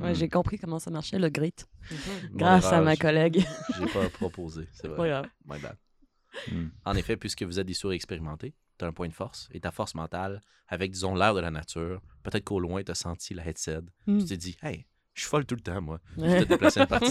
Ouais, 0.00 0.10
Hmm. 0.10 0.14
j'ai 0.14 0.28
compris 0.28 0.58
comment 0.58 0.80
ça 0.80 0.90
marchait, 0.90 1.18
le 1.20 1.28
grit. 1.28 1.54
Mhm. 1.90 1.98
Mon 2.32 2.36
Grâce 2.38 2.66
à 2.66 2.80
ma 2.80 2.96
collègue. 2.96 3.44
J'ai 3.78 3.86
pas 3.86 4.08
proposé, 4.10 4.66
c'est 4.72 4.88
Pas 4.88 4.94
vrai. 4.94 5.08
grave. 5.10 5.26
My 5.46 5.60
bad. 5.60 5.76
Hmm. 6.50 6.68
En 6.84 6.96
effet, 6.96 7.16
puisque 7.16 7.44
vous 7.44 7.60
êtes 7.60 7.66
des 7.66 7.74
souris 7.74 7.94
expérimentés, 7.94 8.54
tu 8.76 8.84
as 8.84 8.88
un 8.88 8.92
point 8.92 9.06
de 9.06 9.12
force 9.12 9.48
et 9.52 9.60
ta 9.60 9.70
force 9.70 9.94
mentale, 9.94 10.40
avec, 10.66 10.90
disons, 10.90 11.14
l'air 11.14 11.32
de 11.32 11.38
la 11.40 11.52
nature, 11.52 12.02
peut-être 12.24 12.42
qu'au 12.44 12.58
loin, 12.58 12.82
tu 12.82 12.90
as 12.90 12.96
senti 12.96 13.34
la 13.34 13.46
headset. 13.46 13.82
Hmm. 14.08 14.18
Tu 14.18 14.24
t'es 14.24 14.36
dit, 14.36 14.56
hey, 14.64 14.84
je 15.14 15.20
suis 15.20 15.28
folle 15.28 15.46
tout 15.46 15.54
le 15.54 15.60
temps, 15.60 15.80
moi. 15.80 16.00
Tu 16.16 16.20
t'es 16.22 16.44
déplacé 16.46 16.80
une 16.80 16.86
partie. 16.86 17.08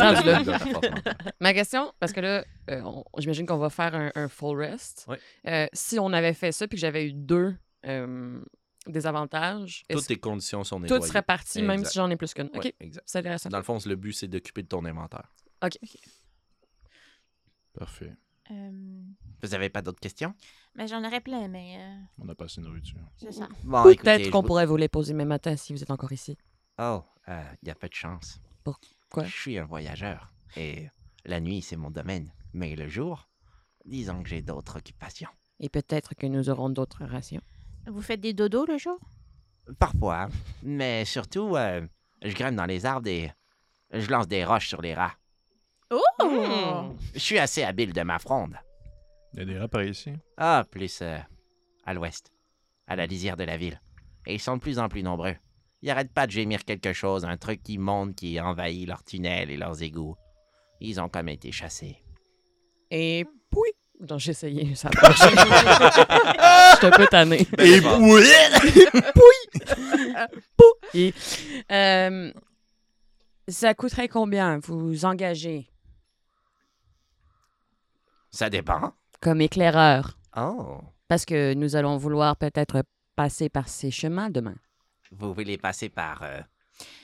Ma 1.39 1.53
question, 1.53 1.93
parce 1.99 2.11
que 2.13 2.19
là, 2.21 2.45
euh, 2.69 2.81
on- 2.83 3.03
j'imagine 3.17 3.45
qu'on 3.45 3.57
va 3.57 3.69
faire 3.69 3.95
un, 3.95 4.11
un 4.15 4.27
full 4.27 4.57
rest. 4.59 5.05
Ouais. 5.07 5.19
Euh, 5.47 5.67
si 5.73 5.97
on 5.99 6.11
avait 6.13 6.33
fait 6.33 6.51
ça 6.51 6.67
puis 6.67 6.75
que 6.77 6.81
j'avais 6.81 7.07
eu 7.07 7.13
deux 7.13 7.55
euh, 7.85 8.41
des 8.87 9.07
avantages. 9.07 9.83
Toutes 9.89 10.05
tes 10.07 10.17
conditions 10.17 10.63
sont 10.65 10.75
Tout 10.77 10.83
nettoyées. 10.83 11.07
serait 11.07 11.21
parti, 11.21 11.61
même 11.61 11.71
Exact. 11.79 11.89
si 11.91 11.95
j'en 11.95 12.09
ai 12.09 12.15
plus 12.17 12.33
qu'une. 12.33 12.49
Ouais, 12.53 12.57
OK, 12.57 12.73
exact. 12.81 13.03
c'est 13.05 13.19
intéressant. 13.19 13.49
Dans 13.49 13.57
le 13.57 13.63
fond, 13.63 13.77
le 13.85 13.95
but, 13.95 14.11
c'est 14.13 14.27
d'occuper 14.27 14.63
de 14.63 14.67
ton 14.67 14.83
inventaire. 14.85 15.33
OK. 15.63 15.77
Parfait. 17.77 18.13
Euh, 18.51 18.71
Vous 19.41 19.53
avez 19.55 19.69
pas 19.69 19.81
d'autres 19.81 19.99
questions? 20.01 20.33
mais 20.75 20.87
j'en 20.87 21.03
aurais 21.05 21.21
plein, 21.21 21.47
mais 21.47 21.77
euh, 21.79 21.95
On 22.19 22.25
n'a 22.25 22.35
pas 22.35 22.45
assez 22.45 22.59
de 22.59 22.65
nourriture. 22.65 22.99
c'est 23.17 23.31
ça. 23.31 23.47
Bon, 23.63 23.83
Peut-être 23.83 24.25
je 24.25 24.29
qu'on 24.29 24.41
vous- 24.41 24.47
pourrait 24.47 24.65
vous 24.65 24.75
les 24.75 24.89
poser 24.89 25.13
même 25.13 25.27
matin 25.29 25.55
si 25.55 25.71
vous 25.73 25.81
êtes 25.83 25.91
encore 25.91 26.11
ici. 26.11 26.37
Oh, 26.79 27.03
il 27.27 27.67
y 27.67 27.71
a 27.71 27.75
pas 27.75 27.87
de 27.87 27.93
chance. 27.93 28.41
Pourquoi? 28.63 29.25
Je 29.25 29.31
suis 29.31 29.57
un 29.59 29.65
voyageur. 29.65 30.33
Et 30.55 30.87
la 31.25 31.39
nuit, 31.39 31.61
c'est 31.61 31.75
mon 31.75 31.91
domaine. 31.91 32.31
Mais 32.53 32.75
le 32.75 32.87
jour, 32.87 33.29
disons 33.85 34.23
que 34.23 34.29
j'ai 34.29 34.41
d'autres 34.41 34.77
occupations. 34.77 35.29
Et 35.59 35.69
peut-être 35.69 36.15
que 36.15 36.27
nous 36.27 36.49
aurons 36.49 36.69
d'autres 36.69 37.05
rations. 37.05 37.41
Vous 37.87 38.01
faites 38.01 38.21
des 38.21 38.33
dodos 38.33 38.65
le 38.65 38.77
jour? 38.77 38.99
Parfois. 39.79 40.29
Mais 40.61 41.05
surtout, 41.05 41.55
euh, 41.55 41.85
je 42.21 42.33
grimpe 42.33 42.55
dans 42.55 42.65
les 42.65 42.85
arbres 42.85 43.07
et 43.07 43.31
je 43.91 44.09
lance 44.09 44.27
des 44.27 44.43
roches 44.43 44.67
sur 44.67 44.81
les 44.81 44.93
rats. 44.93 45.13
Oh! 45.91 46.01
Hmm. 46.21 46.97
Je 47.13 47.19
suis 47.19 47.39
assez 47.39 47.63
habile 47.63 47.93
de 47.93 48.01
ma 48.01 48.19
fronde. 48.19 48.57
Il 49.33 49.39
y 49.39 49.41
a 49.43 49.45
des 49.45 49.57
rats 49.57 49.67
par 49.67 49.83
ici? 49.83 50.13
Ah, 50.37 50.65
plus 50.69 51.01
euh, 51.01 51.17
à 51.85 51.93
l'ouest, 51.93 52.31
à 52.87 52.95
la 52.95 53.05
lisière 53.05 53.37
de 53.37 53.43
la 53.43 53.57
ville. 53.57 53.79
Et 54.25 54.33
ils 54.35 54.39
sont 54.39 54.57
de 54.57 54.61
plus 54.61 54.79
en 54.79 54.89
plus 54.89 55.03
nombreux. 55.03 55.35
Ils 55.83 55.89
arrêtent 55.89 56.13
pas 56.13 56.25
de 56.27 56.31
gémir 56.31 56.63
quelque 56.63 56.93
chose, 56.93 57.25
un 57.25 57.35
truc 57.35 57.61
qui 57.61 57.77
monte, 57.77 58.15
qui 58.15 58.39
envahit 58.39 58.87
leurs 58.87 59.03
tunnels 59.03 59.51
et 59.51 59.57
leurs 59.57 59.83
égouts. 59.83 60.15
Ils 60.79 61.01
ont 61.01 61.09
comme 61.09 61.27
été 61.27 61.51
chassés. 61.51 61.97
Et 62.89 63.25
puis... 63.51 63.73
Donc, 63.99 64.19
j'ai 64.19 64.31
essayé, 64.31 64.75
ça 64.79 64.87
a 64.87 64.91
pas 64.91 65.09
marché. 65.09 65.25
Je 65.29 66.77
suis 66.77 66.87
un 66.87 66.91
peu 66.91 67.05
tannée. 67.07 67.45
Et 67.57 67.81
Et, 70.93 71.13
euh, 71.69 72.31
ça 73.49 73.73
coûterait 73.73 74.07
combien 74.07 74.59
vous 74.59 75.03
engager? 75.03 75.69
Ça 78.31 78.49
dépend. 78.49 78.93
comme 79.19 79.41
éclaireur? 79.41 80.17
Oh, 80.37 80.79
Parce 81.09 81.25
que 81.25 81.53
nous 81.53 81.75
allons 81.75 81.97
vouloir 81.97 82.37
peut-être 82.37 82.83
passer 83.17 83.49
par 83.49 83.67
ces 83.67 83.91
chemins 83.91 84.29
demain. 84.29 84.55
Vous 85.17 85.33
voulez 85.33 85.57
passer 85.57 85.89
par 85.89 86.23
euh, 86.23 86.39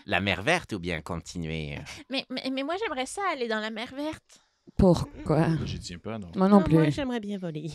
la 0.06 0.20
mer 0.22 0.42
verte 0.44 0.74
ou 0.74 0.80
bien 0.80 1.02
continuer 1.02 1.78
euh, 1.78 1.82
Mais, 2.10 2.26
mais, 2.30 2.44
mais 2.52 2.64
moi, 2.64 2.76
j'aimerais 2.80 3.06
ça 3.06 3.22
aller 3.32 3.48
dans 3.48 3.60
la 3.60 3.70
mer 3.70 3.94
verte. 3.96 4.40
Pourquoi? 4.78 5.48
J'y 5.66 5.80
tiens 5.80 5.98
pas, 6.00 6.18
non. 6.20 6.32
Moi 6.36 6.48
non 6.48 6.60
Moi, 6.60 6.84
plus. 6.86 6.92
j'aimerais 6.92 7.20
bien 7.20 7.38
voler. 7.38 7.70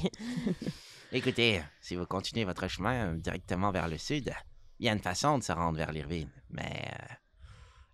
Écoutez, 1.13 1.63
si 1.81 1.97
vous 1.97 2.07
continuez 2.07 2.45
votre 2.45 2.67
chemin 2.69 3.13
euh, 3.13 3.17
directement 3.17 3.71
vers 3.71 3.89
le 3.89 3.99
sud, 3.99 4.33
il 4.79 4.87
y 4.87 4.89
a 4.89 4.93
une 4.93 4.99
façon 5.01 5.39
de 5.39 5.43
se 5.45 5.53
rendre 5.53 5.77
vers 5.79 5.93
l'Irvine, 5.93 6.31
mais 6.51 6.89
euh, 6.93 7.15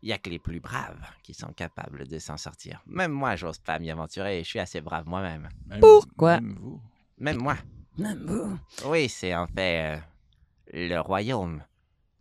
il 0.02 0.08
y 0.08 0.12
a 0.12 0.18
que 0.18 0.30
les 0.30 0.38
plus 0.38 0.60
braves 0.60 1.02
qui 1.22 1.34
sont 1.34 1.52
capables 1.52 2.06
de 2.08 2.18
s'en 2.18 2.36
sortir. 2.38 2.82
Même 2.86 3.12
moi, 3.12 3.36
j'ose 3.36 3.58
pas 3.58 3.78
m'y 3.78 3.90
aventurer, 3.90 4.42
je 4.42 4.48
suis 4.48 4.58
assez 4.58 4.80
brave 4.80 5.06
moi-même. 5.06 5.48
Même- 5.66 5.80
Pourquoi? 5.80 6.40
même 6.40 6.56
vous? 6.58 6.80
Même 7.18 7.36
moi. 7.42 7.56
Même 7.98 8.24
vous. 8.26 8.58
Oui, 8.88 9.08
c'est 9.10 9.34
en 9.34 9.46
fait 9.46 9.96
euh, 9.96 10.00
le 10.72 10.98
royaume 11.00 11.62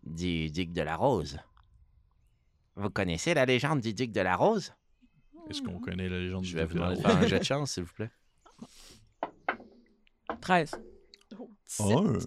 du 0.09 0.49
duc 0.51 0.71
de 0.71 0.81
la 0.81 0.95
Rose. 0.95 1.39
Vous 2.75 2.89
connaissez 2.89 3.33
la 3.33 3.45
légende 3.45 3.81
du 3.81 3.93
duc 3.93 4.11
de 4.11 4.21
la 4.21 4.35
Rose? 4.35 4.73
Est-ce 5.49 5.61
qu'on 5.61 5.79
connaît 5.79 6.09
la 6.09 6.19
légende 6.19 6.43
Je 6.45 6.49
du 6.51 6.55
vais 6.55 6.65
vous 6.65 6.73
Duc 6.73 6.77
de 6.77 6.81
la 6.81 6.95
demander 6.95 7.01
de 7.03 7.07
faire 7.07 7.17
un 7.17 7.19
Rose? 7.21 7.29
jet 7.29 7.39
de 7.39 7.43
chance, 7.43 7.71
s'il 7.73 7.83
vous 7.83 7.93
plaît. 7.93 8.11
13. 10.41 10.71
Oh, 11.79 12.17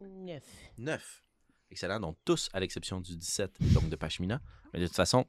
Neuf. 0.00 0.50
9. 0.78 1.22
Excellent. 1.70 2.00
Donc, 2.00 2.16
tous, 2.24 2.48
à 2.52 2.60
l'exception 2.60 3.00
du 3.00 3.16
17, 3.16 3.72
donc 3.72 3.88
de 3.88 3.96
Pashmina. 3.96 4.40
Mais 4.72 4.80
de 4.80 4.86
toute 4.86 4.96
façon, 4.96 5.26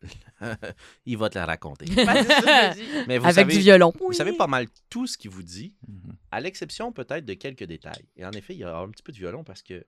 il 1.06 1.16
va 1.18 1.28
te 1.28 1.38
la 1.38 1.46
raconter. 1.46 1.86
Mais 3.06 3.18
vous 3.18 3.24
Avec 3.24 3.34
savez, 3.34 3.52
du 3.54 3.60
violon. 3.60 3.92
Vous 3.98 4.12
savez 4.12 4.32
pas 4.36 4.46
mal 4.46 4.66
tout 4.88 5.06
ce 5.06 5.18
qu'il 5.18 5.30
vous 5.30 5.42
dit, 5.42 5.74
Mhm. 5.88 6.16
à 6.30 6.40
l'exception 6.40 6.92
peut-être 6.92 7.24
de 7.24 7.34
quelques 7.34 7.64
détails. 7.64 8.08
Et 8.16 8.24
en 8.24 8.30
effet, 8.32 8.54
il 8.54 8.58
y 8.60 8.64
a 8.64 8.76
un 8.78 8.88
petit 8.90 9.02
peu 9.02 9.12
de 9.12 9.16
violon 9.18 9.42
parce 9.44 9.62
que 9.62 9.84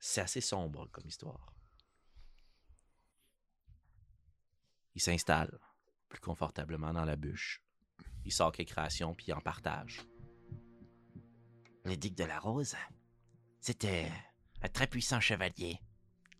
c'est 0.00 0.20
assez 0.20 0.40
sombre 0.40 0.88
comme 0.90 1.06
histoire. 1.06 1.52
Il 4.94 5.00
s'installe 5.00 5.58
plus 6.08 6.20
confortablement 6.20 6.92
dans 6.92 7.04
la 7.04 7.16
bûche. 7.16 7.62
Il 8.24 8.32
sort 8.32 8.52
quelques 8.52 8.72
rations 8.72 9.14
puis 9.14 9.26
il 9.28 9.34
en 9.34 9.40
partage. 9.40 10.00
Le 11.84 11.96
duc 11.96 12.14
de 12.14 12.24
la 12.24 12.38
Rose, 12.40 12.74
c'était 13.60 14.10
un 14.62 14.68
très 14.68 14.86
puissant 14.86 15.20
chevalier, 15.20 15.78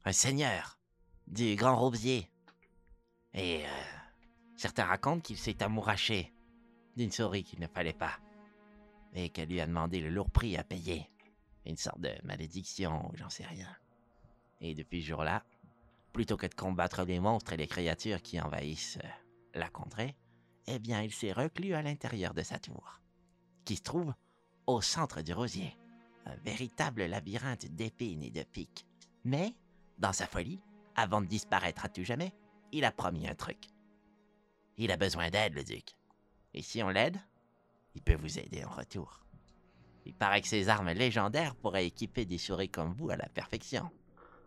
un 0.05 0.13
seigneur 0.13 0.79
du 1.27 1.55
Grand 1.55 1.77
Rosier. 1.77 2.29
Et 3.35 3.65
euh, 3.65 3.69
certains 4.57 4.85
racontent 4.85 5.21
qu'il 5.21 5.39
s'est 5.39 5.63
amouraché 5.63 6.33
d'une 6.97 7.13
souris 7.13 7.45
qu'il 7.45 7.61
ne 7.61 7.69
fallait 7.69 7.93
pas, 7.93 8.19
et 9.15 9.31
qu'elle 9.31 9.49
lui 9.49 9.61
a 9.61 9.67
demandé 9.67 10.01
le 10.01 10.11
lourd 10.11 10.31
prix 10.31 10.57
à 10.57 10.65
payer. 10.65 11.09
Une 11.65 11.77
sorte 11.77 12.01
de 12.01 12.13
malédiction, 12.25 13.11
j'en 13.15 13.29
sais 13.29 13.47
rien. 13.47 13.69
Et 14.61 14.75
depuis 14.75 15.03
ce 15.03 15.09
jour-là, 15.09 15.45
plutôt 16.13 16.37
que 16.37 16.47
de 16.47 16.55
combattre 16.55 17.05
les 17.05 17.21
monstres 17.21 17.53
et 17.53 17.57
les 17.57 17.67
créatures 17.67 18.23
qui 18.23 18.41
envahissent 18.41 18.99
euh, 19.05 19.09
la 19.55 19.69
contrée, 19.69 20.17
eh 20.67 20.79
bien, 20.79 21.03
il 21.03 21.13
s'est 21.13 21.33
reclus 21.33 21.75
à 21.75 21.83
l'intérieur 21.83 22.35
de 22.35 22.43
sa 22.43 22.59
tour, 22.59 23.01
qui 23.65 23.77
se 23.77 23.83
trouve 23.83 24.13
au 24.67 24.81
centre 24.81 25.23
du 25.23 25.33
rosier. 25.33 25.77
Un 26.27 26.37
véritable 26.37 27.07
labyrinthe 27.07 27.67
d'épines 27.75 28.23
et 28.23 28.31
de 28.31 28.43
pics. 28.43 28.87
Mais, 29.25 29.55
dans 29.99 30.13
sa 30.13 30.27
folie, 30.27 30.61
avant 30.95 31.21
de 31.21 31.27
disparaître 31.27 31.85
à 31.85 31.89
tout 31.89 32.05
jamais, 32.05 32.35
il 32.73 32.85
a 32.85 32.93
promis 32.93 33.29
un 33.29 33.35
truc. 33.35 33.69
Il 34.77 34.93
a 34.93 34.97
besoin 34.97 35.31
d'aide, 35.31 35.55
le 35.55 35.65
duc. 35.65 35.97
Et 36.55 36.63
si 36.63 36.83
on 36.83 36.89
l'aide, 36.89 37.19
il 37.95 38.03
peut 38.03 38.15
vous 38.15 38.39
aider 38.39 38.65
en 38.65 38.71
retour. 38.71 39.25
Il 40.07 40.15
paraît 40.15 40.41
que 40.41 40.49
ses 40.49 40.69
armes 40.69 40.91
légendaires 40.91 41.55
pourraient 41.57 41.87
équiper 41.87 42.25
des 42.25 42.39
souris 42.39 42.71
comme 42.71 42.95
vous 42.95 43.11
à 43.11 43.17
la 43.17 43.29
perfection. 43.29 43.91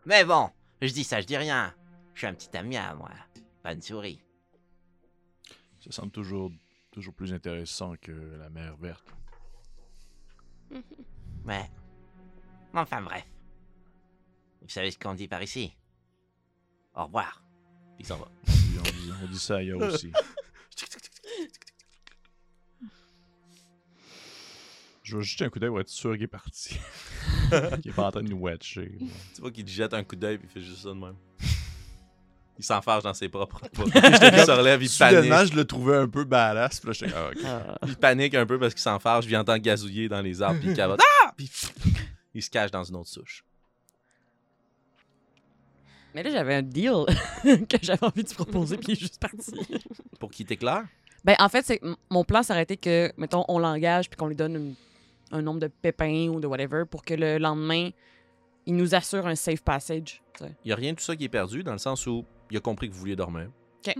Mais 0.06 0.24
bon, 0.24 0.50
je 0.80 0.92
dis 0.92 1.04
ça, 1.04 1.20
je 1.20 1.26
dis 1.26 1.36
rien. 1.36 1.74
Je 2.14 2.18
suis 2.18 2.26
un 2.26 2.34
petit 2.34 2.56
ami 2.56 2.76
à 2.76 2.94
moi, 2.94 3.10
pas 3.62 3.72
une 3.72 3.82
souris. 3.82 4.20
Ça 5.80 5.90
semble 5.92 6.10
toujours, 6.10 6.50
toujours 6.90 7.14
plus 7.14 7.32
intéressant 7.32 7.94
que 8.00 8.12
la 8.12 8.48
mer 8.50 8.76
verte. 8.76 9.14
Ouais. 11.44 11.68
Enfin 12.72 13.02
bref. 13.02 13.26
Vous 14.60 14.68
savez 14.68 14.92
ce 14.92 14.98
qu'on 14.98 15.14
dit 15.14 15.26
par 15.26 15.42
ici 15.42 15.76
Au 16.94 17.06
revoir. 17.06 17.41
Il 18.02 18.06
s'en 18.06 18.18
va. 18.18 18.28
On 18.48 18.82
dit, 18.82 19.12
on 19.22 19.26
dit- 19.28 19.38
ça 19.38 19.56
ailleurs 19.56 19.80
aussi. 19.94 20.10
Je 25.02 25.16
vais 25.16 25.22
jeter 25.24 25.44
un 25.44 25.50
coup 25.50 25.58
d'œil 25.58 25.68
pour 25.70 25.80
être 25.80 25.88
sûr 25.88 26.12
qu'il 26.14 26.22
est 26.22 26.26
parti. 26.28 26.76
qu'il 27.82 27.90
est 27.90 27.94
pas 27.94 28.06
en 28.06 28.10
train 28.10 28.22
de 28.22 28.28
nous 28.30 28.38
watcher. 28.38 28.96
Tu 29.34 29.40
vois 29.40 29.50
qu'il 29.50 29.64
te 29.64 29.70
jette 29.70 29.94
un 29.94 30.04
coup 30.04 30.16
d'œil 30.16 30.38
puis 30.38 30.48
il 30.48 30.52
fait 30.52 30.66
juste 30.66 30.82
ça 30.82 30.88
de 30.90 30.94
même. 30.94 31.16
Il 32.58 32.64
s'enfarge 32.64 33.02
dans 33.02 33.14
ses 33.14 33.28
propres 33.28 33.60
pas. 33.72 33.82
il 33.84 33.92
se 33.92 34.50
relève, 34.50 34.82
il 34.82 34.88
Soudainement, 34.88 35.36
panique. 35.36 35.52
je 35.52 35.56
le 35.56 35.64
trouvais 35.64 35.96
un 35.96 36.08
peu 36.08 36.24
badass. 36.24 36.80
Puis 36.80 36.88
là, 36.88 36.92
j'étais 36.92 37.12
ah. 37.46 37.78
Il 37.86 37.96
panique 37.96 38.34
un 38.34 38.46
peu 38.46 38.58
parce 38.58 38.74
qu'il 38.74 38.82
s'enfarge, 38.82 39.24
puis 39.24 39.34
il 39.34 39.36
entend 39.36 39.56
gazouiller 39.58 40.08
dans 40.08 40.20
les 40.20 40.40
arbres, 40.42 40.60
puis 40.60 40.68
il 40.70 40.76
cavote. 40.76 41.00
Ah! 41.24 41.32
Puis 41.36 41.50
il 42.34 42.42
se 42.42 42.50
cache 42.50 42.70
dans 42.70 42.84
une 42.84 42.96
autre 42.96 43.08
souche. 43.08 43.44
Mais 46.14 46.22
là, 46.22 46.30
j'avais 46.30 46.54
un 46.54 46.62
deal 46.62 47.04
que 47.68 47.76
j'avais 47.82 48.04
envie 48.04 48.24
de 48.24 48.34
proposer, 48.34 48.76
puis 48.76 48.88
il 48.88 48.92
est 48.92 49.00
juste 49.00 49.20
parti. 49.20 49.52
Pour 50.20 50.30
qu'il 50.30 50.46
t'éclaire? 50.46 50.84
Ben, 51.24 51.36
en 51.38 51.48
fait, 51.48 51.64
c'est 51.64 51.80
mon 52.10 52.24
plan, 52.24 52.42
ça 52.42 52.54
aurait 52.54 52.64
été 52.64 52.76
que, 52.76 53.12
mettons, 53.16 53.44
on 53.48 53.58
l'engage, 53.58 54.10
puis 54.10 54.16
qu'on 54.16 54.26
lui 54.26 54.36
donne 54.36 54.56
une- 54.56 54.74
un 55.30 55.40
nombre 55.40 55.60
de 55.60 55.68
pépins 55.68 56.28
ou 56.28 56.40
de 56.40 56.46
whatever, 56.46 56.84
pour 56.90 57.02
que 57.04 57.14
le 57.14 57.38
lendemain, 57.38 57.90
il 58.66 58.76
nous 58.76 58.94
assure 58.94 59.26
un 59.26 59.34
safe 59.34 59.62
passage. 59.62 60.22
Il 60.40 60.48
n'y 60.66 60.72
a 60.72 60.76
rien 60.76 60.92
de 60.92 60.98
tout 60.98 61.04
ça 61.04 61.16
qui 61.16 61.24
est 61.24 61.28
perdu, 61.28 61.62
dans 61.62 61.72
le 61.72 61.78
sens 61.78 62.06
où 62.06 62.24
il 62.50 62.56
a 62.56 62.60
compris 62.60 62.88
que 62.88 62.94
vous 62.94 63.00
vouliez 63.00 63.16
dormir. 63.16 63.48
OK. 63.86 63.94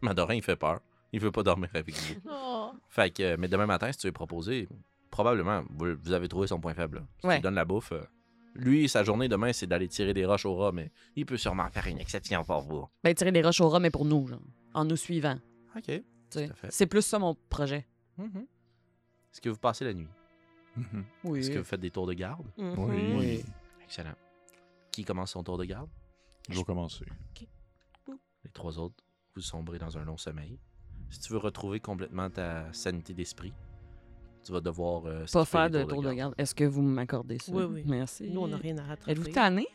Madorin, 0.00 0.34
il 0.34 0.42
fait 0.42 0.56
peur. 0.56 0.80
Il 1.12 1.20
veut 1.20 1.30
pas 1.32 1.42
dormir 1.42 1.68
avec 1.74 1.94
vous. 1.94 2.14
Oh. 2.32 2.72
Fait 2.88 3.10
que, 3.10 3.36
mais 3.36 3.48
demain 3.48 3.66
matin, 3.66 3.90
si 3.92 3.98
tu 3.98 4.06
veux 4.06 4.12
proposer, 4.12 4.68
probablement, 5.10 5.62
vous, 5.70 5.94
vous 6.02 6.12
avez 6.12 6.28
trouvé 6.28 6.46
son 6.46 6.60
point 6.60 6.74
faible. 6.74 6.98
là. 6.98 7.02
Si 7.20 7.26
Ouais. 7.26 7.34
tu 7.34 7.38
lui 7.38 7.42
donnes 7.42 7.54
la 7.54 7.64
bouffe, 7.64 7.92
euh, 7.92 8.02
lui, 8.54 8.88
sa 8.88 9.04
journée 9.04 9.28
demain, 9.28 9.52
c'est 9.52 9.66
d'aller 9.66 9.88
tirer 9.88 10.12
des 10.14 10.26
roches 10.26 10.46
au 10.46 10.54
rat, 10.56 10.72
mais 10.72 10.90
Il 11.16 11.26
peut 11.26 11.36
sûrement 11.36 11.68
faire 11.70 11.86
une 11.86 11.98
exception 11.98 12.42
pour 12.44 12.60
vous. 12.62 12.86
Ben, 13.04 13.14
tirer 13.14 13.32
des 13.32 13.42
roches 13.42 13.60
au 13.60 13.68
rat, 13.68 13.80
mais 13.80 13.90
pour 13.90 14.04
nous, 14.04 14.26
genre, 14.26 14.40
en 14.74 14.84
nous 14.84 14.96
suivant. 14.96 15.38
OK. 15.76 16.02
C'est 16.68 16.86
plus 16.86 17.02
ça 17.02 17.18
mon 17.18 17.34
projet. 17.48 17.86
Mhm. 18.16 18.46
Est-ce 19.32 19.40
que 19.40 19.48
vous 19.48 19.58
passez 19.58 19.84
la 19.84 19.94
nuit? 19.94 20.08
Mhm. 20.76 21.04
Oui. 21.24 21.38
Est-ce 21.40 21.50
que 21.50 21.58
vous 21.58 21.64
faites 21.64 21.80
des 21.80 21.90
tours 21.90 22.06
de 22.06 22.12
garde? 22.14 22.46
Mhm. 22.56 22.78
Oui. 22.78 23.14
Oui. 23.16 23.44
Excellent. 23.84 24.14
Qui 24.90 25.04
commence 25.04 25.32
son 25.32 25.42
tour 25.42 25.58
de 25.58 25.64
garde? 25.64 25.88
Je 26.48 26.58
vais 26.58 26.64
commencer. 26.64 27.04
Les 28.08 28.50
trois 28.50 28.78
autres, 28.78 29.04
vous 29.34 29.42
sombrez 29.42 29.78
dans 29.78 29.98
un 29.98 30.04
long 30.04 30.16
sommeil. 30.16 30.58
Si 31.10 31.20
tu 31.20 31.32
veux 31.32 31.38
retrouver 31.38 31.80
complètement 31.80 32.30
ta 32.30 32.72
sanité 32.72 33.12
d'esprit, 33.14 33.52
Tu 34.44 34.52
vas 34.52 34.60
devoir. 34.60 35.04
euh, 35.06 35.24
Pas 35.32 35.44
faire 35.44 35.70
de 35.70 35.82
tour 35.84 36.02
de 36.02 36.12
garde. 36.12 36.34
Est-ce 36.38 36.54
que 36.54 36.64
vous 36.64 36.82
m'accordez 36.82 37.38
ça? 37.38 37.52
Oui, 37.52 37.64
oui. 37.64 37.82
Merci. 37.86 38.30
Nous, 38.30 38.40
on 38.40 38.48
n'a 38.48 38.56
rien 38.56 38.76
à 38.78 38.82
rattraper. 38.84 39.12
Êtes-vous 39.12 39.32
tanné 39.32 39.66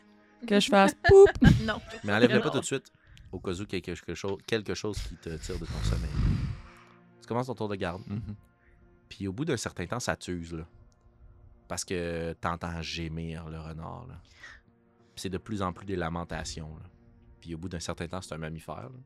que 0.46 0.58
je 0.60 0.68
fasse 0.70 0.94
poup? 1.04 1.28
Non. 1.64 1.80
Mais 2.04 2.12
enlève-le 2.14 2.40
pas 2.40 2.50
tout 2.50 2.60
de 2.60 2.64
suite, 2.64 2.90
au 3.32 3.38
cas 3.40 3.52
où 3.52 3.62
il 3.62 3.72
y 3.72 3.76
a 3.76 3.80
quelque 3.80 4.14
chose, 4.14 4.38
quelque 4.46 4.74
chose 4.74 4.98
qui 4.98 5.16
te 5.16 5.30
tire 5.36 5.58
de 5.58 5.64
ton 5.66 5.82
sommeil. 5.84 6.10
Tu 7.20 7.26
commences 7.28 7.46
ton 7.46 7.54
tour 7.54 7.68
de 7.68 7.76
garde, 7.76 8.02
Mhm. 8.06 8.34
puis 9.08 9.26
au 9.28 9.32
bout 9.32 9.44
d'un 9.44 9.56
certain 9.56 9.86
temps, 9.86 10.00
ça 10.00 10.16
t'use, 10.16 10.52
là. 10.52 10.64
Parce 11.68 11.84
que 11.84 12.32
t'entends 12.40 12.80
gémir 12.82 13.48
le 13.48 13.58
renard, 13.58 14.06
là. 14.08 14.20
Puis 15.14 15.22
c'est 15.22 15.28
de 15.30 15.38
plus 15.38 15.62
en 15.62 15.72
plus 15.72 15.86
des 15.86 15.96
lamentations, 15.96 16.74
là. 16.76 16.84
Puis 17.40 17.54
au 17.54 17.58
bout 17.58 17.68
d'un 17.68 17.80
certain 17.80 18.06
temps, 18.08 18.20
c'est 18.20 18.34
un 18.34 18.38
mammifère, 18.38 18.82
là. 18.90 18.98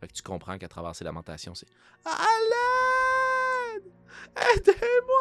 Fait 0.00 0.08
que 0.08 0.12
tu 0.12 0.22
comprends 0.22 0.58
qu'à 0.58 0.68
travers 0.68 0.94
ces 0.94 1.04
lamentations, 1.04 1.54
c'est 1.54 1.68
l'aide! 2.04 2.52
Aidez-moi! 4.36 5.16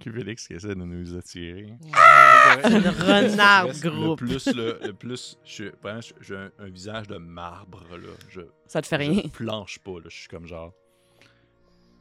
Que 0.00 0.10
Félix 0.12 0.46
qui 0.48 0.54
essaie 0.54 0.68
de 0.68 0.74
nous 0.74 1.14
attirer. 1.16 1.78
Le 1.92 2.90
renard 2.90 3.68
Le 3.68 3.90
groupe. 3.90 4.18
plus, 4.18 4.46
le, 4.54 4.78
le 4.82 4.92
plus, 4.92 5.38
je, 5.44 5.64
vraiment, 5.82 6.00
je- 6.02 6.12
j'ai 6.20 6.36
un, 6.36 6.50
un 6.58 6.68
visage 6.68 7.06
de 7.06 7.16
marbre, 7.16 7.84
là. 7.90 8.08
Je, 8.28 8.42
Ça 8.66 8.82
te 8.82 8.86
fait 8.86 8.96
rien. 8.96 9.22
je 9.24 9.28
planche 9.30 9.78
pas, 9.78 9.92
là. 10.00 10.06
Je 10.08 10.16
suis 10.16 10.28
comme 10.28 10.46
genre. 10.46 10.74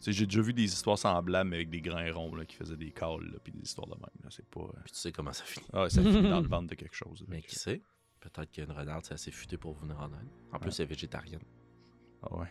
J'ai 0.05 0.25
déjà 0.25 0.41
vu 0.41 0.51
des 0.53 0.63
histoires 0.65 0.97
semblables 0.97 1.49
mais 1.49 1.57
avec 1.57 1.69
des 1.69 1.79
grains 1.79 2.11
ronds, 2.11 2.35
là, 2.35 2.45
qui 2.45 2.57
faisaient 2.57 2.75
des 2.75 2.91
calls, 2.91 3.23
là, 3.31 3.37
puis 3.41 3.53
des 3.53 3.61
histoires 3.61 3.87
de 3.87 3.93
même, 3.95 4.01
là. 4.23 4.29
C'est 4.31 4.49
pas. 4.49 4.61
euh, 4.61 4.81
Puis 4.83 4.91
tu 4.93 4.99
sais 4.99 5.11
comment 5.13 5.31
ça 5.31 5.45
finit. 5.45 5.67
Ah, 5.71 5.89
ça 5.89 6.01
finit 6.01 6.27
dans 6.29 6.41
le 6.41 6.47
ventre 6.49 6.67
de 6.67 6.75
quelque 6.75 6.95
chose. 6.95 7.23
Mais 7.29 7.41
qui 7.41 7.55
sait? 7.55 7.81
Peut-être 8.19 8.51
qu'une 8.51 8.71
renarde, 8.71 9.05
c'est 9.05 9.13
assez 9.13 9.31
futé 9.31 9.55
pour 9.57 9.75
venir 9.75 9.97
en 9.99 10.07
aide. 10.07 10.27
En 10.51 10.57
plus, 10.59 10.69
Ouais. 10.69 10.75
c'est 10.75 10.85
végétarienne. 10.85 11.43
Ah 12.23 12.35
ouais. 12.37 12.47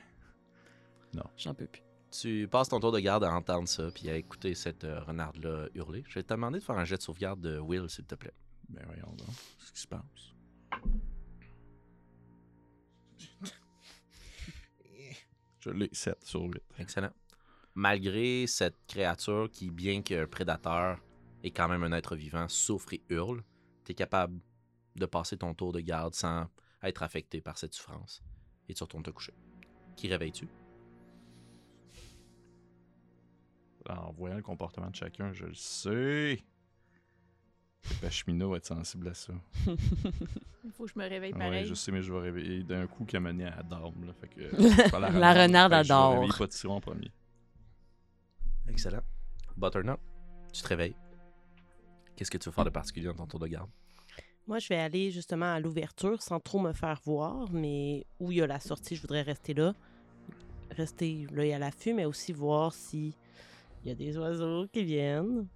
J'en 1.36 1.54
peux 1.54 1.66
plus. 1.66 1.82
Tu 2.10 2.46
passes 2.46 2.68
ton 2.68 2.78
tour 2.78 2.92
de 2.92 3.00
garde 3.00 3.24
à 3.24 3.32
entendre 3.32 3.66
ça, 3.66 3.90
puis 3.90 4.10
à 4.10 4.16
écouter 4.16 4.54
cette 4.54 4.84
euh, 4.84 5.00
renarde-là 5.00 5.68
hurler. 5.74 6.04
Je 6.06 6.14
vais 6.14 6.22
te 6.22 6.34
demander 6.34 6.58
de 6.58 6.64
faire 6.64 6.76
un 6.76 6.84
jet 6.84 6.96
de 6.96 7.02
sauvegarde 7.02 7.40
de 7.40 7.58
Will, 7.58 7.88
s'il 7.88 8.04
te 8.04 8.14
plaît. 8.14 8.34
Ben 8.68 8.82
voyons 8.86 9.14
donc. 9.16 9.28
Qu'est-ce 9.58 9.72
qui 9.72 9.80
se 9.80 9.88
passe? 9.88 10.02
Je 15.60 15.70
l'ai 15.70 15.88
7 15.92 16.24
sur 16.24 16.42
8. 16.42 16.60
Excellent. 16.78 17.12
Malgré 17.74 18.46
cette 18.46 18.76
créature 18.86 19.48
qui, 19.50 19.70
bien 19.70 20.02
qu'un 20.02 20.26
prédateur, 20.26 20.98
est 21.42 21.50
quand 21.50 21.68
même 21.68 21.84
un 21.84 21.92
être 21.92 22.16
vivant, 22.16 22.48
souffre 22.48 22.92
et 22.92 23.02
hurle, 23.08 23.42
tu 23.84 23.92
es 23.92 23.94
capable 23.94 24.38
de 24.96 25.06
passer 25.06 25.36
ton 25.36 25.54
tour 25.54 25.72
de 25.72 25.80
garde 25.80 26.14
sans 26.14 26.48
être 26.82 27.02
affecté 27.02 27.40
par 27.40 27.58
cette 27.58 27.74
souffrance. 27.74 28.22
Et 28.68 28.74
tu 28.74 28.82
retournes 28.82 29.02
te 29.02 29.10
coucher. 29.10 29.34
Qui 29.96 30.08
réveilles-tu? 30.08 30.48
En 33.88 34.12
voyant 34.12 34.36
le 34.36 34.42
comportement 34.42 34.90
de 34.90 34.94
chacun, 34.94 35.32
je 35.32 35.46
le 35.46 35.54
sais. 35.54 36.40
Pachemina 38.00 38.46
va 38.46 38.56
être 38.58 38.66
sensible 38.66 39.08
à 39.08 39.14
ça. 39.14 39.32
Il 40.64 40.70
faut 40.70 40.84
que 40.84 40.90
je 40.94 40.98
me 40.98 41.08
réveille 41.08 41.32
Ouais, 41.32 41.38
pareil. 41.38 41.66
je 41.66 41.74
sais, 41.74 41.90
mais 41.90 42.00
je 42.02 42.12
vais 42.12 42.20
réveiller 42.20 42.62
d'un 42.62 42.86
coup 42.86 43.04
qui 43.04 43.16
a 43.16 43.20
mené 43.20 43.44
à 43.46 43.62
Dame. 43.64 44.04
Là, 44.06 44.12
fait 44.14 44.28
que, 44.28 44.90
pas 44.90 45.00
La 45.00 45.08
renarde 45.34 45.72
Fait 45.72 45.78
à 45.78 45.82
que 45.82 46.32
Je 46.32 46.38
pas 46.38 46.46
Tyron 46.48 46.74
en 46.76 46.80
premier. 46.80 47.10
Excellent. 48.68 49.02
Butternut, 49.56 49.98
tu 50.52 50.62
te 50.62 50.68
réveilles. 50.68 50.94
Qu'est-ce 52.14 52.30
que 52.30 52.38
tu 52.38 52.48
veux 52.48 52.54
faire 52.54 52.64
de 52.64 52.70
particulier 52.70 53.06
dans 53.06 53.14
ton 53.16 53.26
tour 53.26 53.40
de 53.40 53.48
garde? 53.48 53.68
Moi, 54.46 54.58
je 54.58 54.68
vais 54.68 54.76
aller 54.78 55.10
justement 55.10 55.52
à 55.54 55.60
l'ouverture 55.60 56.20
sans 56.20 56.40
trop 56.40 56.58
me 56.58 56.72
faire 56.72 57.00
voir, 57.04 57.50
mais 57.52 58.06
où 58.18 58.32
il 58.32 58.38
y 58.38 58.42
a 58.42 58.46
la 58.46 58.60
sortie, 58.60 58.96
je 58.96 59.00
voudrais 59.02 59.22
rester 59.22 59.54
là. 59.54 59.74
Rester 60.70 61.26
l'œil 61.30 61.52
à 61.52 61.58
l'affût, 61.58 61.92
mais 61.94 62.04
aussi 62.04 62.32
voir 62.32 62.72
si 62.74 63.14
il 63.82 63.88
y 63.88 63.90
a 63.90 63.94
des 63.94 64.16
oiseaux 64.18 64.66
qui 64.68 64.84
viennent. 64.84 65.46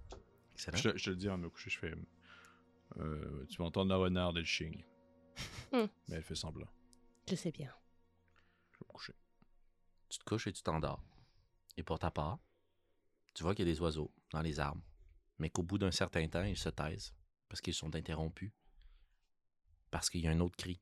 Excellent. 0.53 0.77
Je, 0.77 0.97
je 0.97 1.05
te 1.05 1.09
le 1.09 1.15
dis 1.15 1.29
en 1.29 1.37
me 1.37 1.49
coucher, 1.49 1.69
je 1.69 1.79
fais. 1.79 1.93
euh, 2.97 3.45
tu 3.49 3.57
vas 3.57 3.65
entendre 3.65 3.89
la 3.89 3.97
renarde 3.97 4.37
et 4.37 4.41
le 4.41 4.45
ching. 4.45 4.83
Hmm. 5.71 5.85
Mais 6.07 6.15
elle 6.15 6.23
fait 6.23 6.35
semblant. 6.35 6.67
Je 7.29 7.35
sais 7.35 7.51
bien. 7.51 7.71
Je 8.71 8.77
vais 8.79 8.85
me 8.87 8.93
coucher. 8.93 9.13
Tu 10.09 10.17
te 10.19 10.23
couches 10.23 10.47
et 10.47 10.53
tu 10.53 10.61
t'endors. 10.63 11.03
Et 11.75 11.83
pour 11.83 11.99
ta 11.99 12.09
part, 12.09 12.39
tu 13.33 13.43
vois 13.43 13.53
qu'il 13.53 13.67
y 13.67 13.69
a 13.69 13.73
des 13.73 13.81
oiseaux 13.81 14.11
dans 14.31 14.41
les 14.41 14.59
arbres, 14.59 14.81
mais 15.39 15.49
qu'au 15.49 15.63
bout 15.63 15.77
d'un 15.77 15.91
certain 15.91 16.27
temps, 16.27 16.43
ils 16.43 16.57
se 16.57 16.69
taisent 16.69 17.13
parce 17.49 17.59
qu'ils 17.61 17.73
sont 17.73 17.93
interrompus. 17.95 18.51
Parce 19.91 20.09
qu'il 20.09 20.21
y 20.21 20.27
a 20.27 20.31
un 20.31 20.39
autre 20.39 20.55
cri. 20.57 20.79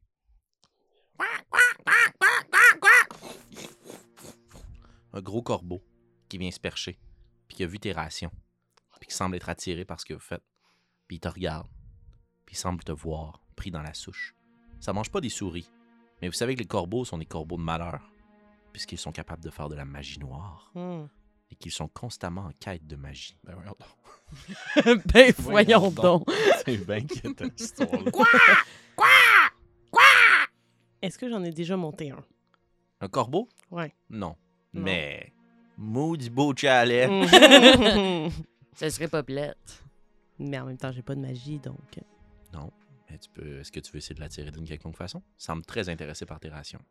Un 5.14 5.22
gros 5.22 5.42
corbeau 5.42 5.82
qui 6.28 6.38
vient 6.38 6.52
se 6.52 6.60
percher, 6.60 7.00
puis 7.48 7.58
qui 7.58 7.64
a 7.64 7.68
vu 7.68 7.80
tes 7.80 7.94
rations, 7.94 8.32
puis 9.00 9.08
qui 9.08 9.16
semble 9.16 9.36
être 9.38 9.50
attiré 9.50 9.86
par 9.86 10.00
ce 10.00 10.06
que 10.06 10.14
vous 10.14 10.20
faites. 10.20 10.44
Puis 11.08 11.18
il 11.18 11.20
te 11.20 11.28
regarde, 11.28 11.68
puis 12.46 12.56
il 12.56 12.58
semble 12.58 12.84
te 12.84 12.92
voir, 12.92 13.42
pris 13.56 13.72
dans 13.72 13.82
la 13.82 13.94
souche. 13.94 14.36
Ça 14.82 14.92
mange 14.92 15.12
pas 15.12 15.22
des 15.22 15.30
souris, 15.30 15.70
mais 16.22 16.28
vous 16.28 16.34
savez 16.34 16.56
que 16.56 16.60
les 16.60 16.68
corbeaux 16.68 17.06
sont 17.06 17.18
des 17.18 17.26
corbeaux 17.26 17.58
de 17.58 17.62
malheur 17.62 18.12
puisqu'ils 18.76 18.98
sont 18.98 19.14
capables 19.14 19.42
de 19.42 19.50
faire 19.50 19.70
de 19.70 19.76
la 19.76 19.86
magie 19.86 20.20
noire 20.20 20.70
Hmm. 20.76 21.06
Et 21.56 21.58
qu'ils 21.58 21.72
sont 21.72 21.88
constamment 21.88 22.42
en 22.42 22.52
quête 22.60 22.86
de 22.86 22.96
magie. 22.96 23.38
Ben 23.44 23.56
voyons 23.56 23.76
donc. 23.80 25.06
ben, 25.14 25.34
Voyons 25.38 25.80
voyons 25.80 25.92
donc. 25.92 26.30
C'est 26.66 26.78
bien 26.86 26.98
inquiétant, 26.98 27.46
cette 27.46 27.62
histoire-là. 27.62 28.12
Est-ce 31.02 31.18
que 31.18 31.30
j'en 31.30 31.44
ai 31.44 31.52
déjà 31.52 31.78
monté 31.78 32.12
un? 32.12 32.24
Un 33.00 33.08
corbeau? 33.08 33.48
Ouais. 33.72 33.94
Non. 34.10 34.36
Non. 34.74 34.84
Mais, 34.84 35.32
maudit 35.78 36.30
beau 36.30 36.54
chalet. 36.56 37.10
Mhm. 37.10 38.32
Ça 38.74 38.90
serait 38.90 39.08
pas 39.08 39.24
plate. 39.24 39.84
mais 40.40 40.60
en 40.60 40.66
même 40.66 40.78
temps, 40.78 40.92
j'ai 40.92 41.04
pas 41.04 41.16
de 41.16 41.22
magie, 41.22 41.60
donc. 41.60 42.00
Mais 43.10 43.20
tu 43.20 43.30
peux, 43.30 43.60
est-ce 43.60 43.72
que 43.72 43.80
tu 43.80 43.92
veux 43.92 43.98
essayer 43.98 44.16
de 44.16 44.20
l'attirer 44.20 44.52
d'une 44.52 44.66
quelconque 44.66 44.98
façon? 44.98 45.22
Semble 45.38 45.64
très 45.66 45.90
intéressé 45.90 46.26
par 46.26 46.40
tes 46.40 46.50
rations. 46.50 46.82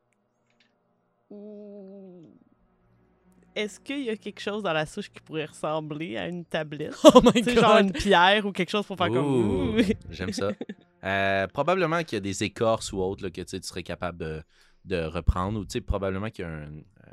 Est-ce 3.55 3.79
qu'il 3.79 4.03
y 4.03 4.11
a 4.11 4.17
quelque 4.17 4.41
chose 4.41 4.63
dans 4.63 4.73
la 4.73 4.85
souche 4.87 5.11
qui 5.11 5.21
pourrait 5.21 5.45
ressembler 5.47 6.17
à 6.17 6.29
une 6.29 6.45
tablette? 6.45 6.97
Oh 7.05 7.21
my 7.23 7.43
genre 7.55 7.79
une 7.79 7.93
pierre 7.93 8.45
ou 8.47 8.53
quelque 8.53 8.71
chose 8.71 8.85
pour 8.87 8.97
faire 8.97 9.11
Ouh, 9.11 9.15
comme. 9.15 9.83
J'aime 10.11 10.33
ça. 10.33 10.51
Euh, 11.05 11.47
probablement 11.49 12.03
qu'il 12.03 12.17
y 12.17 12.17
a 12.17 12.21
des 12.21 12.45
écorces 12.45 12.91
ou 12.95 12.99
autres 13.03 13.23
là, 13.23 13.31
que 13.31 13.43
tu 13.43 13.61
serais 13.63 13.83
capable 13.83 14.17
de, 14.17 14.43
de 14.87 15.05
reprendre. 15.05 15.61
Ou 15.61 15.81
probablement 15.83 16.31
qu'il 16.31 16.47
y 16.47 16.49
a 16.49 16.51
un, 16.51 16.63
euh, 16.79 17.13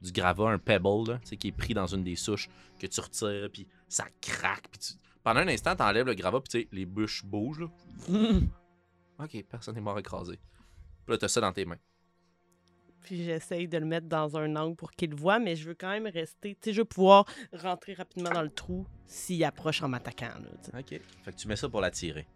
du 0.00 0.10
gravat, 0.10 0.48
un 0.48 0.58
pebble, 0.58 1.06
là, 1.06 1.20
qui 1.38 1.48
est 1.48 1.52
pris 1.52 1.74
dans 1.74 1.86
une 1.86 2.02
des 2.02 2.16
souches, 2.16 2.48
que 2.78 2.86
tu 2.86 2.98
retires, 2.98 3.50
puis 3.52 3.66
ça 3.90 4.06
craque. 4.22 4.68
Puis 4.70 4.78
tu- 4.80 4.94
Pendant 5.22 5.40
un 5.40 5.48
instant, 5.48 5.76
tu 5.76 5.82
enlèves 5.82 6.06
le 6.06 6.14
gravat, 6.14 6.40
puis 6.40 6.66
les 6.72 6.86
bûches 6.86 7.22
bougent. 7.22 7.60
Là. 7.60 7.66
Ok, 9.18 9.44
personne 9.50 9.74
n'est 9.74 9.82
mort 9.82 9.98
écrasé. 9.98 10.38
Puis 11.04 11.12
là, 11.12 11.18
tu 11.18 11.26
as 11.26 11.28
ça 11.28 11.42
dans 11.42 11.52
tes 11.52 11.66
mains. 11.66 11.76
Puis 13.02 13.24
j'essaye 13.24 13.66
de 13.66 13.78
le 13.78 13.86
mettre 13.86 14.06
dans 14.06 14.36
un 14.36 14.54
angle 14.56 14.76
pour 14.76 14.92
qu'il 14.92 15.10
le 15.10 15.16
voit, 15.16 15.38
mais 15.38 15.56
je 15.56 15.68
veux 15.68 15.74
quand 15.74 15.90
même 15.90 16.06
rester. 16.06 16.54
Tu 16.54 16.70
sais, 16.70 16.72
je 16.72 16.82
veux 16.82 16.84
pouvoir 16.84 17.24
rentrer 17.52 17.94
rapidement 17.94 18.30
dans 18.30 18.42
le 18.42 18.50
trou 18.50 18.86
s'il 19.06 19.42
approche 19.44 19.82
en 19.82 19.88
m'attaquant. 19.88 20.30
Ok. 20.78 20.88
Fait 20.88 21.32
que 21.32 21.36
tu 21.36 21.48
mets 21.48 21.56
ça 21.56 21.68
pour 21.68 21.80
l'attirer. 21.80 22.26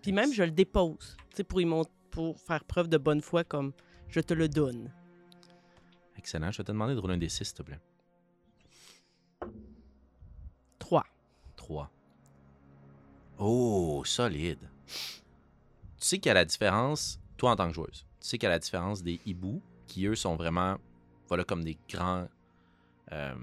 Puis 0.00 0.12
même, 0.12 0.32
je 0.32 0.42
le 0.42 0.50
dépose. 0.50 1.16
Tu 1.30 1.36
sais, 1.36 1.44
pour, 1.44 1.60
y 1.60 1.66
pour 2.10 2.38
faire 2.40 2.64
preuve 2.64 2.88
de 2.88 2.98
bonne 2.98 3.20
foi, 3.20 3.44
comme 3.44 3.72
je 4.08 4.20
te 4.20 4.34
le 4.34 4.48
donne. 4.48 4.92
Excellent. 6.16 6.50
Je 6.50 6.58
vais 6.58 6.64
te 6.64 6.72
demander 6.72 6.94
de 6.94 7.00
rouler 7.00 7.14
un 7.14 7.18
des 7.18 7.28
6, 7.28 7.44
s'il 7.44 7.54
te 7.54 7.62
plaît. 7.62 7.80
3. 10.78 11.04
3. 11.56 11.90
Oh, 13.38 14.02
solide. 14.04 14.70
Tu 14.86 16.08
sais 16.08 16.18
qu'il 16.18 16.28
y 16.28 16.30
a 16.30 16.34
la 16.34 16.44
différence, 16.44 17.20
toi 17.36 17.52
en 17.52 17.56
tant 17.56 17.68
que 17.68 17.74
joueuse, 17.74 18.06
tu 18.20 18.28
sais 18.28 18.38
qu'il 18.38 18.46
y 18.46 18.50
a 18.50 18.50
la 18.50 18.58
différence 18.58 19.02
des 19.02 19.20
hiboux, 19.24 19.62
qui 19.92 20.06
eux 20.06 20.14
sont 20.14 20.36
vraiment, 20.36 20.78
voilà, 21.28 21.44
comme 21.44 21.62
des 21.62 21.76
grands, 21.86 22.26
euh, 23.12 23.34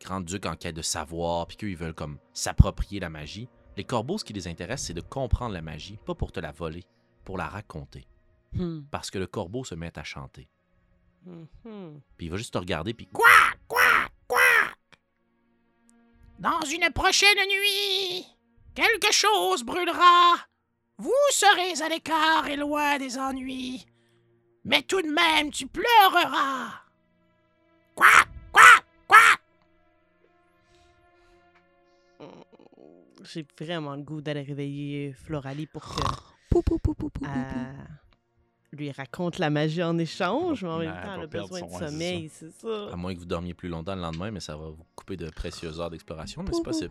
grands 0.00 0.20
ducs 0.20 0.46
en 0.46 0.56
quête 0.56 0.74
de 0.74 0.82
savoir, 0.82 1.46
puis 1.46 1.56
qu'eux, 1.56 1.70
ils 1.70 1.76
veulent 1.76 1.94
comme 1.94 2.18
s'approprier 2.32 2.98
la 2.98 3.08
magie. 3.08 3.48
Les 3.76 3.84
corbeaux, 3.84 4.18
ce 4.18 4.24
qui 4.24 4.32
les 4.32 4.48
intéresse, 4.48 4.82
c'est 4.82 4.94
de 4.94 5.00
comprendre 5.00 5.54
la 5.54 5.62
magie, 5.62 5.98
pas 6.04 6.16
pour 6.16 6.32
te 6.32 6.40
la 6.40 6.50
voler, 6.50 6.84
pour 7.24 7.38
la 7.38 7.46
raconter. 7.46 8.04
Hmm. 8.52 8.80
Parce 8.90 9.12
que 9.12 9.18
le 9.18 9.28
corbeau 9.28 9.62
se 9.64 9.76
met 9.76 9.96
à 9.96 10.02
chanter. 10.02 10.48
Mhm. 11.24 12.00
Puis 12.16 12.26
il 12.26 12.30
va 12.30 12.36
juste 12.36 12.52
te 12.52 12.58
regarder, 12.58 12.94
puis 12.94 13.06
Quoi, 13.06 13.28
quoi, 13.68 14.08
quoi? 14.26 14.40
Dans 16.40 16.62
une 16.62 16.90
prochaine 16.92 17.38
nuit, 17.48 18.26
quelque 18.74 19.12
chose 19.12 19.62
brûlera. 19.62 20.34
Vous 20.98 21.12
serez 21.30 21.80
à 21.80 21.88
l'écart 21.88 22.48
et 22.48 22.56
loin 22.56 22.98
des 22.98 23.16
ennuis. 23.18 23.86
Mais 24.64 24.82
tout 24.82 25.02
de 25.02 25.08
même, 25.08 25.50
tu 25.50 25.66
pleureras. 25.66 26.82
Quoi, 27.94 28.06
quoi, 28.52 28.62
quoi? 29.06 29.18
J'ai 33.24 33.46
vraiment 33.58 33.96
le 33.96 34.02
goût 34.02 34.20
d'aller 34.20 34.42
réveiller 34.42 35.12
Floralie 35.12 35.66
pour 35.66 35.82
que. 35.82 36.02
Pou, 36.50 36.62
pou, 36.62 36.78
pou, 36.78 36.94
pou, 36.94 37.10
pou, 37.10 37.20
pou, 37.20 37.30
pou. 37.30 37.92
lui 38.72 38.90
raconte 38.90 39.38
la 39.38 39.50
magie 39.50 39.82
en 39.82 39.98
échange, 39.98 40.64
mais 40.64 40.70
en 40.70 40.78
même 40.78 40.94
temps, 41.02 41.14
elle 41.14 41.22
a 41.22 41.26
besoin 41.26 41.60
de 41.62 41.70
sommeil, 41.70 42.30
c'est 42.30 42.50
ça. 42.50 42.88
À 42.92 42.96
moins 42.96 43.14
que 43.14 43.18
vous 43.18 43.26
dormiez 43.26 43.54
plus 43.54 43.68
longtemps 43.68 43.94
le 43.94 44.00
lendemain, 44.00 44.30
mais 44.30 44.40
ça 44.40 44.56
va 44.56 44.70
vous 44.70 44.86
couper 44.94 45.16
de 45.16 45.28
précieuses 45.30 45.80
heures 45.80 45.90
d'exploration, 45.90 46.42
mais 46.42 46.72
c'est 46.72 46.88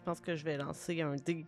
Je 0.00 0.04
pense 0.04 0.20
que 0.20 0.34
je 0.34 0.42
vais 0.44 0.56
lancer 0.56 1.02
un 1.02 1.14
dé. 1.16 1.44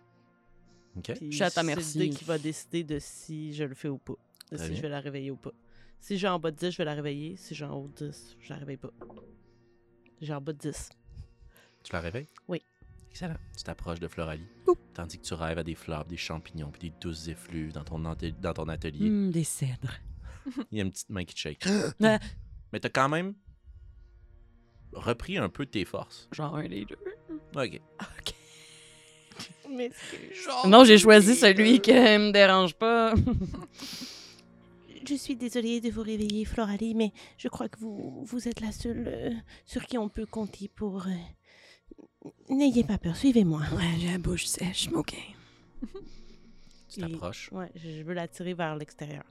OK? 0.97 1.15
puis 1.17 1.31
Je 1.33 1.37
suis 1.37 1.43
à 1.43 1.51
ta 1.51 1.63
C'est 1.63 1.67
merci. 1.67 1.99
le 1.99 2.05
dé 2.05 2.11
qui 2.11 2.25
va 2.25 2.37
décider 2.37 2.85
de 2.85 2.99
si 2.99 3.55
je 3.55 3.65
le 3.65 3.75
fais 3.75 3.89
ou 3.89 3.97
pas. 3.97 4.13
De 4.51 4.57
Très 4.59 4.67
si 4.67 4.71
bien. 4.73 4.77
je 4.77 4.83
vais 4.83 4.89
la 4.91 5.01
réveiller 5.01 5.31
ou 5.31 5.37
pas. 5.37 5.53
Si 6.01 6.19
j'ai 6.19 6.29
en 6.29 6.39
bas 6.39 6.51
de 6.51 6.57
10, 6.57 6.71
je 6.71 6.77
vais 6.77 6.85
la 6.85 6.93
réveiller. 6.95 7.37
Si 7.37 7.55
j'ai 7.55 7.65
en 7.65 7.75
haut 7.75 7.89
de 7.99 8.09
10, 8.11 8.37
je 8.41 8.51
la 8.53 8.57
réveille 8.59 8.77
pas. 8.77 8.91
J'ai 10.21 10.35
en 10.35 10.41
bas 10.43 10.53
de 10.53 10.59
10. 10.59 10.91
Tu 11.83 11.93
la 11.93 12.01
réveilles? 12.01 12.29
Oui. 12.47 12.63
Excellent. 13.11 13.37
Tu 13.57 13.65
t'approches 13.65 14.01
de 14.01 14.09
Floralie, 14.09 14.47
tandis 14.95 15.19
que 15.19 15.25
tu 15.25 15.33
rêves 15.35 15.59
à 15.59 15.63
des 15.65 15.75
fleurs, 15.75 16.05
des 16.05 16.17
champignons, 16.19 16.71
puis 16.71 16.91
des 16.91 16.97
douces 17.01 17.29
effluves 17.29 17.73
dans 17.73 17.85
ton, 17.85 18.05
ante- 18.05 18.39
dans 18.41 18.53
ton 18.53 18.69
atelier. 18.69 19.09
Hum, 19.09 19.31
des 19.31 19.45
cèdres. 19.45 19.95
Il 20.71 20.79
y 20.79 20.81
a 20.81 20.85
une 20.85 20.91
petite 20.93 21.11
main 21.11 21.25
qui 21.25 21.35
te 21.35 21.41
shake. 21.41 21.65
Ah. 22.03 22.19
Mais 22.73 22.81
t'as 22.81 22.89
quand 22.91 23.09
même 23.09 23.35
repris 24.93 25.39
un 25.39 25.49
peu 25.49 25.65
de 25.65 25.71
tes 25.71 25.85
forces. 25.85 26.29
Genre 26.33 26.55
un 26.57 26.69
des 26.69 26.85
deux. 26.85 26.99
OK. 27.55 27.81
Mais 29.73 29.91
Non, 30.67 30.85
j'ai 30.85 30.99
choisi 30.99 31.35
celui 31.35 31.81
qui 31.81 31.93
me 31.93 32.31
dérange 32.33 32.75
pas. 32.75 33.15
Je 35.07 35.15
suis 35.15 35.35
désolée 35.37 35.81
de 35.81 35.91
vous 35.91 36.03
réveiller, 36.03 36.45
Floralie, 36.45 36.95
mais 36.95 37.13
je 37.37 37.49
crois 37.49 37.69
que 37.69 37.79
vous, 37.81 38.25
vous 38.25 38.49
êtes 38.49 38.61
la 38.61 38.71
seule 38.71 39.05
euh, 39.09 39.31
sur 39.67 39.85
qui 39.87 39.99
on 39.99 40.09
peut 40.09 40.27
compter 40.27 40.69
pour... 40.69 41.07
euh, 41.07 42.31
N'ayez 42.51 42.85
pas 42.85 42.99
peur, 42.99 43.17
suivez-moi. 43.17 43.63
Ouais, 43.77 43.99
j'ai 43.99 44.13
la 44.13 44.19
bouche 44.19 44.47
sèche, 44.47 44.89
ok. 44.93 45.15
Tu 46.89 47.01
t'approches. 47.01 47.51
Ouais, 47.53 47.71
je 47.75 47.89
je 47.89 48.03
veux 48.03 48.13
l'attirer 48.13 48.53
vers 48.53 48.77
l'extérieur. 48.77 49.23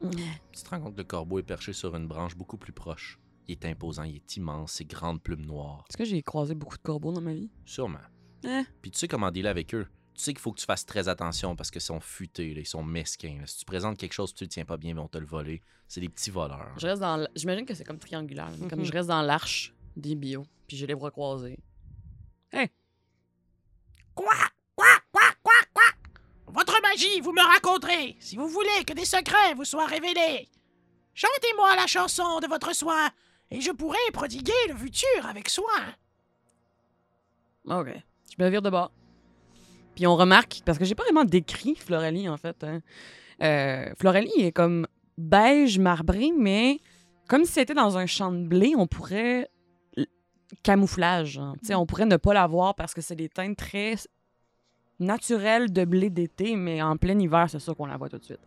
Tu 0.52 0.64
te 0.64 0.70
rends 0.70 0.82
compte 0.82 0.94
que 0.96 0.98
le 1.02 1.04
corbeau 1.04 1.38
est 1.38 1.44
perché 1.44 1.74
sur 1.74 1.96
une 1.96 2.08
branche 2.08 2.36
beaucoup 2.36 2.58
plus 2.58 2.74
proche. 2.74 3.20
Il 3.48 3.52
est 3.52 3.66
imposant, 3.66 4.02
il 4.04 4.16
est 4.16 4.36
immense, 4.38 4.74
ses 4.74 4.86
grandes 4.86 5.22
plumes 5.22 5.46
noires. 5.46 5.86
Est-ce 5.90 5.98
que 5.98 6.04
j'ai 6.06 6.24
croisé 6.24 6.56
beaucoup 6.56 6.76
de 6.78 6.82
corbeaux 6.82 7.12
dans 7.14 7.22
ma 7.22 7.34
vie? 7.36 7.52
Sûrement. 7.64 8.00
Hein? 8.46 8.66
Puis 8.82 8.90
tu 8.90 8.98
sais 8.98 9.08
comment 9.08 9.30
dealer 9.30 9.48
avec 9.52 9.76
eux. 9.76 9.86
Tu 10.16 10.24
sais 10.24 10.34
qu'il 10.34 10.42
faut 10.42 10.52
que 10.52 10.60
tu 10.60 10.66
fasses 10.66 10.86
très 10.86 11.08
attention 11.08 11.56
parce 11.56 11.72
qu'ils 11.72 11.82
sont 11.82 12.00
futés, 12.00 12.54
là, 12.54 12.60
ils 12.62 12.66
sont 12.68 12.84
mesquins. 12.84 13.38
là. 13.40 13.48
Si 13.48 13.58
tu 13.60 13.66
présentes 13.66 13.98
quelque 13.98 14.14
chose, 14.14 14.34
tu 14.34 14.44
le 14.44 14.50
tiens 14.50 14.66
pas 14.66 14.78
bien, 14.78 14.92
ils 14.92 14.96
vont 14.96 15.08
te 15.08 15.18
le 15.18 15.26
voler. 15.26 15.62
C'est 15.88 16.02
des 16.02 16.10
petits 16.10 16.30
voleurs. 16.32 16.74
Je 16.78 16.88
reste 16.88 17.02
dans. 17.02 17.28
J'imagine 17.36 17.66
que 17.66 17.74
c'est 17.74 17.84
comme 17.84 17.98
triangulaire. 18.00 18.50
Comme 18.70 18.80
Mhm. 18.80 18.86
je 18.86 18.92
reste 18.92 19.08
dans 19.08 19.22
l'arche 19.22 19.74
des 19.96 20.16
bio, 20.16 20.46
puis 20.68 20.78
j'ai 20.78 20.86
les 20.88 20.96
bras 20.96 21.12
croisés. 21.12 21.58
Quoi? 24.14 24.34
Quoi? 24.76 24.88
Quoi? 25.12 25.22
Quoi? 25.42 25.54
Quoi? 25.74 25.84
Votre 26.48 26.82
magie, 26.82 27.22
vous 27.22 27.32
me 27.32 27.42
raconterez, 27.42 28.18
si 28.20 28.36
vous 28.36 28.48
voulez 28.50 28.84
que 28.86 28.94
des 28.94 29.06
secrets 29.06 29.54
vous 29.56 29.66
soient 29.66 29.86
révélés. 29.88 30.50
Chantez-moi 31.14 31.76
la 31.76 31.88
chanson 31.88 32.40
de 32.42 32.48
votre 32.48 32.76
soin, 32.76 33.10
et 33.50 33.62
je 33.62 33.72
pourrai 33.72 33.98
prodiguer 34.14 34.52
le 34.68 34.76
futur 34.76 35.26
avec 35.26 35.50
soin. 35.50 35.96
Ok. 37.66 37.88
Je 38.38 38.44
me 38.44 38.50
vire 38.50 38.62
de 38.62 38.70
bord. 38.70 38.92
Puis 39.96 40.08
on 40.08 40.16
remarque, 40.16 40.62
parce 40.66 40.78
que 40.78 40.86
j'ai 40.86 40.96
pas 40.96 41.04
vraiment 41.04 41.26
décrit 41.26 41.76
Floralie, 41.76 42.30
en 42.30 42.38
fait. 42.38 42.64
Hein. 42.64 42.82
Euh, 43.44 43.92
Floralie 44.00 44.32
est 44.40 44.52
comme 44.52 44.88
beige 45.18 45.80
marbré, 45.80 46.32
mais 46.38 46.80
comme 47.28 47.46
si 47.46 47.54
c'était 47.54 47.74
dans 47.74 47.98
un 47.98 48.06
champ 48.06 48.32
de 48.32 48.46
blé, 48.46 48.74
on 48.78 48.88
pourrait. 48.88 49.50
Camouflage. 50.64 51.38
hein. 51.40 51.54
On 51.76 51.86
pourrait 51.86 52.06
ne 52.06 52.18
pas 52.18 52.34
la 52.34 52.46
voir 52.46 52.76
parce 52.76 52.94
que 52.94 53.00
c'est 53.02 53.16
des 53.16 53.30
teintes 53.30 53.56
très 53.58 53.96
naturelles 55.00 55.72
de 55.72 55.86
blé 55.86 56.10
d'été, 56.10 56.56
mais 56.58 56.82
en 56.82 56.98
plein 56.98 57.18
hiver, 57.18 57.48
c'est 57.50 57.60
sûr 57.60 57.76
qu'on 57.76 57.86
la 57.86 57.98
voit 57.98 58.10
tout 58.10 58.18
de 58.18 58.24
suite. 58.26 58.42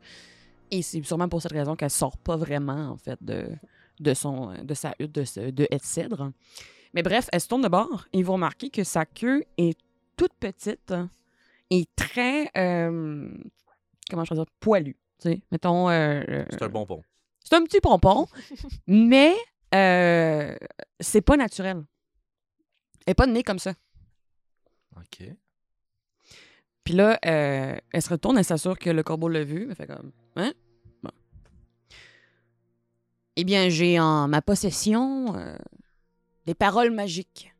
Et 0.71 0.83
c'est 0.83 1.03
sûrement 1.03 1.29
pour 1.29 1.41
cette 1.43 1.53
raison 1.53 1.77
qu'elle 1.77 1.91
sort 1.91 2.17
pas 2.19 2.37
vraiment, 2.37 2.91
en 2.91 2.97
fait, 2.99 3.19
de, 3.23 4.15
son, 4.15 4.53
de 4.63 4.75
sa 4.75 4.95
hutte 4.99 5.13
de, 5.13 5.25
ce- 5.25 5.51
de 5.51 5.67
cèdre. 5.83 6.31
Mais 6.93 7.03
bref, 7.03 7.29
elle 7.33 7.41
se 7.41 7.49
tourne 7.49 7.63
de 7.63 7.69
bord 7.69 8.07
et 8.13 8.23
vous 8.23 8.35
remarquez 8.35 8.69
que 8.71 8.85
sa 8.85 9.05
queue 9.07 9.43
est 9.57 9.77
toute 10.17 10.35
petite 10.39 10.93
et 11.71 11.87
très, 11.97 12.51
euh, 12.57 13.29
comment 14.11 14.25
je 14.25 14.31
peux 14.31 14.35
dire, 14.37 14.47
poilue. 14.61 14.97
Tu 15.21 15.31
sais, 15.31 15.43
mettons, 15.51 15.89
euh, 15.89 16.23
euh, 16.29 16.45
C'est 16.51 16.63
un 16.63 16.69
bon 16.69 16.87
pont. 16.87 17.03
c'est 17.43 17.55
un 17.55 17.63
petit 17.65 17.81
pompon, 17.81 18.27
mais 18.87 19.35
euh, 19.75 20.57
c'est 21.01 21.21
pas 21.23 21.37
naturel. 21.37 21.85
Elle 23.07 23.13
est 23.13 23.15
pas 23.15 23.27
née 23.27 23.43
comme 23.43 23.59
ça. 23.59 23.75
OK. 24.97 25.29
Puis 26.85 26.95
là, 26.95 27.19
euh, 27.25 27.77
elle 27.93 28.03
se 28.03 28.11
retourne, 28.11 28.37
elle 28.39 28.45
s'assure 28.45 28.79
que 28.79 28.91
le 28.91 29.03
corbeau 29.03 29.29
l'a 29.29 29.43
vu. 29.45 29.67
Elle 29.71 29.75
fait 29.77 29.87
comme, 29.87 30.13
hein? 30.37 30.53
Bon. 31.03 31.11
Eh 33.37 33.45
bien, 33.45 33.69
j'ai 33.71 33.99
en 33.99 34.29
ma 34.29 34.43
possession 34.43 35.35
euh, 35.37 35.57
des 36.47 36.55
paroles 36.55 36.91
magiques 36.91 37.53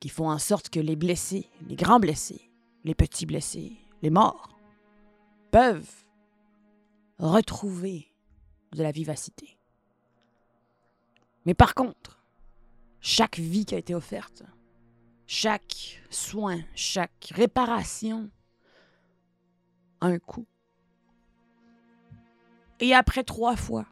qui 0.00 0.08
font 0.10 0.28
en 0.28 0.38
sorte 0.38 0.68
que 0.68 0.80
les 0.80 0.96
blessés, 0.96 1.48
les 1.66 1.76
grands 1.76 1.98
blessés, 1.98 2.50
les 2.84 2.94
petits 2.94 3.26
blessés, 3.26 3.76
les 4.02 4.10
morts, 4.10 4.58
peuvent 5.50 6.04
retrouver 7.18 8.12
de 8.72 8.82
la 8.82 8.92
vivacité. 8.92 9.58
Mais 11.46 11.54
par 11.54 11.74
contre, 11.74 12.22
chaque 13.00 13.38
vie 13.38 13.64
qui 13.64 13.74
a 13.74 13.78
été 13.78 13.94
offerte, 13.94 14.42
chaque 15.26 16.02
soin, 16.10 16.60
chaque 16.74 17.32
réparation 17.34 18.30
a 20.00 20.06
un 20.06 20.18
coût. 20.18 20.46
Et 22.80 22.94
après 22.94 23.24
trois 23.24 23.56
fois, 23.56 23.86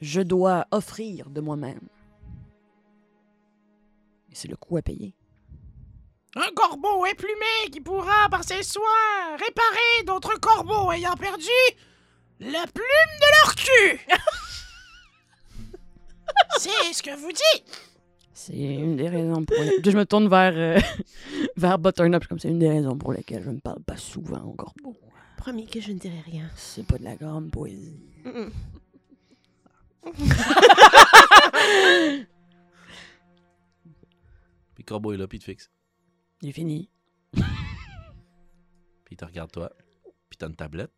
je 0.00 0.20
dois 0.20 0.66
offrir 0.70 1.28
de 1.28 1.40
moi-même. 1.40 1.88
Et 4.30 4.34
c'est 4.34 4.48
le 4.48 4.56
coût 4.56 4.76
à 4.76 4.82
payer. 4.82 5.14
Un 6.36 6.52
corbeau 6.54 7.04
emplumé 7.04 7.70
qui 7.72 7.80
pourra, 7.80 8.28
par 8.30 8.44
ses 8.44 8.62
soins, 8.62 9.32
réparer 9.32 10.04
d'autres 10.06 10.38
corbeaux 10.38 10.92
ayant 10.92 11.16
perdu 11.16 11.48
la 12.38 12.64
plume 12.66 13.18
de 13.20 13.26
leur 13.42 13.54
cul. 13.56 13.98
C'est 16.58 16.92
ce 16.92 17.02
que 17.02 17.16
vous 17.16 17.32
dites. 17.32 17.90
C'est 18.32 18.56
une 18.56 18.96
des 18.96 19.08
raisons 19.08 19.44
pour 19.44 19.56
lesquelles... 19.58 19.92
Je 19.92 19.98
me 19.98 20.06
tourne 20.06 20.28
vers, 20.28 20.52
euh, 20.54 20.78
vers 21.56 21.78
Butternup, 21.78 22.26
comme 22.26 22.38
c'est 22.38 22.48
une 22.48 22.58
des 22.58 22.70
raisons 22.70 22.96
pour 22.96 23.12
lesquelles 23.12 23.42
je 23.42 23.50
ne 23.50 23.60
parle 23.60 23.82
pas 23.82 23.98
souvent 23.98 24.42
au 24.44 24.54
corbeau. 24.54 24.96
Promis 25.36 25.66
que 25.66 25.78
je 25.80 25.92
ne 25.92 25.98
dirai 25.98 26.20
rien. 26.24 26.48
C'est 26.56 26.86
pas 26.86 26.96
de 26.96 27.04
la 27.04 27.16
grande 27.16 27.50
poésie. 27.50 28.00
Mm-mm. 28.24 28.50
Puis 34.74 34.78
le 34.78 34.84
corbeau 34.84 35.12
est 35.12 35.18
là, 35.18 35.26
puis 35.26 35.36
il 35.36 35.40
te 35.40 35.44
fixe. 35.44 35.70
Il 36.42 36.48
est 36.48 36.52
fini. 36.52 36.88
Puis 37.34 37.44
il 39.12 39.16
te 39.16 39.24
regarde 39.24 39.50
toi. 39.52 39.70
Puis 40.28 40.36
t'as 40.38 40.46
une 40.48 40.56
tablette. 40.56 40.92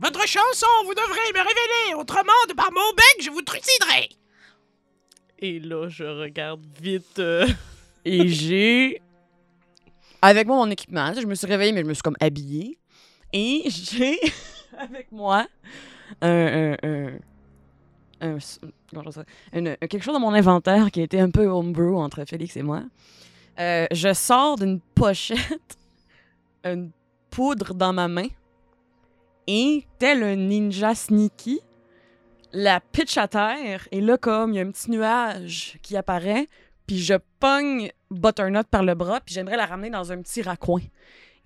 Votre 0.00 0.26
chanson, 0.28 0.66
vous 0.84 0.94
devrez 0.94 1.32
me 1.34 1.38
révéler, 1.38 1.94
autrement, 2.00 2.30
de 2.48 2.52
par 2.54 2.70
mon 2.70 2.92
bec, 2.94 3.20
je 3.24 3.30
vous 3.30 3.42
truciderai. 3.42 4.10
Et 5.40 5.58
là, 5.58 5.88
je 5.88 6.04
regarde 6.04 6.64
vite. 6.80 7.18
euh, 7.18 7.46
Et 8.04 8.28
j'ai. 8.28 9.02
Avec 10.22 10.46
moi, 10.46 10.56
mon 10.56 10.70
équipement. 10.70 11.12
Je 11.14 11.26
me 11.26 11.34
suis 11.34 11.46
réveillée, 11.48 11.72
mais 11.72 11.82
je 11.82 11.86
me 11.86 11.94
suis 11.94 12.02
comme 12.02 12.16
habillée. 12.20 12.78
Et 13.32 13.64
j'ai 13.66 14.18
avec 14.78 15.10
moi 15.10 15.46
un. 16.20 16.28
un, 16.28 16.76
un- 16.82 17.18
un- 18.20 19.76
quelque 19.86 20.02
chose 20.02 20.14
dans 20.14 20.20
mon 20.20 20.34
inventaire 20.34 20.90
qui 20.90 21.00
a 21.00 21.02
été 21.04 21.20
un 21.20 21.30
peu 21.30 21.46
homebrew 21.46 21.96
entre 21.96 22.24
Félix 22.24 22.56
et 22.56 22.62
moi. 22.62 22.82
Euh, 23.58 23.86
je 23.90 24.12
sors 24.12 24.56
d'une 24.56 24.80
pochette 24.94 25.78
une 26.64 26.90
poudre 27.30 27.74
dans 27.74 27.92
ma 27.92 28.08
main 28.08 28.28
et, 29.46 29.84
tel 29.98 30.22
un 30.22 30.36
ninja 30.36 30.94
sneaky, 30.94 31.60
la 32.52 32.80
pitch 32.80 33.16
à 33.16 33.28
terre 33.28 33.88
et 33.90 34.00
là, 34.00 34.16
comme 34.16 34.52
il 34.52 34.56
y 34.56 34.58
a 34.60 34.62
un 34.62 34.70
petit 34.70 34.90
nuage 34.90 35.78
qui 35.82 35.96
apparaît, 35.96 36.48
puis 36.86 36.98
je 36.98 37.14
pogne 37.40 37.90
Butternut 38.10 38.66
par 38.66 38.82
le 38.82 38.94
bras, 38.94 39.20
puis 39.20 39.34
j'aimerais 39.34 39.56
la 39.56 39.66
ramener 39.66 39.90
dans 39.90 40.12
un 40.12 40.22
petit 40.22 40.42
raccoin. 40.42 40.82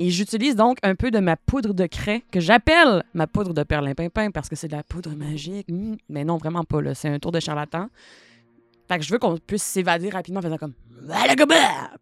Et 0.04 0.10
j'utilise 0.10 0.56
donc 0.56 0.78
un 0.82 0.96
peu 0.96 1.12
de 1.12 1.20
ma 1.20 1.36
poudre 1.36 1.74
de 1.74 1.86
craie, 1.86 2.22
que 2.32 2.40
j'appelle 2.40 3.04
ma 3.14 3.28
poudre 3.28 3.54
de 3.54 3.62
perlimpinpin, 3.62 4.32
parce 4.32 4.48
que 4.48 4.56
c'est 4.56 4.66
de 4.66 4.74
la 4.74 4.82
poudre 4.82 5.14
magique. 5.14 5.68
Mm, 5.70 5.94
Mais 6.08 6.24
non, 6.24 6.38
vraiment 6.38 6.64
pas, 6.64 6.80
là. 6.82 6.92
C'est 6.94 7.08
un 7.08 7.20
tour 7.20 7.30
de 7.30 7.38
charlatan. 7.38 7.88
Fait 8.88 8.98
que 8.98 9.04
je 9.04 9.12
veux 9.12 9.18
qu'on 9.20 9.38
puisse 9.38 9.62
s'évader 9.62 10.10
rapidement 10.10 10.40
en 10.40 10.42
faisant 10.42 10.58
comme... 10.58 10.74
Valagaba! 10.90 11.54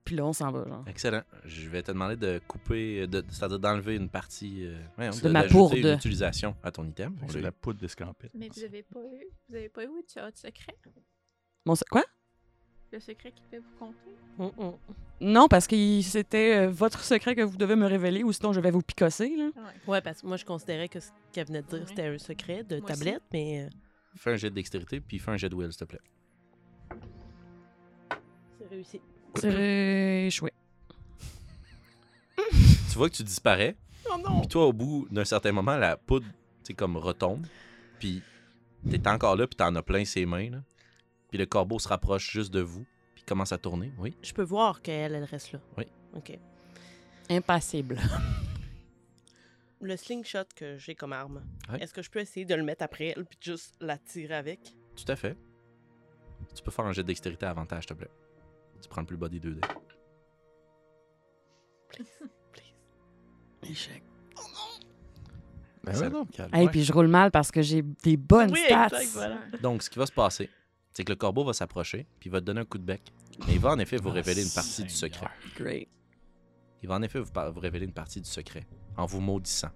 Puis 0.02 0.16
là, 0.16 0.24
on 0.24 0.32
s'en 0.32 0.50
va, 0.50 0.64
genre. 0.66 0.84
Excellent. 0.86 1.20
Je 1.44 1.68
vais 1.68 1.82
te 1.82 1.92
demander 1.92 2.16
de 2.16 2.40
couper, 2.48 3.06
de- 3.06 3.22
c'est-à-dire 3.28 3.58
d'enlever 3.58 3.96
une 3.96 4.08
partie 4.08 4.66
euh, 4.66 5.10
De 5.22 5.28
ma 5.28 5.44
utilisation 5.94 6.56
à 6.62 6.70
ton 6.70 6.86
item. 6.86 7.14
C'est 7.28 7.42
la 7.42 7.52
poudre 7.52 7.80
d'escampette. 7.80 8.30
Mais 8.34 8.48
vous 8.54 8.64
avez 8.64 8.82
pas 8.82 9.00
eu, 9.00 9.26
vous 9.48 9.56
avez 9.56 9.68
pas 9.68 9.84
eu 9.84 9.88
de 9.88 10.30
secret? 10.34 10.76
Quoi? 11.90 12.02
Le 12.92 12.98
secret 13.00 13.30
qu'il 13.32 13.44
devait 13.52 13.58
vous 13.62 13.78
conter? 13.78 14.16
Hum, 14.38 14.50
hum. 14.58 14.74
Non, 15.20 15.46
parce 15.48 15.66
que 15.66 16.00
c'était 16.02 16.56
euh, 16.66 16.70
votre 16.70 17.04
secret 17.04 17.34
que 17.36 17.42
vous 17.42 17.56
devez 17.56 17.76
me 17.76 17.86
révéler 17.86 18.24
ou 18.24 18.32
sinon 18.32 18.52
je 18.52 18.60
vais 18.60 18.70
vous 18.70 18.82
picosser. 18.82 19.36
Là. 19.36 19.44
Ouais. 19.44 19.92
Ouais, 19.92 20.00
parce 20.00 20.22
que 20.22 20.26
moi, 20.26 20.36
je 20.36 20.44
considérais 20.44 20.88
que 20.88 20.98
ce 20.98 21.10
qu'elle 21.32 21.46
venait 21.46 21.62
de 21.62 21.68
dire, 21.68 21.80
Ouais. 21.80 21.84
c'était 21.86 22.06
un 22.06 22.18
secret 22.18 22.64
de 22.64 22.78
Moi 22.80 22.90
aussi. 22.90 22.98
tablette, 22.98 23.22
mais 23.32 23.64
euh, 23.64 23.68
Fais 24.16 24.32
un 24.32 24.36
jet 24.36 24.50
de 24.50 24.54
dextérité, 24.56 25.00
puis 25.00 25.18
fais 25.20 25.30
un 25.30 25.36
jet 25.36 25.48
de 25.48 25.54
will, 25.54 25.70
s'il 25.72 25.78
te 25.80 25.84
plaît. 25.84 26.00
c'est 28.58 28.66
réussi. 28.68 29.00
C'est 29.36 30.26
échoué. 30.26 30.52
Tu 32.90 32.96
vois 32.98 33.08
que 33.08 33.14
tu 33.14 33.22
disparais, 33.22 33.76
Oh 34.10 34.16
non! 34.18 34.40
puis 34.40 34.48
toi, 34.48 34.66
au 34.66 34.72
bout 34.72 35.06
d'un 35.10 35.24
certain 35.24 35.52
moment, 35.52 35.76
la 35.76 35.96
poudre, 35.96 36.26
tu 36.26 36.32
sais, 36.64 36.74
comme 36.74 36.96
retombe, 36.96 37.46
puis 38.00 38.20
t'es 38.88 39.06
encore 39.06 39.36
là, 39.36 39.46
puis 39.46 39.54
t'en 39.56 39.74
as 39.76 39.82
plein 39.82 40.04
ses 40.04 40.26
mains, 40.26 40.50
là. 40.50 40.58
Puis 41.30 41.38
le 41.38 41.46
corbeau 41.46 41.78
se 41.78 41.88
rapproche 41.88 42.30
juste 42.30 42.52
de 42.52 42.60
vous, 42.60 42.84
puis 43.14 43.24
commence 43.24 43.52
à 43.52 43.58
tourner, 43.58 43.92
oui. 43.98 44.16
Je 44.22 44.32
peux 44.32 44.42
voir 44.42 44.82
qu'elle, 44.82 45.14
elle 45.14 45.24
reste 45.24 45.52
là. 45.52 45.60
Oui. 45.78 45.84
OK. 46.14 46.38
Impassible. 47.28 47.98
Le 49.82 49.96
slingshot 49.96 50.44
que 50.54 50.76
j'ai 50.76 50.94
comme 50.94 51.14
arme, 51.14 51.42
Ouais. 51.72 51.80
est-ce 51.82 51.94
que 51.94 52.02
je 52.02 52.10
peux 52.10 52.18
essayer 52.18 52.44
de 52.44 52.54
le 52.54 52.62
mettre 52.62 52.82
après 52.84 53.14
elle 53.16 53.24
puis 53.24 53.38
juste 53.40 53.74
la 53.80 53.96
tirer 53.96 54.34
avec? 54.34 54.74
Tout 54.94 55.10
à 55.10 55.16
fait. 55.16 55.38
Tu 56.54 56.62
peux 56.62 56.70
faire 56.70 56.84
un 56.84 56.92
jet 56.92 57.00
de 57.02 57.06
dextérité 57.06 57.46
à 57.46 57.50
avantage, 57.50 57.84
s'il 57.84 57.88
te 57.88 57.94
plaît. 57.94 58.10
Tu 58.82 58.88
prends 58.90 59.00
le 59.00 59.06
plus 59.06 59.16
bas 59.16 59.30
des 59.30 59.40
deux 59.40 59.54
dés. 59.54 59.60
Échec. 63.62 64.02
Ben 65.82 65.94
Ça- 65.94 66.04
ouais, 66.04 66.10
donc, 66.10 66.30
calme. 66.32 66.54
Hey, 66.54 66.68
puis 66.68 66.82
je 66.84 66.92
roule 66.92 67.08
mal 67.08 67.30
parce 67.30 67.50
que 67.50 67.62
j'ai 67.62 67.82
des 67.82 68.16
bonnes 68.18 68.50
oui, 68.52 68.60
stats. 68.66 68.86
exact, 68.86 69.08
voilà. 69.14 69.38
Donc, 69.62 69.82
ce 69.82 69.88
qui 69.88 69.98
va 69.98 70.04
se 70.06 70.12
passer, 70.12 70.50
c'est 70.92 71.04
que 71.04 71.12
le 71.12 71.16
corbeau 71.16 71.44
va 71.44 71.52
s'approcher, 71.52 72.06
puis 72.18 72.28
il 72.28 72.32
va 72.32 72.40
te 72.40 72.44
donner 72.46 72.60
un 72.60 72.64
coup 72.64 72.78
de 72.78 72.84
bec. 72.84 73.02
Mais 73.46 73.54
il 73.54 73.60
va 73.60 73.70
en 73.70 73.78
effet 73.78 73.96
vous 73.96 74.10
Ah, 74.10 74.14
révéler 74.14 74.42
une 74.42 74.50
partie 74.50 74.82
du 74.82 74.90
secret. 74.90 75.28
Great. 75.56 75.88
Il 76.82 76.88
va 76.88 76.94
en 76.96 77.02
effet 77.02 77.18
vous, 77.20 77.30
vous 77.52 77.60
révéler 77.60 77.84
une 77.86 77.92
partie 77.92 78.20
du 78.20 78.28
secret 78.28 78.66
en 78.96 79.06
vous 79.06 79.20
maudissant. 79.20 79.70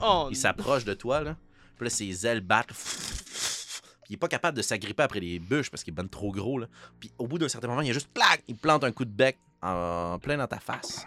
Oh, 0.00 0.28
Il 0.30 0.36
s'approche 0.36 0.84
de 0.84 0.94
toi, 0.94 1.20
là. 1.22 1.36
Puis 1.76 1.84
là, 1.84 1.90
ses 1.90 2.26
ailes 2.26 2.40
battent. 2.40 2.68
Puis 2.72 4.12
il 4.12 4.14
est 4.14 4.18
pas 4.18 4.28
capable 4.28 4.56
de 4.56 4.62
s'agripper 4.62 5.02
après 5.02 5.20
les 5.20 5.38
bûches 5.38 5.70
parce 5.70 5.82
qu'il 5.84 5.92
est 5.92 5.96
ben 5.96 6.08
trop 6.08 6.30
gros, 6.32 6.58
là. 6.58 6.66
Puis 7.00 7.10
au 7.18 7.26
bout 7.26 7.38
d'un 7.38 7.48
certain 7.48 7.68
moment, 7.68 7.80
il 7.82 7.88
y 7.88 7.90
a 7.90 7.94
juste 7.94 8.08
plaque. 8.12 8.42
Il 8.48 8.56
plante 8.56 8.84
un 8.84 8.92
coup 8.92 9.04
de 9.04 9.10
bec 9.10 9.38
en 9.62 10.18
plein 10.18 10.36
dans 10.36 10.46
ta 10.46 10.58
face. 10.58 11.06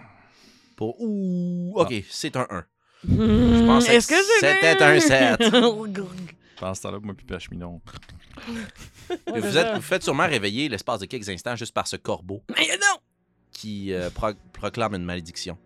Pour. 0.76 1.00
Ouh. 1.02 1.74
Ok, 1.76 1.94
c'est 2.10 2.36
un 2.36 2.48
1. 2.50 2.66
Je 3.10 3.66
pensais 3.66 3.98
que 3.98 4.04
c'était 4.04 4.84
un? 4.84 5.00
7. 5.00 5.42
Pendant 6.60 6.74
ce 6.74 6.82
temps-là, 6.82 7.00
moi 7.02 7.14
puis 7.16 7.26
Pacheminon. 7.26 7.82
Puis 7.86 9.16
vous, 9.42 9.58
êtes, 9.58 9.76
vous 9.76 9.82
faites 9.82 10.04
sûrement 10.04 10.28
réveiller 10.28 10.68
l'espace 10.70 11.00
de 11.00 11.06
quelques 11.06 11.30
instants 11.30 11.56
juste 11.56 11.74
par 11.74 11.88
ce 11.88 11.96
corbeau 11.96 12.44
Mais 12.56 12.68
non! 12.78 13.00
qui 13.52 13.94
euh, 13.94 14.10
pro- 14.10 14.34
proclame 14.54 14.96
une 14.96 15.06
malédiction. 15.06 15.58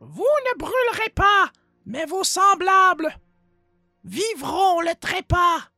Vous 0.00 0.22
ne 0.52 0.58
brûlerez 0.58 1.10
pas, 1.14 1.50
mais 1.86 2.04
vos 2.06 2.24
semblables 2.24 3.16
vivront 4.04 4.80
le 4.80 4.94
trépas. 4.98 5.70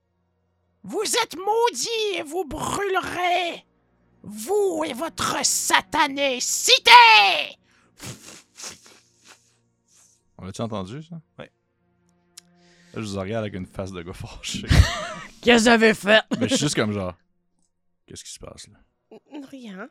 Vous 0.83 1.03
êtes 1.23 1.37
maudits 1.37 2.17
et 2.19 2.23
vous 2.23 2.45
brûlerez, 2.45 3.65
vous 4.23 4.83
et 4.87 4.93
votre 4.93 5.45
satanée 5.45 6.39
cité. 6.41 6.91
On 10.39 10.45
l'a-tu 10.45 10.61
entendu, 10.63 11.03
ça? 11.03 11.21
Ouais. 11.39 11.51
Là, 12.97 13.03
je 13.03 13.09
vous 13.09 13.21
regarde 13.21 13.45
avec 13.45 13.55
une 13.55 13.67
face 13.67 13.93
de 13.93 14.01
gars 14.03 14.13
fâché. 14.15 14.63
Qu'est-ce 15.43 15.65
que 15.65 15.71
j'avais 15.71 15.93
fait? 15.93 16.23
Mais 16.41 16.49
je 16.49 16.55
suis 16.55 16.65
juste 16.65 16.75
comme 16.77 16.93
genre. 16.93 17.15
Qu'est-ce 18.07 18.25
qui 18.25 18.31
se 18.33 18.39
passe 18.39 18.69
là? 18.69 19.19
Rien. 19.51 19.89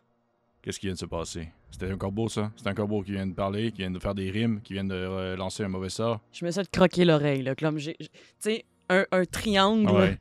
Qu'est-ce 0.62 0.80
qui 0.80 0.88
vient 0.88 0.96
de 0.96 1.00
se 1.00 1.06
passer? 1.06 1.50
C'était 1.70 1.92
un 1.92 1.98
corbeau, 1.98 2.28
ça? 2.30 2.52
C'est 2.58 2.66
un 2.68 2.74
corbeau 2.74 3.04
qui 3.04 3.12
vient 3.12 3.28
de 3.28 3.34
parler, 3.36 3.72
qui 3.72 3.78
vient 3.80 3.92
de 3.92 4.00
faire 4.00 4.16
des 4.16 4.32
rimes, 4.32 4.60
qui 4.62 4.74
vient 4.74 4.84
de 4.84 4.96
euh, 4.96 5.36
lancer 5.36 5.64
un 5.64 5.68
mauvais 5.68 5.90
sort. 5.90 6.20
Je 6.32 6.44
me 6.44 6.50
suis 6.50 6.62
fait 6.62 6.72
croquer 6.72 7.06
l'oreille, 7.06 7.44
là. 7.44 7.54
Comme 7.56 7.78
j'ai. 7.78 7.96
j'ai- 8.00 8.10
Tu 8.10 8.16
sais, 8.40 8.66
un, 8.90 9.06
un 9.12 9.26
triangle 9.26 9.92
Ouais, 9.92 10.18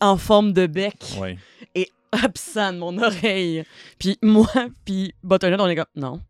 en 0.00 0.16
forme 0.16 0.54
de 0.54 0.66
bec 0.66 0.96
ouais. 1.20 1.36
absent 2.12 2.72
de 2.72 2.78
mon 2.78 2.96
oreille. 2.96 3.64
Puis 3.98 4.18
moi, 4.22 4.48
puis 4.86 5.14
Butternet, 5.22 5.60
on 5.60 5.68
est 5.68 5.76
comme. 5.76 5.84
Non. 5.96 6.22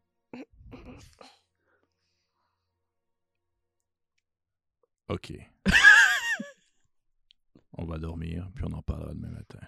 OK. 5.09 5.52
On 7.79 7.85
va 7.85 7.99
dormir, 7.99 8.49
puis 8.55 8.65
on 8.67 8.73
en 8.73 8.83
parlera 8.83 9.13
demain 9.15 9.31
matin. 9.31 9.59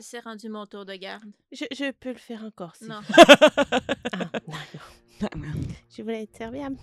C'est 0.00 0.20
rendu 0.20 0.48
mon 0.48 0.66
tour 0.66 0.84
de 0.84 0.94
garde. 0.94 1.24
Je, 1.50 1.64
je 1.72 1.90
peux 1.92 2.10
le 2.12 2.18
faire 2.18 2.44
encore, 2.44 2.76
si 2.76 2.84
Non. 2.86 3.00
Ah, 5.24 5.28
d'accord. 5.30 5.52
Je 5.96 6.02
voulais 6.02 6.24
être 6.24 6.36
serviable. 6.36 6.76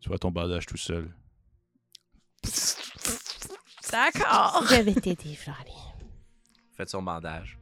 Tu 0.00 0.08
vois 0.08 0.18
ton 0.18 0.30
bandage 0.32 0.66
tout 0.66 0.76
seul. 0.76 1.14
D'accord. 3.90 4.64
Je 4.68 4.82
vais 4.82 4.94
t'aider, 4.94 5.34
Florie. 5.34 5.72
Faites 6.72 6.90
son 6.90 7.02
bandage. 7.02 7.58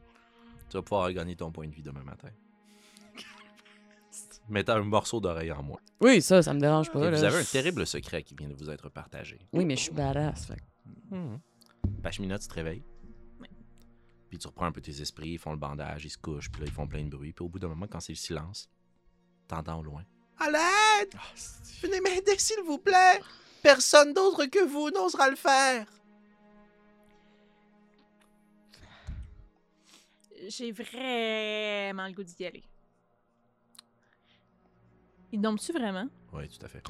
Tu 0.69 0.77
vas 0.77 0.81
pouvoir 0.81 1.11
gagner 1.13 1.35
ton 1.35 1.51
point 1.51 1.67
de 1.67 1.73
vie 1.73 1.83
demain 1.83 2.03
matin. 2.03 2.29
Mettez 4.49 4.71
un 4.71 4.83
morceau 4.83 5.19
d'oreille 5.19 5.51
en 5.51 5.61
moins. 5.61 5.79
Oui, 5.99 6.21
ça, 6.21 6.41
ça 6.41 6.53
me 6.53 6.59
dérange 6.59 6.91
pas. 6.91 6.99
Et 6.99 7.11
là. 7.11 7.17
vous 7.17 7.23
avez 7.23 7.37
un 7.37 7.43
terrible 7.43 7.85
secret 7.85 8.23
qui 8.23 8.33
vient 8.35 8.47
de 8.47 8.53
vous 8.55 8.69
être 8.69 8.89
partagé. 8.89 9.39
Oui, 9.53 9.65
mais 9.65 9.75
je 9.75 9.81
suis 9.83 9.91
badass. 9.91 10.45
fait 10.45 10.57
que- 11.09 12.01
Pachemina, 12.01 12.37
tu 12.39 12.47
te 12.47 12.53
réveilles. 12.53 12.83
Puis 14.29 14.37
tu 14.39 14.47
reprends 14.47 14.65
un 14.65 14.71
peu 14.73 14.81
tes 14.81 14.99
esprits, 15.01 15.29
ils 15.31 15.37
font 15.39 15.51
le 15.51 15.57
bandage, 15.57 16.03
ils 16.03 16.09
se 16.09 16.17
couchent, 16.17 16.51
puis 16.51 16.59
là, 16.61 16.67
ils 16.67 16.73
font 16.73 16.85
plein 16.85 17.03
de 17.03 17.09
bruit. 17.09 17.31
Puis 17.31 17.45
au 17.45 17.47
bout 17.49 17.59
d'un 17.59 17.69
moment, 17.69 17.87
quand 17.87 18.01
c'est 18.01 18.11
le 18.11 18.17
silence, 18.17 18.69
t'entends 19.47 19.79
au 19.79 19.83
loin. 19.83 20.03
À 20.37 20.51
l'aide! 20.51 21.15
Venez 21.81 22.01
m'aider, 22.01 22.37
s'il 22.37 22.61
vous 22.65 22.77
plaît! 22.77 23.21
Personne 23.63 24.13
d'autre 24.13 24.45
que 24.47 24.65
vous 24.67 24.89
n'osera 24.91 25.29
le 25.29 25.35
faire! 25.37 25.87
J'ai 30.49 30.71
vraiment 30.71 32.07
le 32.07 32.13
goût 32.13 32.23
d'y 32.23 32.45
aller. 32.45 32.63
Il 35.31 35.41
dorme-tu 35.41 35.71
vraiment? 35.73 36.07
Oui, 36.33 36.47
tout 36.47 36.65
à 36.65 36.69
fait. 36.69 36.83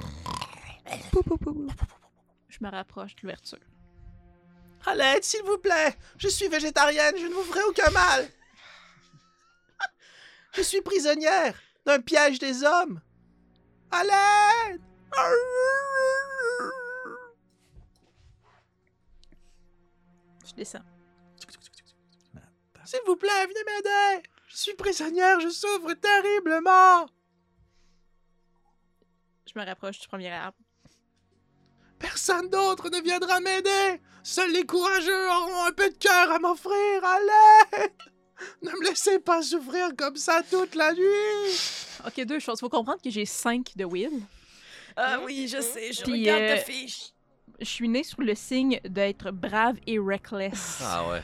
Je 2.49 2.57
me 2.61 2.69
rapproche 2.69 3.15
de 3.15 3.21
l'ouverture. 3.21 3.59
À 4.88 4.95
l'aide, 4.95 5.21
s'il 5.21 5.43
vous 5.43 5.57
plaît! 5.57 5.97
Je 6.17 6.29
suis 6.29 6.47
végétarienne, 6.47 7.17
je 7.17 7.27
ne 7.27 7.33
vous 7.33 7.43
ferai 7.43 7.61
aucun 7.63 7.89
mal! 7.89 8.25
Je 10.53 10.61
suis 10.61 10.79
prisonnière 10.79 11.59
d'un 11.85 11.99
piège 11.99 12.39
des 12.39 12.63
hommes! 12.63 13.01
À 13.91 14.03
l'aide! 14.05 14.81
Je 20.45 20.53
descends. 20.53 20.79
S'il 22.85 23.01
vous 23.05 23.17
plaît, 23.17 23.45
venez 23.45 23.63
m'aider! 23.65 24.23
Je 24.47 24.55
suis 24.55 24.75
prisonnière, 24.75 25.41
je 25.41 25.49
souffre 25.49 25.93
terriblement! 25.95 27.07
Je 29.53 29.59
me 29.59 29.65
rapproche 29.65 29.99
du 29.99 30.07
premier 30.07 30.31
arbre. 30.31 30.57
Personne 31.99 32.49
d'autre 32.49 32.89
ne 32.89 33.01
viendra 33.01 33.41
m'aider! 33.41 33.99
Seuls 34.30 34.51
les 34.51 34.65
courageux 34.65 35.30
auront 35.30 35.67
un 35.67 35.71
peu 35.71 35.89
de 35.89 35.95
cœur 35.95 36.30
à 36.30 36.38
m'offrir! 36.38 37.01
À 37.01 37.17
l'aide! 37.17 37.91
Ne 38.61 38.71
me 38.71 38.89
laissez 38.89 39.19
pas 39.19 39.41
souffrir 39.41 39.95
comme 39.97 40.17
ça 40.17 40.41
toute 40.51 40.75
la 40.75 40.93
nuit! 40.93 41.95
Ok, 42.05 42.25
deux 42.25 42.39
choses. 42.39 42.59
Faut 42.59 42.67
comprendre 42.67 43.01
que 43.01 43.09
j'ai 43.09 43.25
cinq 43.25 43.71
de 43.78 43.86
will. 43.86 44.21
Ah 44.97 45.19
oui, 45.23 45.47
je 45.47 45.61
sais, 45.61 45.93
je 45.93 46.01
Puis, 46.01 46.19
regarde 46.19 46.41
euh, 46.41 46.55
ta 46.57 46.61
fiche. 46.61 47.13
Je 47.61 47.65
suis 47.65 47.88
née 47.88 48.03
sous 48.03 48.19
le 48.19 48.36
signe 48.36 48.82
d'être 48.84 49.32
brave 49.32 49.78
et 49.88 49.97
reckless. 49.97 50.82
Ah 50.84 51.07
ouais. 51.07 51.23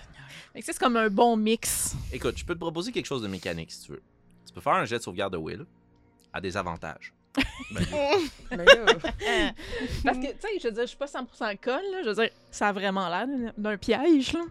Fait 0.54 0.62
que 0.62 0.66
ça, 0.66 0.72
c'est 0.72 0.80
comme 0.80 0.96
un 0.96 1.10
bon 1.10 1.36
mix. 1.36 1.96
Écoute, 2.14 2.38
je 2.38 2.46
peux 2.46 2.54
te 2.54 2.60
proposer 2.60 2.94
quelque 2.94 3.06
chose 3.06 3.22
de 3.22 3.28
mécanique 3.28 3.74
si 3.74 3.82
tu 3.82 3.92
veux. 3.92 4.04
Tu 4.48 4.54
peux 4.54 4.62
faire 4.62 4.76
un 4.76 4.86
jet 4.86 5.00
de 5.00 5.04
sauvegarde 5.04 5.34
de 5.34 5.38
Will 5.40 5.66
à 6.32 6.40
des 6.40 6.56
avantages. 6.56 7.14
Mais 7.72 7.82
là, 8.66 8.86
Parce 10.04 10.18
que, 10.18 10.32
tu 10.34 10.40
sais, 10.42 10.60
je 10.62 10.68
veux 10.68 10.74
dire, 10.74 10.82
je 10.84 10.88
suis 10.88 10.98
pas 10.98 11.06
100% 11.08 11.58
conne, 11.60 11.82
là. 11.92 12.04
Je 12.04 12.10
veux 12.10 12.16
dire, 12.16 12.30
ça 12.52 12.68
a 12.70 12.72
vraiment 12.74 13.10
l'air 13.10 13.28
d'un- 13.58 13.78
piège, 13.78 14.34
là. 14.34 14.42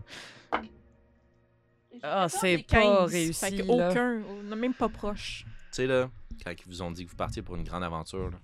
Ah, 2.02 2.28
c'est 2.28 2.58
pas 2.58 2.80
15, 2.80 3.10
réussi, 3.12 3.40
Fait 3.40 3.50
là. 3.62 3.64
aucun, 3.90 4.22
on- 4.28 4.56
même 4.56 4.74
pas 4.74 4.88
proche. 4.88 5.44
Tu 5.46 5.76
sais, 5.76 5.86
là, 5.86 6.10
quand 6.44 6.50
ils 6.52 6.66
vous 6.66 6.82
ont 6.82 6.90
dit 6.90 7.04
que 7.04 7.10
vous 7.10 7.16
partiez 7.16 7.42
pour 7.42 7.54
une 7.56 7.64
grande 7.64 7.84
aventure, 7.84 8.30
là, 8.30 8.38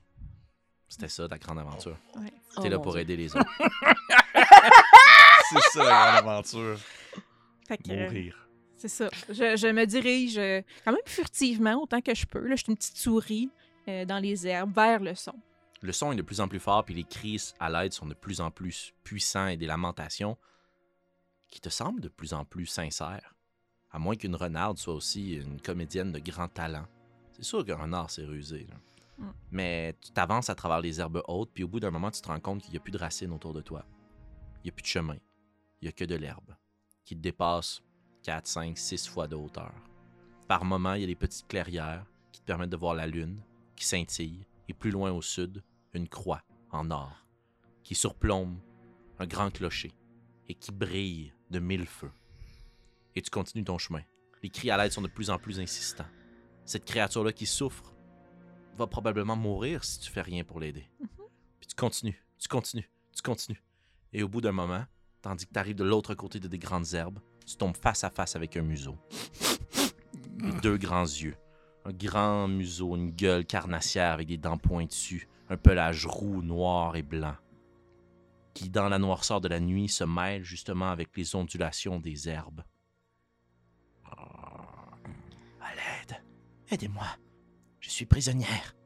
c'était 0.88 1.08
ça, 1.08 1.26
ta 1.28 1.38
grande 1.38 1.58
aventure. 1.58 1.96
Ouais. 2.16 2.28
T'es 2.28 2.32
Oh 2.58 2.68
là 2.68 2.76
mon 2.76 2.82
pour 2.82 2.92
Dieu. 2.92 3.00
aider 3.02 3.16
les 3.16 3.34
autres. 3.36 3.44
C'est 5.50 5.60
ça 5.72 5.84
la 5.84 6.20
grande 6.20 6.28
aventure. 6.30 6.78
Fait 7.66 7.78
que, 7.78 7.90
euh, 7.90 8.04
Mourir. 8.04 8.48
c'est 8.76 8.88
ça. 8.88 9.08
Je, 9.28 9.56
je 9.56 9.66
me 9.68 9.84
dirige 9.86 10.38
euh, 10.38 10.62
quand 10.84 10.92
même 10.92 11.00
furtivement, 11.06 11.74
autant 11.82 12.00
que 12.00 12.14
je 12.14 12.26
peux. 12.26 12.40
Là, 12.46 12.54
je 12.56 12.62
suis 12.64 12.70
une 12.72 12.76
petite 12.76 12.96
souris 12.96 13.50
euh, 13.88 14.04
dans 14.04 14.18
les 14.18 14.46
herbes, 14.46 14.74
vers 14.74 15.00
le 15.00 15.14
son. 15.14 15.34
Le 15.80 15.92
son 15.92 16.12
est 16.12 16.16
de 16.16 16.22
plus 16.22 16.40
en 16.40 16.48
plus 16.48 16.60
fort, 16.60 16.84
puis 16.84 16.94
les 16.94 17.04
cris 17.04 17.52
à 17.60 17.70
l'aide 17.70 17.92
sont 17.92 18.06
de 18.06 18.14
plus 18.14 18.40
en 18.40 18.50
plus 18.50 18.94
puissants 19.04 19.46
et 19.46 19.56
des 19.56 19.66
lamentations 19.66 20.36
qui 21.48 21.60
te 21.60 21.68
semblent 21.68 22.00
de 22.00 22.08
plus 22.08 22.34
en 22.34 22.44
plus 22.44 22.66
sincères. 22.66 23.34
À 23.90 23.98
moins 23.98 24.16
qu'une 24.16 24.36
renarde 24.36 24.78
soit 24.78 24.94
aussi 24.94 25.34
une 25.34 25.60
comédienne 25.60 26.12
de 26.12 26.18
grand 26.18 26.48
talent. 26.48 26.86
C'est 27.32 27.44
sûr 27.44 27.64
qu'un 27.64 27.76
renard, 27.76 28.10
c'est 28.10 28.24
rusé. 28.24 28.66
là. 28.68 28.76
Mm. 29.18 29.32
Mais 29.52 29.96
tu 30.00 30.10
t'avances 30.12 30.50
à 30.50 30.54
travers 30.54 30.80
les 30.80 31.00
herbes 31.00 31.22
hautes, 31.26 31.50
puis 31.54 31.64
au 31.64 31.68
bout 31.68 31.80
d'un 31.80 31.90
moment, 31.90 32.10
tu 32.10 32.20
te 32.20 32.28
rends 32.28 32.40
compte 32.40 32.62
qu'il 32.62 32.72
n'y 32.72 32.76
a 32.76 32.80
plus 32.80 32.92
de 32.92 32.98
racines 32.98 33.32
autour 33.32 33.54
de 33.54 33.60
toi. 33.60 33.84
Il 34.56 34.66
n'y 34.66 34.70
a 34.70 34.72
plus 34.72 34.82
de 34.82 34.88
chemin. 34.88 35.16
Il 35.80 35.84
n'y 35.84 35.88
a 35.88 35.92
que 35.92 36.04
de 36.04 36.16
l'herbe 36.16 36.56
qui 37.04 37.16
te 37.16 37.22
dépasse 37.22 37.80
4, 38.24 38.46
5, 38.46 38.76
6 38.76 39.08
fois 39.08 39.26
de 39.26 39.34
hauteur. 39.34 39.72
Par 40.46 40.64
moments, 40.64 40.92
il 40.92 41.00
y 41.00 41.04
a 41.04 41.06
des 41.06 41.14
petites 41.14 41.46
clairières 41.48 42.04
qui 42.32 42.40
te 42.40 42.46
permettent 42.46 42.70
de 42.70 42.76
voir 42.76 42.94
la 42.94 43.06
lune 43.06 43.40
qui 43.78 43.86
scintille, 43.86 44.44
et 44.68 44.74
plus 44.74 44.90
loin 44.90 45.12
au 45.12 45.22
sud, 45.22 45.62
une 45.94 46.08
croix 46.08 46.42
en 46.70 46.90
or 46.90 47.24
qui 47.84 47.94
surplombe 47.94 48.58
un 49.18 49.26
grand 49.26 49.50
clocher 49.50 49.92
et 50.48 50.54
qui 50.54 50.72
brille 50.72 51.32
de 51.50 51.58
mille 51.58 51.86
feux. 51.86 52.10
Et 53.14 53.22
tu 53.22 53.30
continues 53.30 53.64
ton 53.64 53.78
chemin. 53.78 54.02
Les 54.42 54.50
cris 54.50 54.70
à 54.70 54.76
l'aide 54.76 54.92
sont 54.92 55.00
de 55.00 55.08
plus 55.08 55.30
en 55.30 55.38
plus 55.38 55.58
insistants. 55.58 56.04
Cette 56.66 56.84
créature-là 56.84 57.32
qui 57.32 57.46
souffre 57.46 57.94
va 58.76 58.86
probablement 58.86 59.36
mourir 59.36 59.84
si 59.84 60.00
tu 60.00 60.10
fais 60.10 60.20
rien 60.20 60.44
pour 60.44 60.60
l'aider. 60.60 60.86
Puis 61.58 61.68
tu 61.68 61.74
continues, 61.74 62.22
tu 62.38 62.48
continues, 62.48 62.90
tu 63.16 63.22
continues. 63.22 63.62
Et 64.12 64.22
au 64.22 64.28
bout 64.28 64.42
d'un 64.42 64.52
moment, 64.52 64.84
tandis 65.22 65.46
que 65.46 65.52
tu 65.52 65.58
arrives 65.58 65.76
de 65.76 65.84
l'autre 65.84 66.14
côté 66.14 66.40
de 66.40 66.48
des 66.48 66.58
grandes 66.58 66.92
herbes, 66.92 67.20
tu 67.46 67.56
tombes 67.56 67.76
face 67.76 68.04
à 68.04 68.10
face 68.10 68.36
avec 68.36 68.56
un 68.56 68.62
museau. 68.62 68.98
Et 70.44 70.52
deux 70.60 70.76
grands 70.76 71.04
yeux. 71.04 71.36
Un 71.88 71.92
grand 71.94 72.48
museau, 72.48 72.96
une 72.96 73.12
gueule 73.12 73.46
carnassière 73.46 74.12
avec 74.12 74.28
des 74.28 74.36
dents 74.36 74.58
pointues, 74.58 75.26
un 75.48 75.56
pelage 75.56 76.04
roux, 76.04 76.42
noir 76.42 76.96
et 76.96 77.02
blanc, 77.02 77.34
qui 78.52 78.68
dans 78.68 78.90
la 78.90 78.98
noirceur 78.98 79.40
de 79.40 79.48
la 79.48 79.58
nuit 79.58 79.88
se 79.88 80.04
mêle 80.04 80.42
justement 80.42 80.90
avec 80.90 81.16
les 81.16 81.34
ondulations 81.34 81.98
des 81.98 82.28
herbes. 82.28 82.62
À 84.04 85.74
l'aide. 85.74 86.22
Aidez-moi. 86.70 87.06
Je 87.80 87.88
suis 87.88 88.04
prisonnière. 88.04 88.76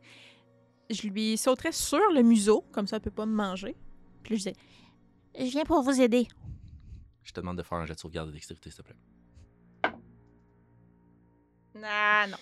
Je 0.88 1.08
lui 1.08 1.36
sauterais 1.36 1.72
sur 1.72 1.98
le 2.14 2.22
museau, 2.22 2.64
comme 2.70 2.86
ça, 2.86 2.98
elle 2.98 3.02
peut 3.02 3.10
pas 3.10 3.26
me 3.26 3.34
manger. 3.34 3.74
Puis 4.22 4.36
je 4.36 4.50
disais 4.50 4.56
Je 5.36 5.50
viens 5.50 5.64
pour 5.64 5.82
vous 5.82 6.00
aider. 6.00 6.28
Je 7.24 7.32
te 7.32 7.40
demande 7.40 7.58
de 7.58 7.64
faire 7.64 7.78
un 7.78 7.86
jet 7.86 7.94
de 7.94 7.98
sauvegarde 7.98 8.28
de 8.28 8.34
dextérité, 8.34 8.70
s'il 8.70 8.76
te 8.76 8.82
plaît. 8.82 9.92
Ah 11.82 12.26
non. 12.30 12.36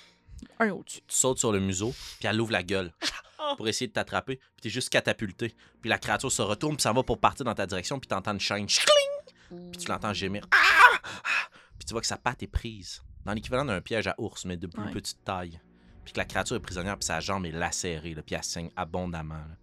Un 0.59 0.70
au-dessus. 0.70 1.01
Tu 1.07 1.14
sautes 1.16 1.38
sur 1.38 1.53
le 1.53 1.61
museau, 1.61 1.95
puis 2.18 2.28
elle 2.28 2.41
ouvre 2.41 2.53
la 2.53 2.62
gueule 2.62 2.93
pour 3.57 3.66
essayer 3.68 3.88
de 3.88 3.93
t'attraper, 3.93 4.36
puis 4.36 4.62
t'es 4.62 4.70
juste 4.70 4.88
catapulté. 4.91 5.55
Puis 5.80 5.91
la 5.91 5.99
créature 5.99 6.30
se 6.32 6.43
retourne, 6.43 6.76
puis 6.76 6.82
ça 6.82 6.93
va 6.93 7.03
pour 7.03 7.18
partir 7.18 7.45
dans 7.45 7.55
ta 7.55 7.66
direction, 7.66 7.99
puis 7.99 8.09
t'entends 8.09 8.32
une 8.32 8.41
chaîne, 8.41 8.66
puis 8.66 9.80
tu 9.80 9.88
l'entends 9.88 10.12
gémir. 10.12 10.47
Ah! 10.53 10.99
Ah! 11.24 11.49
Puis 11.78 11.86
tu 11.86 11.93
vois 11.95 12.01
que 12.01 12.07
sa 12.07 12.18
patte 12.18 12.43
est 12.43 12.47
prise, 12.47 13.03
dans 13.24 13.32
l'équivalent 13.32 13.64
d'un 13.64 13.80
piège 13.80 14.07
à 14.07 14.14
ours, 14.18 14.45
mais 14.45 14.57
de 14.57 14.66
plus 14.66 14.82
Ouais. 14.82 14.93
petite 14.93 15.24
taille. 15.24 15.61
Puis 16.05 16.12
que 16.14 16.18
la 16.18 16.24
créature 16.24 16.57
est 16.57 16.61
prisonnière, 16.61 16.97
puis 16.97 17.05
sa 17.07 17.20
jambe 17.20 17.45
est 17.47 17.51
lacérée, 17.53 18.14
là, 18.14 18.22
puis 18.22 18.34
elle 18.34 18.45
saigne 18.45 18.70
abondamment. 18.76 19.34
là. 19.34 19.57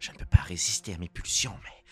Je 0.00 0.10
ne 0.12 0.16
peux 0.16 0.26
pas 0.26 0.42
résister 0.42 0.94
à 0.94 0.98
mes 0.98 1.08
pulsions, 1.08 1.58
mais. 1.64 1.83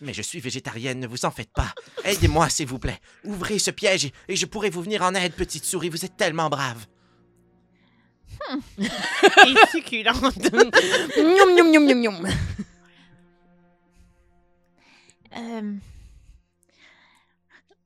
Mais 0.00 0.12
je 0.14 0.22
suis 0.22 0.40
végétarienne, 0.40 1.00
ne 1.00 1.06
vous 1.08 1.24
en 1.24 1.30
faites 1.30 1.52
pas. 1.52 1.74
Aidez-moi, 2.04 2.48
s'il 2.48 2.66
vous 2.68 2.78
plaît. 2.78 3.00
Ouvrez 3.24 3.58
ce 3.58 3.70
piège 3.72 4.04
et, 4.06 4.12
et 4.28 4.36
je 4.36 4.46
pourrai 4.46 4.70
vous 4.70 4.82
venir 4.82 5.02
en 5.02 5.14
aide, 5.14 5.32
petite 5.34 5.64
souris. 5.64 5.88
Vous 5.88 6.04
êtes 6.04 6.16
tellement 6.16 6.48
brave. 6.48 6.86
Et 9.46 9.54
succulente. 9.72 10.38
Euh, 15.36 15.74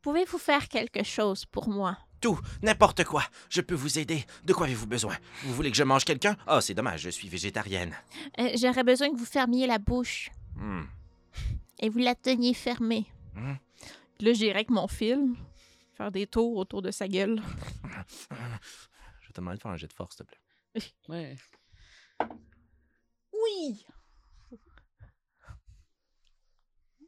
Pouvez-vous 0.03 0.39
faire 0.39 0.69
quelque 0.69 1.03
chose 1.05 1.45
pour 1.47 1.69
moi? 1.69 1.97
Tout, 2.21 2.39
n'importe 2.63 3.05
quoi. 3.05 3.25
Je 3.51 3.61
peux 3.61 3.75
vous 3.75 3.99
aider. 3.99 4.25
De 4.45 4.53
quoi 4.53 4.67
avez-vous 4.67 4.87
besoin? 4.87 5.17
Vous 5.45 5.55
voulez 5.55 5.71
que 5.71 5.77
je 5.77 5.83
mange 5.83 6.05
quelqu'un? 6.05 6.37
Ah, 6.47 6.61
c'est 6.61 6.75
dommage, 6.75 7.01
je 7.03 7.11
suis 7.11 7.29
végétarienne. 7.29 7.95
Euh, 8.39 8.51
J'aurais 8.61 8.85
besoin 8.85 9.11
que 9.11 9.17
vous 9.17 9.25
fermiez 9.25 9.67
la 9.67 9.79
bouche 9.79 10.31
Hmm. 10.57 10.83
Et 11.83 11.89
vous 11.91 11.99
la 11.99 12.15
teniez 12.15 12.55
fermée. 12.55 13.05
Puis 14.17 14.27
là, 14.27 14.33
j'irais 14.33 14.55
avec 14.55 14.71
mon 14.71 14.87
fil, 14.89 15.35
faire 15.95 16.11
des 16.11 16.27
tours 16.27 16.57
autour 16.57 16.81
de 16.81 16.91
sa 16.91 17.09
gueule. 17.09 17.43
Je 18.31 19.27
vais 19.27 19.33
te 19.33 19.41
demander 19.41 19.57
de 19.57 19.63
faire 19.63 19.73
un 19.73 19.77
jet 19.77 19.89
de 19.89 19.93
force, 19.93 20.17
s'il 20.17 20.25
te 20.25 20.31
plaît. 20.31 20.83
Ouais. 21.09 21.37
Oui! 23.33 23.85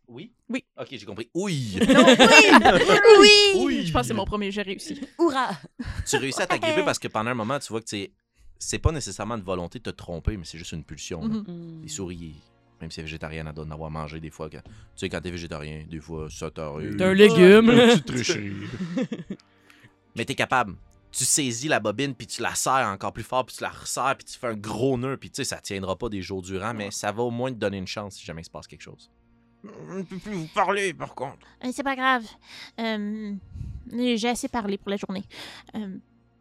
Oui? 0.07 0.35
Oui. 0.49 0.65
Ok, 0.77 0.89
j'ai 0.91 1.07
compris. 1.07 1.31
Oui! 1.35 1.79
oui! 1.81 3.53
Oui! 3.57 3.87
Je 3.87 3.93
pense 3.93 4.03
que 4.03 4.09
c'est 4.09 4.15
mon 4.15 4.27
premier 4.27 4.51
jet 4.51 4.63
réussi. 4.63 5.01
Hourra! 5.19 5.51
tu 6.07 6.17
réussis 6.17 6.43
à 6.43 6.47
t'agripper 6.47 6.85
parce 6.85 6.99
que 6.99 7.09
pendant 7.09 7.31
un 7.31 7.35
moment, 7.35 7.59
tu 7.59 7.69
vois 7.69 7.81
que 7.81 7.89
c'est. 7.89 8.13
C'est 8.59 8.79
pas 8.79 8.93
nécessairement 8.93 9.35
une 9.37 9.43
volonté 9.43 9.79
de 9.79 9.85
te 9.85 9.91
tromper, 9.91 10.37
mais 10.37 10.45
c'est 10.45 10.59
juste 10.59 10.73
une 10.73 10.85
pulsion. 10.85 11.21
là. 11.23 11.29
Mhm. 11.29 11.83
Les 11.83 11.89
souris, 11.89 12.35
même 12.81 12.91
si 12.91 12.97
c'est 12.97 13.03
végétarienne, 13.03 13.47
elle 13.49 13.55
doit 13.55 13.65
en 13.65 13.71
avoir 13.71 13.91
mangé 13.91 14.21
des 14.21 14.31
fois. 14.31 14.49
que- 14.51 14.57
Tu 14.59 14.63
sais, 14.97 15.09
quand 15.09 15.21
t'es 15.21 15.31
végétarien, 15.31 15.85
des 15.89 16.01
fois, 16.01 16.29
ça 16.31 16.51
t'arrive. 16.51 16.97
T'es 16.97 17.05
un 17.05 17.15
légume. 17.15 17.67
Petite 17.67 18.05
tricherie. 18.07 18.53
Mais 20.17 20.25
t'es 20.25 20.35
capable. 20.35 20.75
Tu 21.11 21.25
saisis 21.25 21.69
la 21.69 21.79
bobine, 21.79 22.15
puis 22.15 22.27
tu 22.27 22.43
la 22.43 22.55
serres 22.57 22.89
encore 22.89 23.13
plus 23.13 23.23
fort, 23.23 23.47
puis 23.47 23.55
tu 23.57 23.63
la 23.63 23.69
resserres, 23.71 24.17
puis 24.17 24.25
tu 24.25 24.37
fais 24.39 24.49
un 24.49 24.55
gros 24.57 24.99
nœud, 24.99 25.17
puis 25.17 25.31
tu 25.31 25.37
sais, 25.37 25.45
ça 25.45 25.59
tiendra 25.61 25.97
pas 25.97 26.09
des 26.09 26.23
jours 26.23 26.43
durant, 26.43 26.75
mais 26.75 26.91
ça 26.91 27.13
va 27.13 27.23
au 27.23 27.31
moins 27.31 27.51
te 27.53 27.57
donner 27.57 27.79
une 27.79 27.87
chance 27.87 28.17
si 28.17 28.25
jamais 28.25 28.43
il 28.43 28.45
se 28.45 28.51
passe 28.51 28.67
quelque 28.67 28.83
chose. 28.83 29.11
Je 29.63 29.95
ne 29.99 30.03
peux 30.03 30.19
plus 30.19 30.33
vous 30.35 30.49
parler, 30.49 30.93
par 30.93 31.15
contre. 31.15 31.39
Euh, 31.65 31.71
C'est 31.73 31.85
pas 31.85 31.95
grave. 31.97 32.25
Euh, 32.81 33.33
J'ai 33.93 34.29
assez 34.29 34.49
parlé 34.49 34.77
pour 34.77 34.91
la 34.91 34.97
journée. 34.97 35.25
Euh, 35.77 35.97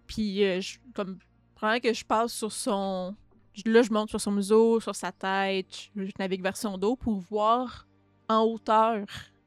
Puis, 0.08 0.44
euh, 0.44 0.60
je- 0.60 0.78
comme, 0.94 1.18
pendant 1.60 1.80
que 1.80 1.94
je 1.94 2.04
passe 2.04 2.34
sur 2.34 2.52
son. 2.52 3.16
Là, 3.66 3.82
je 3.82 3.92
monte 3.92 4.10
sur 4.10 4.20
son 4.20 4.32
museau, 4.32 4.80
sur 4.80 4.96
sa 4.96 5.12
tête, 5.12 5.68
je, 5.96 6.06
je 6.06 6.12
navigue 6.20 6.42
vers 6.42 6.58
son 6.58 6.78
dos 6.78 6.96
pour 6.96 7.20
voir 7.20 7.88
en 8.28 8.42
hauteur 8.42 9.06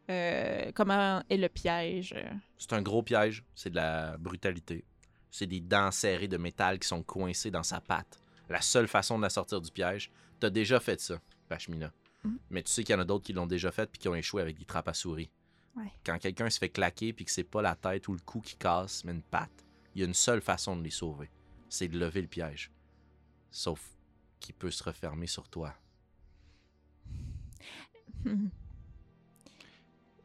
euh, 0.09 0.71
comment 0.75 1.23
est 1.29 1.37
le 1.37 1.49
piège. 1.49 2.15
C'est 2.59 2.73
un 2.73 2.83
gros 2.83 3.03
piège, 3.03 3.45
c'est 3.55 3.71
de 3.71 3.77
la 3.77 4.17
brutalité. 4.19 4.85
C'est 5.31 5.47
des 5.47 5.61
dents 5.61 5.91
serrées 5.91 6.29
de 6.29 6.37
métal 6.37 6.79
qui 6.79 6.89
sont 6.89 7.03
coincées 7.03 7.51
dans 7.51 7.63
sa 7.63 7.81
patte. 7.81 8.19
La 8.49 8.61
seule 8.61 8.87
façon 8.87 9.19
de 9.19 9.23
la 9.23 9.31
sortir 9.31 9.61
du 9.61 9.71
piège, 9.71 10.11
t'as 10.39 10.51
déjà 10.51 10.79
fait 10.79 11.01
ça, 11.01 11.19
Pashmina. 11.49 11.93
Mhm. 12.23 12.39
Mais 12.51 12.63
tu 12.63 12.71
sais 12.71 12.85
qu'il 12.85 12.95
y 12.95 12.97
en 12.97 13.03
a 13.03 13.05
d'autres 13.05 13.25
qui 13.25 13.33
l'ont 13.33 13.47
déjà 13.47 13.73
fait 13.73 13.91
puis 13.91 13.99
qui 13.99 14.09
ont 14.09 14.15
échoué 14.15 14.43
avec 14.43 14.57
des 14.57 14.65
trappes 14.65 14.89
à 14.89 14.95
souris. 14.95 15.31
Ouais. 15.77 15.93
Quand 16.05 16.19
quelqu'un 16.19 16.49
se 16.49 16.59
fait 16.59 16.69
claquer 16.69 17.13
puis 17.13 17.25
que 17.25 17.31
c'est 17.31 17.45
pas 17.45 17.61
la 17.61 17.75
tête 17.75 18.07
ou 18.09 18.13
le 18.13 18.21
cou 18.21 18.41
qui 18.41 18.57
casse, 18.57 19.05
mais 19.05 19.13
une 19.13 19.23
patte, 19.23 19.65
il 19.95 20.01
y 20.01 20.05
a 20.05 20.07
une 20.07 20.15
seule 20.15 20.41
façon 20.41 20.77
de 20.77 20.83
les 20.83 20.91
sauver. 20.91 21.31
C'est 21.69 21.89
de 21.89 21.99
lever 21.99 22.23
le 22.23 22.29
piège. 22.29 22.71
Sauf 23.51 23.96
qu'il 24.47 24.55
peut 24.55 24.71
se 24.71 24.83
refermer 24.85 25.27
sur 25.27 25.49
toi? 25.49 25.75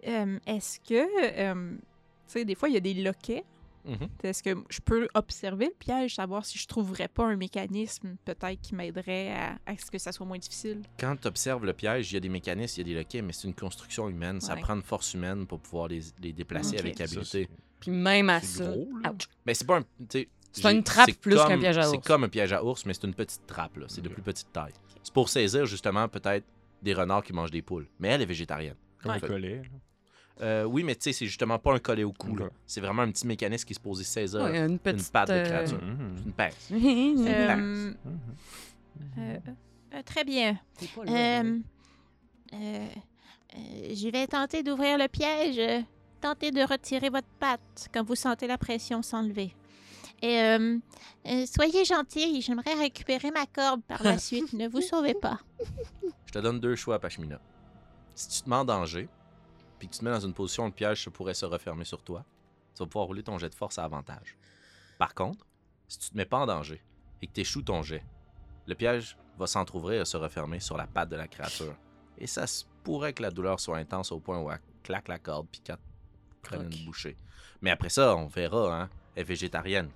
Euh, 0.08 0.40
Est-ce 0.48 0.80
que. 0.80 1.40
euh, 1.40 1.76
tu 1.78 1.82
sais, 2.26 2.46
des 2.46 2.56
fois, 2.56 2.70
il 2.70 2.74
y 2.74 2.78
a 2.78 2.82
des 2.82 2.96
loquets. 2.96 3.44
Mhm. 3.86 4.10
Est-ce 4.24 4.42
que 4.44 4.56
je 4.70 4.80
peux 4.80 5.08
observer 5.16 5.66
le 5.66 5.74
piège, 5.78 6.16
savoir 6.16 6.46
si 6.46 6.58
je 6.58 6.68
trouverais 6.68 7.08
pas 7.08 7.26
un 7.26 7.36
mécanisme 7.36 8.16
peut-être 8.26 8.62
qui 8.62 8.74
m'aiderait 8.76 9.32
à, 9.32 9.60
à 9.66 9.76
ce 9.78 9.90
que 9.92 9.98
ça 10.00 10.12
soit 10.12 10.26
moins 10.26 10.38
difficile? 10.40 10.82
Quand 11.00 11.16
tu 11.20 11.28
observes 11.28 11.66
le 11.66 11.74
piège, 11.74 12.12
il 12.12 12.16
y 12.16 12.18
a 12.18 12.20
des 12.20 12.30
mécanismes, 12.30 12.82
il 12.82 12.88
y 12.88 12.92
a 12.92 12.94
des 12.96 13.00
loquets, 13.00 13.22
mais 13.22 13.34
c'est 13.34 13.48
une 13.48 13.54
construction 13.56 14.08
humaine. 14.10 14.40
Ça 14.42 14.56
prend 14.56 14.76
une 14.76 14.82
force 14.84 15.14
humaine 15.16 15.46
pour 15.48 15.60
pouvoir 15.60 15.88
les, 15.88 16.02
les 16.20 16.34
déplacer 16.34 16.78
avec 16.80 17.00
habileté. 17.02 17.48
Puis 17.80 17.92
même 17.92 18.30
à 18.30 18.40
C'est 18.42 18.58
ça. 18.64 18.72
gros. 18.72 18.88
Mais 19.46 19.54
c'est 19.56 19.66
pas 19.66 19.80
un. 19.80 19.84
C'est 20.54 20.64
j'ai- 20.64 20.72
une 20.72 20.84
trappe 20.84 21.10
c'est 21.10 21.20
plus 21.20 21.36
qu'un 21.36 21.58
piège 21.58 21.78
à 21.78 21.84
C'est 21.84 21.98
ours. 21.98 22.06
comme 22.08 22.24
un 22.26 22.30
piège 22.30 22.52
à 22.54 22.64
ours, 22.64 22.86
mais 22.86 22.94
c'est 22.94 23.04
une 23.06 23.14
petite 23.14 23.46
trappe. 23.48 23.78
là. 23.78 23.86
C'est 23.88 24.02
de 24.02 24.10
plus 24.10 24.22
petite 24.22 24.52
taille. 24.52 24.74
C'est 25.04 25.14
pour 25.14 25.30
saisir 25.30 25.66
justement 25.66 26.08
peut-être 26.08 26.46
des 26.82 26.94
renards 26.94 27.24
qui 27.24 27.32
mangent 27.34 27.52
des 27.52 27.62
poules. 27.62 27.88
Mais 28.00 28.10
elle 28.10 28.22
est 28.22 28.26
végétarienne. 28.26 28.76
Comme 29.02 29.12
un 29.12 29.20
collet. 29.20 29.62
Euh, 30.42 30.64
oui, 30.64 30.84
mais 30.84 30.96
tu 30.96 31.04
sais, 31.04 31.14
c'est 31.14 31.26
justement 31.28 31.60
pas 31.60 31.74
un 31.74 31.80
collet 31.80 32.04
au 32.04 32.12
cou. 32.14 32.36
là. 32.36 32.46
Ok. 32.46 32.52
C'est 32.66 32.82
vraiment 32.82 33.04
un 33.04 33.12
petit 33.12 33.28
mécanisme 33.28 33.66
qui 33.66 33.74
se 33.76 33.80
posait 33.80 34.04
saisir 34.04 34.42
Ouais, 34.42 34.58
une 34.66 34.80
petite. 34.80 35.12
patte 35.12 35.30
de 35.30 35.34
euh, 35.34 35.44
créature. 35.44 35.82
Mhm. 35.82 36.16
une 36.26 36.32
pince. 36.34 36.70
Euh, 36.72 37.56
Mhm. 37.56 37.96
euh, 39.18 39.38
euh, 39.94 40.02
très 40.04 40.24
bien. 40.24 40.58
Pas 40.96 41.06
là, 41.06 41.12
là. 41.12 41.40
Euh, 41.44 41.60
euh, 42.54 42.88
euh, 43.56 43.96
je 43.96 44.10
vais 44.12 44.28
tenter 44.28 44.64
d'ouvrir 44.64 44.98
le 44.98 45.08
piège. 45.08 45.84
Tentez 46.20 46.52
de 46.52 46.62
retirer 46.62 47.10
votre 47.10 47.28
patte 47.40 47.88
quand 47.94 48.04
vous 48.04 48.16
sentez 48.16 48.48
la 48.48 48.58
pression 48.58 49.02
s'enlever. 49.02 49.54
Et 50.22 50.40
euh, 50.40 50.78
euh, 51.28 51.46
soyez 51.46 51.84
gentil, 51.84 52.42
j'aimerais 52.42 52.76
récupérer 52.76 53.32
ma 53.32 53.46
corde 53.46 53.82
par 53.84 54.04
la 54.04 54.18
suite. 54.18 54.54
ne 54.54 54.68
vous 54.68 54.82
sauvez 54.82 55.16
pas. 55.16 55.40
Je 56.26 56.32
te 56.32 56.40
donne 56.40 56.60
deux 56.60 56.76
choix, 56.76 57.00
Pashmina. 57.00 57.40
Si 58.14 58.30
tu 58.30 58.42
te 58.44 58.50
mets 58.50 58.56
en 58.56 58.66
danger, 58.66 59.10
puis 59.80 59.88
que 59.88 59.94
tu 59.94 60.00
te 60.00 60.06
mets 60.06 60.12
dans 60.12 60.20
une 60.20 60.34
position 60.34 60.64
où 60.64 60.68
le 60.68 60.72
piège 60.74 61.10
pourrait 61.10 61.34
se 61.34 61.46
refermer 61.46 61.86
sur 61.86 62.04
toi, 62.04 62.24
tu 62.76 62.84
vas 62.84 62.88
pouvoir 62.88 63.08
rouler 63.08 63.24
ton 63.24 63.38
jet 63.38 63.50
de 63.50 63.56
force 63.56 63.80
à 63.80 63.84
avantage. 63.84 64.38
Par 64.98 65.16
contre, 65.16 65.46
si 65.88 65.98
tu 65.98 66.10
te 66.12 66.18
mets 66.18 66.26
pas 66.26 66.38
en 66.38 66.46
danger 66.46 66.82
et 67.22 67.28
que 67.28 67.34
tu 67.34 67.42
échoues 67.42 67.64
ton 67.64 67.82
jet, 67.82 68.04
le 68.68 68.76
piège 68.76 69.18
va 69.38 69.48
s'entrouvrir 69.48 70.02
et 70.02 70.06
se 70.06 70.18
refermer 70.18 70.60
sur 70.60 70.78
la 70.78 70.88
patte 70.88 71.10
de 71.10 71.16
la 71.16 71.28
créature. 71.28 71.76
Et 72.18 72.28
ça 72.28 72.46
se 72.46 72.66
pourrait 72.84 73.14
que 73.14 73.24
la 73.24 73.32
douleur 73.32 73.60
soit 73.60 73.78
intense 73.78 74.12
au 74.12 74.20
point 74.20 74.40
où 74.40 74.52
elle 74.52 74.60
claque 74.84 75.08
la 75.08 75.18
corde 75.18 75.48
puis 75.52 75.62
qu'elle 75.62 75.78
prenne 76.44 76.72
une 76.72 76.86
bouchée. 76.86 77.18
Mais 77.62 77.72
après 77.72 77.90
ça, 77.90 78.16
on 78.16 78.28
verra, 78.28 78.82
hein. 78.82 78.90
Elle 79.16 79.22
est 79.22 79.26
végétarienne. 79.26 79.90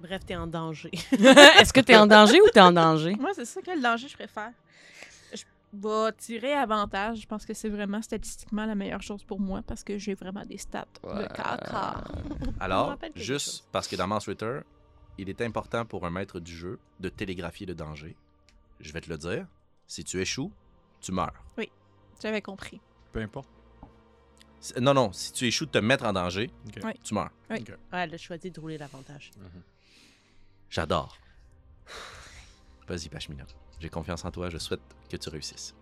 Bref, 0.00 0.24
t'es 0.24 0.34
en 0.36 0.46
danger. 0.46 0.90
Est-ce 1.12 1.72
que 1.72 1.80
t'es 1.80 1.96
en 1.96 2.06
danger 2.06 2.40
ou 2.40 2.48
t'es 2.48 2.60
en 2.60 2.72
danger? 2.72 3.14
Moi, 3.16 3.30
c'est 3.34 3.44
ça 3.44 3.60
que 3.60 3.70
le 3.70 3.82
danger, 3.82 4.08
je 4.08 4.14
préfère? 4.14 4.52
Je 5.32 5.44
vais 5.74 6.12
tirer 6.16 6.54
avantage. 6.54 7.20
Je 7.20 7.26
pense 7.26 7.44
que 7.44 7.52
c'est 7.54 7.68
vraiment 7.68 8.00
statistiquement 8.00 8.64
la 8.66 8.74
meilleure 8.74 9.02
chose 9.02 9.22
pour 9.24 9.38
moi 9.40 9.60
parce 9.66 9.84
que 9.84 9.98
j'ai 9.98 10.14
vraiment 10.14 10.44
des 10.44 10.56
stats 10.58 10.86
de 11.04 11.26
caca. 11.28 12.02
Alors, 12.60 12.96
juste 13.14 13.46
chose. 13.46 13.68
parce 13.70 13.86
que 13.86 13.96
dans 13.96 14.06
Monster 14.06 14.32
Eater, 14.32 14.62
il 15.18 15.28
est 15.28 15.40
important 15.42 15.84
pour 15.84 16.06
un 16.06 16.10
maître 16.10 16.40
du 16.40 16.56
jeu 16.56 16.78
de 16.98 17.08
télégraphier 17.10 17.66
le 17.66 17.74
danger. 17.74 18.16
Je 18.80 18.92
vais 18.92 19.00
te 19.02 19.10
le 19.10 19.18
dire. 19.18 19.46
Si 19.86 20.02
tu 20.02 20.20
échoues, 20.20 20.50
tu 21.00 21.12
meurs. 21.12 21.34
J'avais 22.22 22.42
compris. 22.42 22.80
Peu 23.12 23.20
importe. 23.20 23.48
Non, 24.78 24.92
non, 24.92 25.10
si 25.12 25.32
tu 25.32 25.46
échoues 25.46 25.64
de 25.66 25.70
te 25.70 25.78
mettre 25.78 26.04
en 26.04 26.12
danger, 26.12 26.50
Ok. 26.68 26.84
Ouais. 26.84 26.94
tu 27.02 27.14
meurs. 27.14 27.30
Ouais, 27.48 27.62
elle 27.92 28.14
a 28.14 28.18
choisi 28.18 28.50
de 28.50 28.60
rouler 28.60 28.76
l'avantage. 28.76 29.30
J'adore. 30.70 31.18
Vas-y, 32.86 33.08
Pashmina. 33.08 33.44
J'ai 33.80 33.88
confiance 33.88 34.24
en 34.24 34.30
toi. 34.30 34.48
Je 34.48 34.58
souhaite 34.58 34.80
que 35.08 35.16
tu 35.16 35.28
réussisses. 35.28 35.74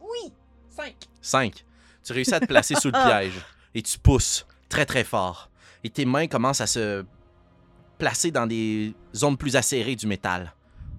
Oui! 0.00 0.32
5. 0.70 0.94
5. 1.20 1.64
Tu 2.04 2.12
réussis 2.12 2.34
à 2.34 2.40
te 2.40 2.46
placer 2.46 2.74
sous 2.74 2.88
le 2.88 2.92
piège 3.06 3.40
et 3.74 3.82
tu 3.82 3.98
pousses 3.98 4.46
très 4.68 4.86
très 4.86 5.04
fort. 5.04 5.50
Et 5.84 5.90
tes 5.90 6.04
mains 6.04 6.26
commencent 6.26 6.60
à 6.60 6.66
se 6.66 7.04
placer 7.98 8.30
dans 8.30 8.46
des 8.46 8.94
zones 9.14 9.36
plus 9.36 9.56
acérées 9.56 9.96
du 9.96 10.06
métal. 10.06 10.54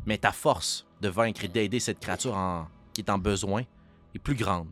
Mais 0.05 0.17
ta 0.17 0.31
force 0.31 0.87
de 1.01 1.09
vaincre 1.09 1.43
et 1.43 1.47
d'aider 1.47 1.79
cette 1.79 1.99
créature 1.99 2.35
en... 2.35 2.67
qui 2.93 3.01
est 3.01 3.09
en 3.09 3.17
besoin 3.17 3.63
est 4.15 4.19
plus 4.19 4.35
grande 4.35 4.69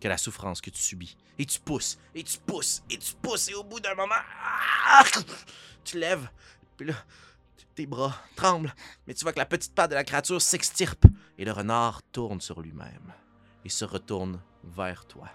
que 0.00 0.08
la 0.08 0.18
souffrance 0.18 0.60
que 0.60 0.70
tu 0.70 0.80
subis. 0.80 1.16
Et 1.38 1.46
tu 1.46 1.60
pousses, 1.60 1.98
et 2.14 2.22
tu 2.22 2.38
pousses, 2.38 2.82
et 2.90 2.98
tu 2.98 3.14
pousses, 3.14 3.48
et 3.48 3.54
au 3.54 3.64
bout 3.64 3.80
d'un 3.80 3.94
moment, 3.94 4.14
ah! 4.44 5.02
tu 5.84 5.98
lèves, 5.98 6.28
puis 6.76 6.86
là, 6.86 6.94
tes 7.74 7.86
bras 7.86 8.14
tremblent, 8.36 8.74
mais 9.06 9.14
tu 9.14 9.24
vois 9.24 9.32
que 9.32 9.38
la 9.38 9.46
petite 9.46 9.74
patte 9.74 9.90
de 9.90 9.94
la 9.94 10.04
créature 10.04 10.40
s'extirpe, 10.40 11.04
et 11.38 11.44
le 11.44 11.52
renard 11.52 12.02
tourne 12.12 12.40
sur 12.40 12.60
lui-même 12.60 13.12
et 13.64 13.68
se 13.68 13.84
retourne 13.84 14.40
vers 14.64 15.06
toi. 15.06 15.28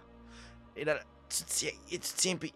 Et 0.75 0.85
là, 0.85 0.99
tu 1.29 1.43
tiens, 1.45 1.71
et 1.91 1.99
tu 1.99 2.09
tiens, 2.15 2.35
puis... 2.35 2.53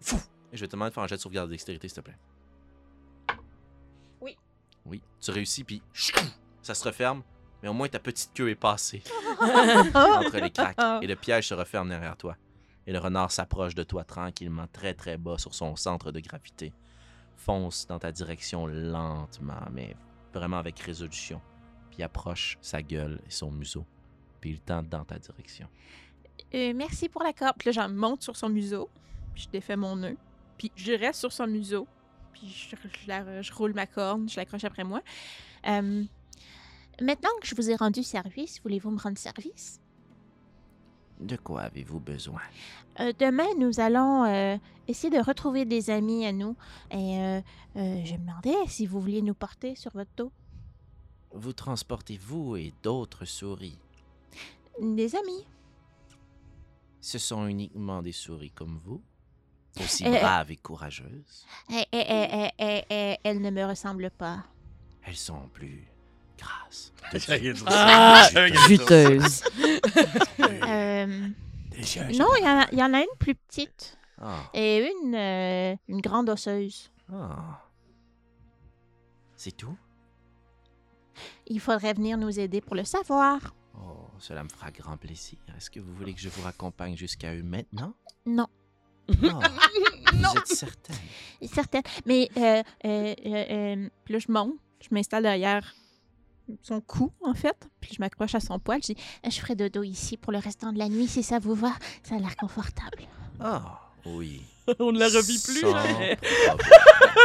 Fou! 0.00 0.16
Et 0.52 0.56
je 0.56 0.60
vais 0.60 0.66
te 0.66 0.72
demander 0.72 0.90
de 0.90 0.94
faire 0.94 1.02
un 1.02 1.06
jet 1.06 1.16
de 1.16 1.20
sauvegarde 1.20 1.48
de 1.48 1.54
dextérité, 1.54 1.88
s'il 1.88 1.96
te 1.96 2.00
plaît. 2.00 2.18
Oui. 4.20 4.36
Oui, 4.84 5.02
tu 5.20 5.30
réussis, 5.30 5.64
puis 5.64 5.82
ça 6.62 6.74
se 6.74 6.84
referme, 6.84 7.22
mais 7.62 7.68
au 7.68 7.72
moins 7.72 7.88
ta 7.88 7.98
petite 7.98 8.32
queue 8.34 8.50
est 8.50 8.54
passée 8.54 9.02
entre 9.40 10.38
les 10.38 10.50
craques, 10.50 10.76
et 11.02 11.06
le 11.06 11.16
piège 11.16 11.48
se 11.48 11.54
referme 11.54 11.88
derrière 11.88 12.16
toi. 12.16 12.36
Et 12.86 12.92
le 12.92 12.98
renard 12.98 13.32
s'approche 13.32 13.74
de 13.74 13.82
toi 13.82 14.04
tranquillement, 14.04 14.66
très 14.70 14.92
très 14.92 15.16
bas 15.16 15.38
sur 15.38 15.54
son 15.54 15.74
centre 15.74 16.12
de 16.12 16.20
gravité. 16.20 16.72
Fonce 17.36 17.86
dans 17.86 17.98
ta 17.98 18.12
direction 18.12 18.66
lentement, 18.66 19.66
mais 19.72 19.96
vraiment 20.32 20.58
avec 20.58 20.78
résolution. 20.80 21.40
Puis 21.90 22.02
approche 22.02 22.58
sa 22.60 22.82
gueule 22.82 23.20
et 23.26 23.30
son 23.30 23.50
museau. 23.50 23.84
Puis 24.40 24.50
il 24.50 24.60
tente 24.60 24.88
dans 24.88 25.04
ta 25.04 25.18
direction. 25.18 25.68
Euh, 26.54 26.72
merci 26.74 27.08
pour 27.08 27.22
la 27.22 27.32
corde. 27.32 27.56
Puis 27.58 27.68
là, 27.68 27.72
j'en 27.72 27.88
monte 27.88 28.22
sur 28.22 28.36
son 28.36 28.48
museau. 28.48 28.88
Je 29.34 29.48
défais 29.48 29.76
mon 29.76 29.96
nœud. 29.96 30.16
Puis 30.58 30.72
je 30.76 30.92
reste 30.92 31.20
sur 31.20 31.32
son 31.32 31.46
museau. 31.46 31.86
Puis 32.32 32.48
je, 32.48 32.76
je 32.76 33.42
je 33.42 33.52
roule 33.52 33.74
ma 33.74 33.86
corne, 33.86 34.28
je 34.28 34.36
l'accroche 34.36 34.64
après 34.64 34.84
moi. 34.84 35.02
Euh, 35.66 36.04
maintenant 37.00 37.30
que 37.40 37.46
je 37.46 37.54
vous 37.54 37.70
ai 37.70 37.76
rendu 37.76 38.02
service, 38.02 38.60
voulez-vous 38.62 38.90
me 38.90 38.98
rendre 38.98 39.18
service? 39.18 39.80
De 41.20 41.36
quoi 41.36 41.62
avez-vous 41.62 42.00
besoin? 42.00 42.40
Euh, 43.00 43.12
demain, 43.18 43.46
nous 43.58 43.80
allons 43.80 44.24
euh, 44.24 44.56
essayer 44.88 45.16
de 45.16 45.22
retrouver 45.24 45.64
des 45.64 45.90
amis 45.90 46.26
à 46.26 46.32
nous. 46.32 46.56
Et 46.90 47.18
euh, 47.18 47.40
je 47.74 48.14
me 48.14 48.18
demandais 48.18 48.66
si 48.66 48.86
vous 48.86 49.00
vouliez 49.00 49.22
nous 49.22 49.34
porter 49.34 49.76
sur 49.76 49.92
votre 49.92 50.10
dos. 50.16 50.32
Vous 51.32 51.52
transportez 51.52 52.16
vous 52.16 52.56
et 52.56 52.72
d'autres 52.82 53.24
souris? 53.24 53.78
Des 54.80 55.14
amis. 55.14 55.46
Ce 57.00 57.18
sont 57.18 57.46
uniquement 57.46 58.02
des 58.02 58.12
souris 58.12 58.50
comme 58.50 58.80
vous, 58.84 59.02
aussi 59.78 60.04
braves 60.04 60.50
et 60.50 60.56
courageuses? 60.56 61.46
Eh, 61.70 61.84
eh, 61.92 62.50
eh, 62.58 63.16
elles 63.22 63.40
ne 63.40 63.50
me 63.50 63.64
ressemblent 63.64 64.10
pas. 64.10 64.44
Elles 65.02 65.16
sont 65.16 65.48
plus 65.52 65.86
grasses. 66.38 66.92
Ah, 67.66 68.28
Juteuse. 68.66 68.66
juteuse. 68.68 69.42
Euh, 70.66 71.06
non, 71.06 72.28
il 72.38 72.44
y, 72.44 72.48
en 72.48 72.60
a- 72.60 72.68
il 72.72 72.78
y 72.78 72.82
en 72.82 72.94
a 72.94 73.00
une 73.00 73.16
plus 73.18 73.34
petite 73.34 73.98
Ah, 74.20 74.38
et 74.54 74.78
une, 75.02 75.14
euh, 75.14 75.76
une 75.88 76.00
grande 76.00 76.28
osseuse. 76.30 76.90
ah. 77.12 77.60
C'est 79.36 79.52
tout? 79.56 79.76
Il 81.46 81.60
faudrait 81.60 81.92
venir 81.92 82.16
nous 82.16 82.40
aider 82.40 82.60
pour 82.62 82.74
le 82.74 82.84
savoir. 82.84 83.54
Oh, 83.76 84.08
cela 84.18 84.42
me 84.44 84.48
fera 84.48 84.70
grand 84.70 84.96
plaisir. 84.96 85.38
Est-ce 85.56 85.70
que 85.70 85.80
vous 85.80 85.92
voulez 85.94 86.14
que 86.14 86.20
je 86.20 86.28
vous 86.30 86.42
raccompagne 86.42 86.96
jusqu'à 86.96 87.34
eux 87.34 87.42
maintenant? 87.42 87.94
Non, 88.24 88.46
Ah, 89.08 89.12
Vous 90.12 90.38
êtes 90.38 90.46
certaine 90.46 90.96
certaine. 91.52 91.82
Mais 92.06 92.30
euh, 92.36 92.62
euh, 92.86 93.14
euh, 93.26 93.44
euh, 93.50 93.88
Puis 94.04 94.14
là, 94.14 94.20
je 94.20 94.32
monte, 94.32 94.54
je 94.80 94.88
m'installe 94.92 95.24
derrière 95.24 95.74
son 96.62 96.80
cou, 96.80 97.12
en 97.22 97.34
fait. 97.34 97.68
Puis 97.80 97.92
je 97.94 98.00
m'accroche 98.00 98.34
à 98.34 98.40
son 98.40 98.58
poil. 98.58 98.80
Je 98.82 98.92
dis 98.92 99.02
je 99.24 99.40
ferai 99.40 99.54
dodo 99.54 99.82
ici 99.82 100.16
pour 100.16 100.32
le 100.32 100.38
restant 100.38 100.72
de 100.72 100.78
la 100.78 100.88
nuit 100.88 101.06
si 101.06 101.22
ça 101.22 101.38
vous 101.38 101.54
va. 101.54 101.72
Ça 102.02 102.16
a 102.16 102.18
l'air 102.18 102.36
confortable. 102.36 103.04
Ah, 103.40 103.80
oui. 104.06 104.42
On 104.78 104.92
ne 104.92 104.98
la 104.98 105.06
revit 105.06 105.38
plus. 105.42 105.60
Sans 105.60 105.72
jamais. 105.72 106.18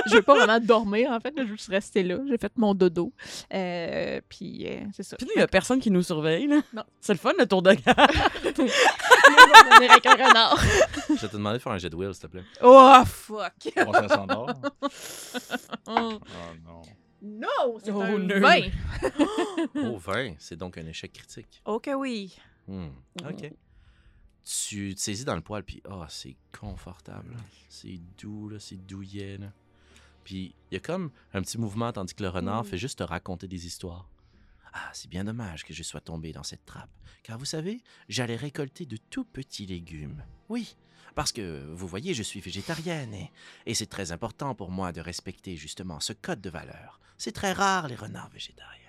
Je 0.08 0.16
veux 0.16 0.22
pas 0.22 0.36
vraiment 0.36 0.60
dormir, 0.60 1.12
en 1.12 1.20
fait. 1.20 1.34
je 1.38 1.44
veux 1.44 1.48
juste 1.56 1.70
rester 1.70 2.04
là. 2.04 2.18
J'ai 2.28 2.38
fait 2.38 2.52
mon 2.58 2.74
dodo. 2.74 3.14
Euh, 3.54 4.20
puis 4.28 4.66
euh, 4.68 4.82
c'est 4.94 5.04
ça. 5.04 5.16
Puis 5.18 5.28
il 5.36 5.38
n'y 5.38 5.44
a 5.44 5.48
personne 5.48 5.80
qui 5.80 5.90
nous 5.92 6.04
surveille. 6.04 6.48
Là. 6.48 6.62
Non. 6.74 6.84
C'est 7.00 7.14
le 7.14 7.20
fun, 7.20 7.32
le 7.38 7.46
tour 7.46 7.62
de 7.62 7.74
garde. 7.74 7.88
On 8.60 9.62
va 9.62 9.76
venir 9.78 9.92
avec 9.92 10.06
un 10.06 10.14
renard. 10.16 10.60
Je 11.10 11.14
vais 11.14 11.28
te 11.28 11.34
demander 11.38 11.58
de 11.58 11.64
faire 11.64 11.72
un 11.72 11.78
jet 11.78 11.90
de 11.90 11.96
will, 11.96 12.14
s'il 12.14 12.24
te 12.24 12.28
plaît. 12.28 12.44
Oh, 12.62 13.02
fuck! 13.06 13.54
Ça 13.76 14.08
s'endort. 14.10 14.54
Oh 15.88 16.20
non. 16.66 16.82
Non! 17.22 17.78
C'est 17.84 17.92
Oh, 17.92 18.02
un 18.02 18.20
nerd. 18.20 18.42
20! 18.42 18.70
Oh, 19.76 19.98
20, 19.98 20.36
c'est 20.40 20.56
donc 20.56 20.78
un 20.78 20.86
échec 20.86 21.12
critique. 21.14 21.62
Ok, 21.66 21.90
oui. 21.98 22.36
Hmm, 22.68 22.90
OK. 23.28 23.52
Tu 24.46 24.96
te 24.96 25.00
saisis 25.00 25.26
dans 25.26 25.36
le 25.36 25.42
poil, 25.42 25.64
puis 25.64 25.82
ah, 25.90 26.08
c'est 26.10 26.36
confortable. 26.58 27.36
C'est 27.68 28.00
doux, 28.18 28.50
là, 28.50 28.60
c'est 28.60 28.78
douillet. 28.78 29.38
Là. 29.38 29.52
Puis 30.24 30.56
il 30.72 30.76
y 30.76 30.78
a 30.78 30.80
comme 30.80 31.12
un 31.34 31.42
petit 31.42 31.58
mouvement, 31.58 31.92
tandis 31.92 32.14
que 32.14 32.24
le 32.24 32.30
renard 32.30 32.66
fait 32.66 32.78
juste 32.78 33.00
te 33.00 33.04
raconter 33.04 33.48
des 33.48 33.66
histoires. 33.68 34.10
Ah, 34.74 34.90
c'est 34.94 35.10
bien 35.10 35.24
dommage 35.24 35.64
que 35.66 35.74
je 35.74 35.82
sois 35.84 36.02
tombé 36.02 36.32
dans 36.32 36.44
cette 36.44 36.64
trappe. 36.66 36.90
Car 37.24 37.38
vous 37.38 37.46
savez, 37.46 37.82
j'allais 38.08 38.36
récolter 38.36 38.86
de 38.86 38.98
tout 38.98 39.26
petits 39.26 39.66
légumes. 39.66 40.24
Oui, 40.48 40.76
parce 41.16 41.32
que, 41.32 41.66
vous 41.74 41.88
voyez, 41.88 42.14
je 42.14 42.24
suis 42.24 42.40
végétarienne 42.40 43.14
et, 43.14 43.32
et 43.66 43.74
c'est 43.74 43.88
très 43.88 44.12
important 44.12 44.56
pour 44.56 44.72
moi 44.72 44.92
de 44.92 45.02
respecter 45.02 45.56
justement 45.56 46.00
ce 46.00 46.14
code 46.14 46.42
de 46.42 46.50
valeur. 46.50 47.00
C'est 47.18 47.34
très 47.34 47.52
rare, 47.52 47.88
les 47.88 47.96
renards 47.96 48.30
végétariens. 48.30 48.80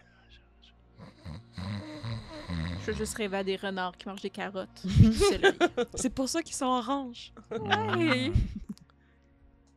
Je 2.80 2.86
veux 2.86 2.94
juste 2.94 3.16
rêver 3.16 3.36
à 3.38 3.44
des 3.44 3.56
renards 3.56 3.96
qui 3.96 4.08
mangent 4.08 4.22
des 4.22 4.30
carottes. 4.30 4.82
C'est 5.94 6.10
pour 6.10 6.28
ça 6.28 6.42
qu'ils 6.42 6.56
sont 6.56 6.66
oranges. 6.66 7.32
Ouais. 7.50 8.32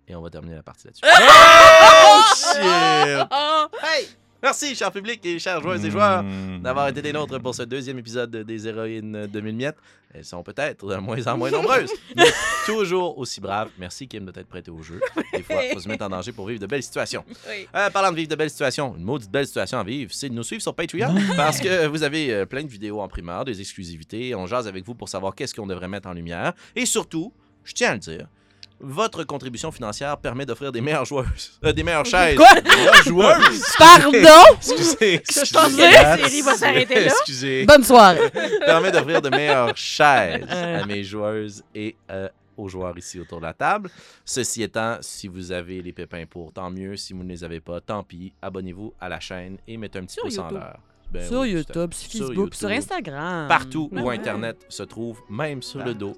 Et 0.08 0.16
on 0.16 0.22
va 0.22 0.30
terminer 0.30 0.56
la 0.56 0.64
partie 0.64 0.88
là-dessus. 0.88 1.04
Oh, 2.06 2.22
shit! 2.36 3.28
Oh! 3.32 3.68
Hey! 3.82 4.08
Merci, 4.44 4.76
cher 4.76 4.92
public 4.92 5.26
et 5.26 5.40
chers 5.40 5.62
joueurs 5.62 5.84
et 5.84 5.90
joueurs, 5.90 6.22
Mm. 6.22 6.62
d'avoir 6.62 6.90
été 6.90 7.02
des 7.02 7.14
nôtres 7.14 7.40
pour 7.42 7.56
ce 7.56 7.64
deuxième 7.64 7.98
épisode 7.98 8.30
des 8.36 8.68
Héroïnes 8.68 9.26
de 9.28 9.40
Mille 9.42 9.56
Miettes. 9.56 9.78
Elles 10.14 10.26
sont 10.26 10.44
peut-être 10.44 10.86
de 10.86 10.98
moins 10.98 11.26
en 11.28 11.38
moins 11.38 11.50
nombreuses, 11.50 11.90
mais 12.16 12.26
toujours 12.66 13.18
aussi 13.18 13.40
braves. 13.40 13.70
Merci, 13.80 14.08
Kim, 14.08 14.26
de 14.26 14.32
t'être 14.32 14.48
prêté 14.50 14.70
au 14.70 14.82
jeu. 14.84 15.00
Des 15.34 15.42
fois, 15.44 15.64
il 15.64 15.74
faut 15.74 15.80
se 15.80 15.88
mettre 15.88 16.04
en 16.06 16.10
danger 16.10 16.34
pour 16.34 16.46
vivre 16.46 16.60
de 16.60 16.68
belles 16.68 16.84
situations. 16.84 17.24
Oui. 17.50 17.68
Euh, 17.74 17.90
parlant 17.90 18.12
de 18.12 18.18
vivre 18.18 18.30
de 18.30 18.36
belles 18.36 18.50
situations, 18.50 18.96
une 18.98 19.04
maudite 19.04 19.32
belle 19.32 19.48
situation 19.48 19.80
à 19.80 19.84
vivre, 19.84 20.12
c'est 20.14 20.28
de 20.30 20.34
nous 20.36 20.44
suivre 20.44 20.62
sur 20.62 20.76
Patreon 20.76 21.16
parce 21.38 21.60
que 21.62 21.88
vous 21.88 22.04
avez 22.04 22.32
euh, 22.34 22.46
plein 22.46 22.64
de 22.64 22.70
vidéos 22.70 23.00
en 23.00 23.08
primeur, 23.08 23.46
des 23.46 23.60
exclusivités. 23.62 24.36
On 24.36 24.46
jase 24.46 24.68
avec 24.68 24.86
vous 24.86 24.94
pour 24.94 25.08
savoir 25.10 25.34
qu'est-ce 25.36 25.56
qu'on 25.56 25.68
devrait 25.68 25.88
mettre 25.88 26.10
en 26.10 26.14
lumière. 26.14 26.54
Et 26.76 26.86
surtout, 26.86 27.34
je 27.64 27.74
tiens 27.74 27.92
à 27.92 27.94
le 27.94 28.00
dire, 28.00 28.28
votre 28.84 29.24
contribution 29.24 29.72
financière 29.72 30.18
permet 30.18 30.46
d'offrir 30.46 30.72
des 30.72 30.82
meilleures 30.82 31.06
joueuses, 31.06 31.60
euh, 31.64 31.72
des 31.72 31.84
meilleures 31.84 32.06
chaises, 32.06 32.36
Quoi? 32.36 32.60
des 32.62 32.70
meilleures 32.70 33.04
joueuses. 33.04 33.64
Pardon! 33.80 34.12
Excusez, 34.58 35.14
excusez. 35.16 35.46
Je 35.46 35.54
pensais 35.54 35.76
que 35.90 35.94
la 35.94 36.18
série 36.18 36.42
va 36.42 36.56
s'arrêter 36.56 36.96
là. 36.96 37.12
Excusez. 37.12 37.66
Bonne 37.66 37.84
soirée. 37.84 38.30
Permet 38.66 38.92
d'offrir 38.92 39.22
de 39.22 39.30
meilleures 39.30 39.76
chaises 39.78 40.46
à 40.50 40.86
mes 40.86 41.04
joueuses 41.04 41.64
et 41.74 41.96
euh, 42.12 42.28
aux 42.58 42.68
joueurs 42.68 42.98
ici 42.98 43.20
autour 43.20 43.40
de 43.40 43.46
la 43.46 43.54
table. 43.54 43.90
Ceci 44.26 44.62
étant, 44.64 44.98
si 45.02 45.28
vous 45.30 45.52
avez 45.52 45.82
les 45.82 45.94
pépins 45.94 46.26
pour, 46.30 46.52
tant 46.52 46.70
mieux. 46.70 46.98
Si 46.98 47.14
vous 47.14 47.24
ne 47.24 47.30
les 47.30 47.44
avez 47.44 47.62
pas, 47.62 47.80
tant 47.80 48.04
pis. 48.04 48.34
Abonnez-vous 48.42 48.94
à 49.00 49.08
la 49.10 49.20
chaîne 49.20 49.58
et 49.66 49.78
mettez 49.78 50.00
un 50.00 50.04
petit 50.04 50.16
Sur 50.16 50.24
pouce 50.24 50.38
en 50.38 50.50
l'air. 50.50 50.78
Ben 51.14 51.28
sur 51.28 51.42
oui, 51.42 51.52
YouTube, 51.52 51.94
sur 51.94 52.12
Facebook, 52.12 52.56
sur, 52.56 52.70
YouTube. 52.72 52.84
Instagram. 52.84 53.48
Partout 53.48 53.90
Ben 53.92 54.02
où 54.02 54.08
ouais. 54.08 54.16
Internet 54.18 54.58
se 54.68 54.84
trouve, 54.84 55.22
même 55.30 55.62
sur 55.62 55.80
le 55.80 55.94
Partout. 55.94 56.00
dos 56.00 56.16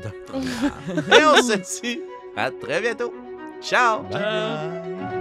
Et 1.18 1.24
on 1.24 1.42
se 1.42 1.82
dit 1.82 2.00
à 2.36 2.50
très 2.50 2.80
bientôt. 2.80 3.12
Ciao! 3.60 4.02
Bye 4.04 4.22
bye. 4.22 5.19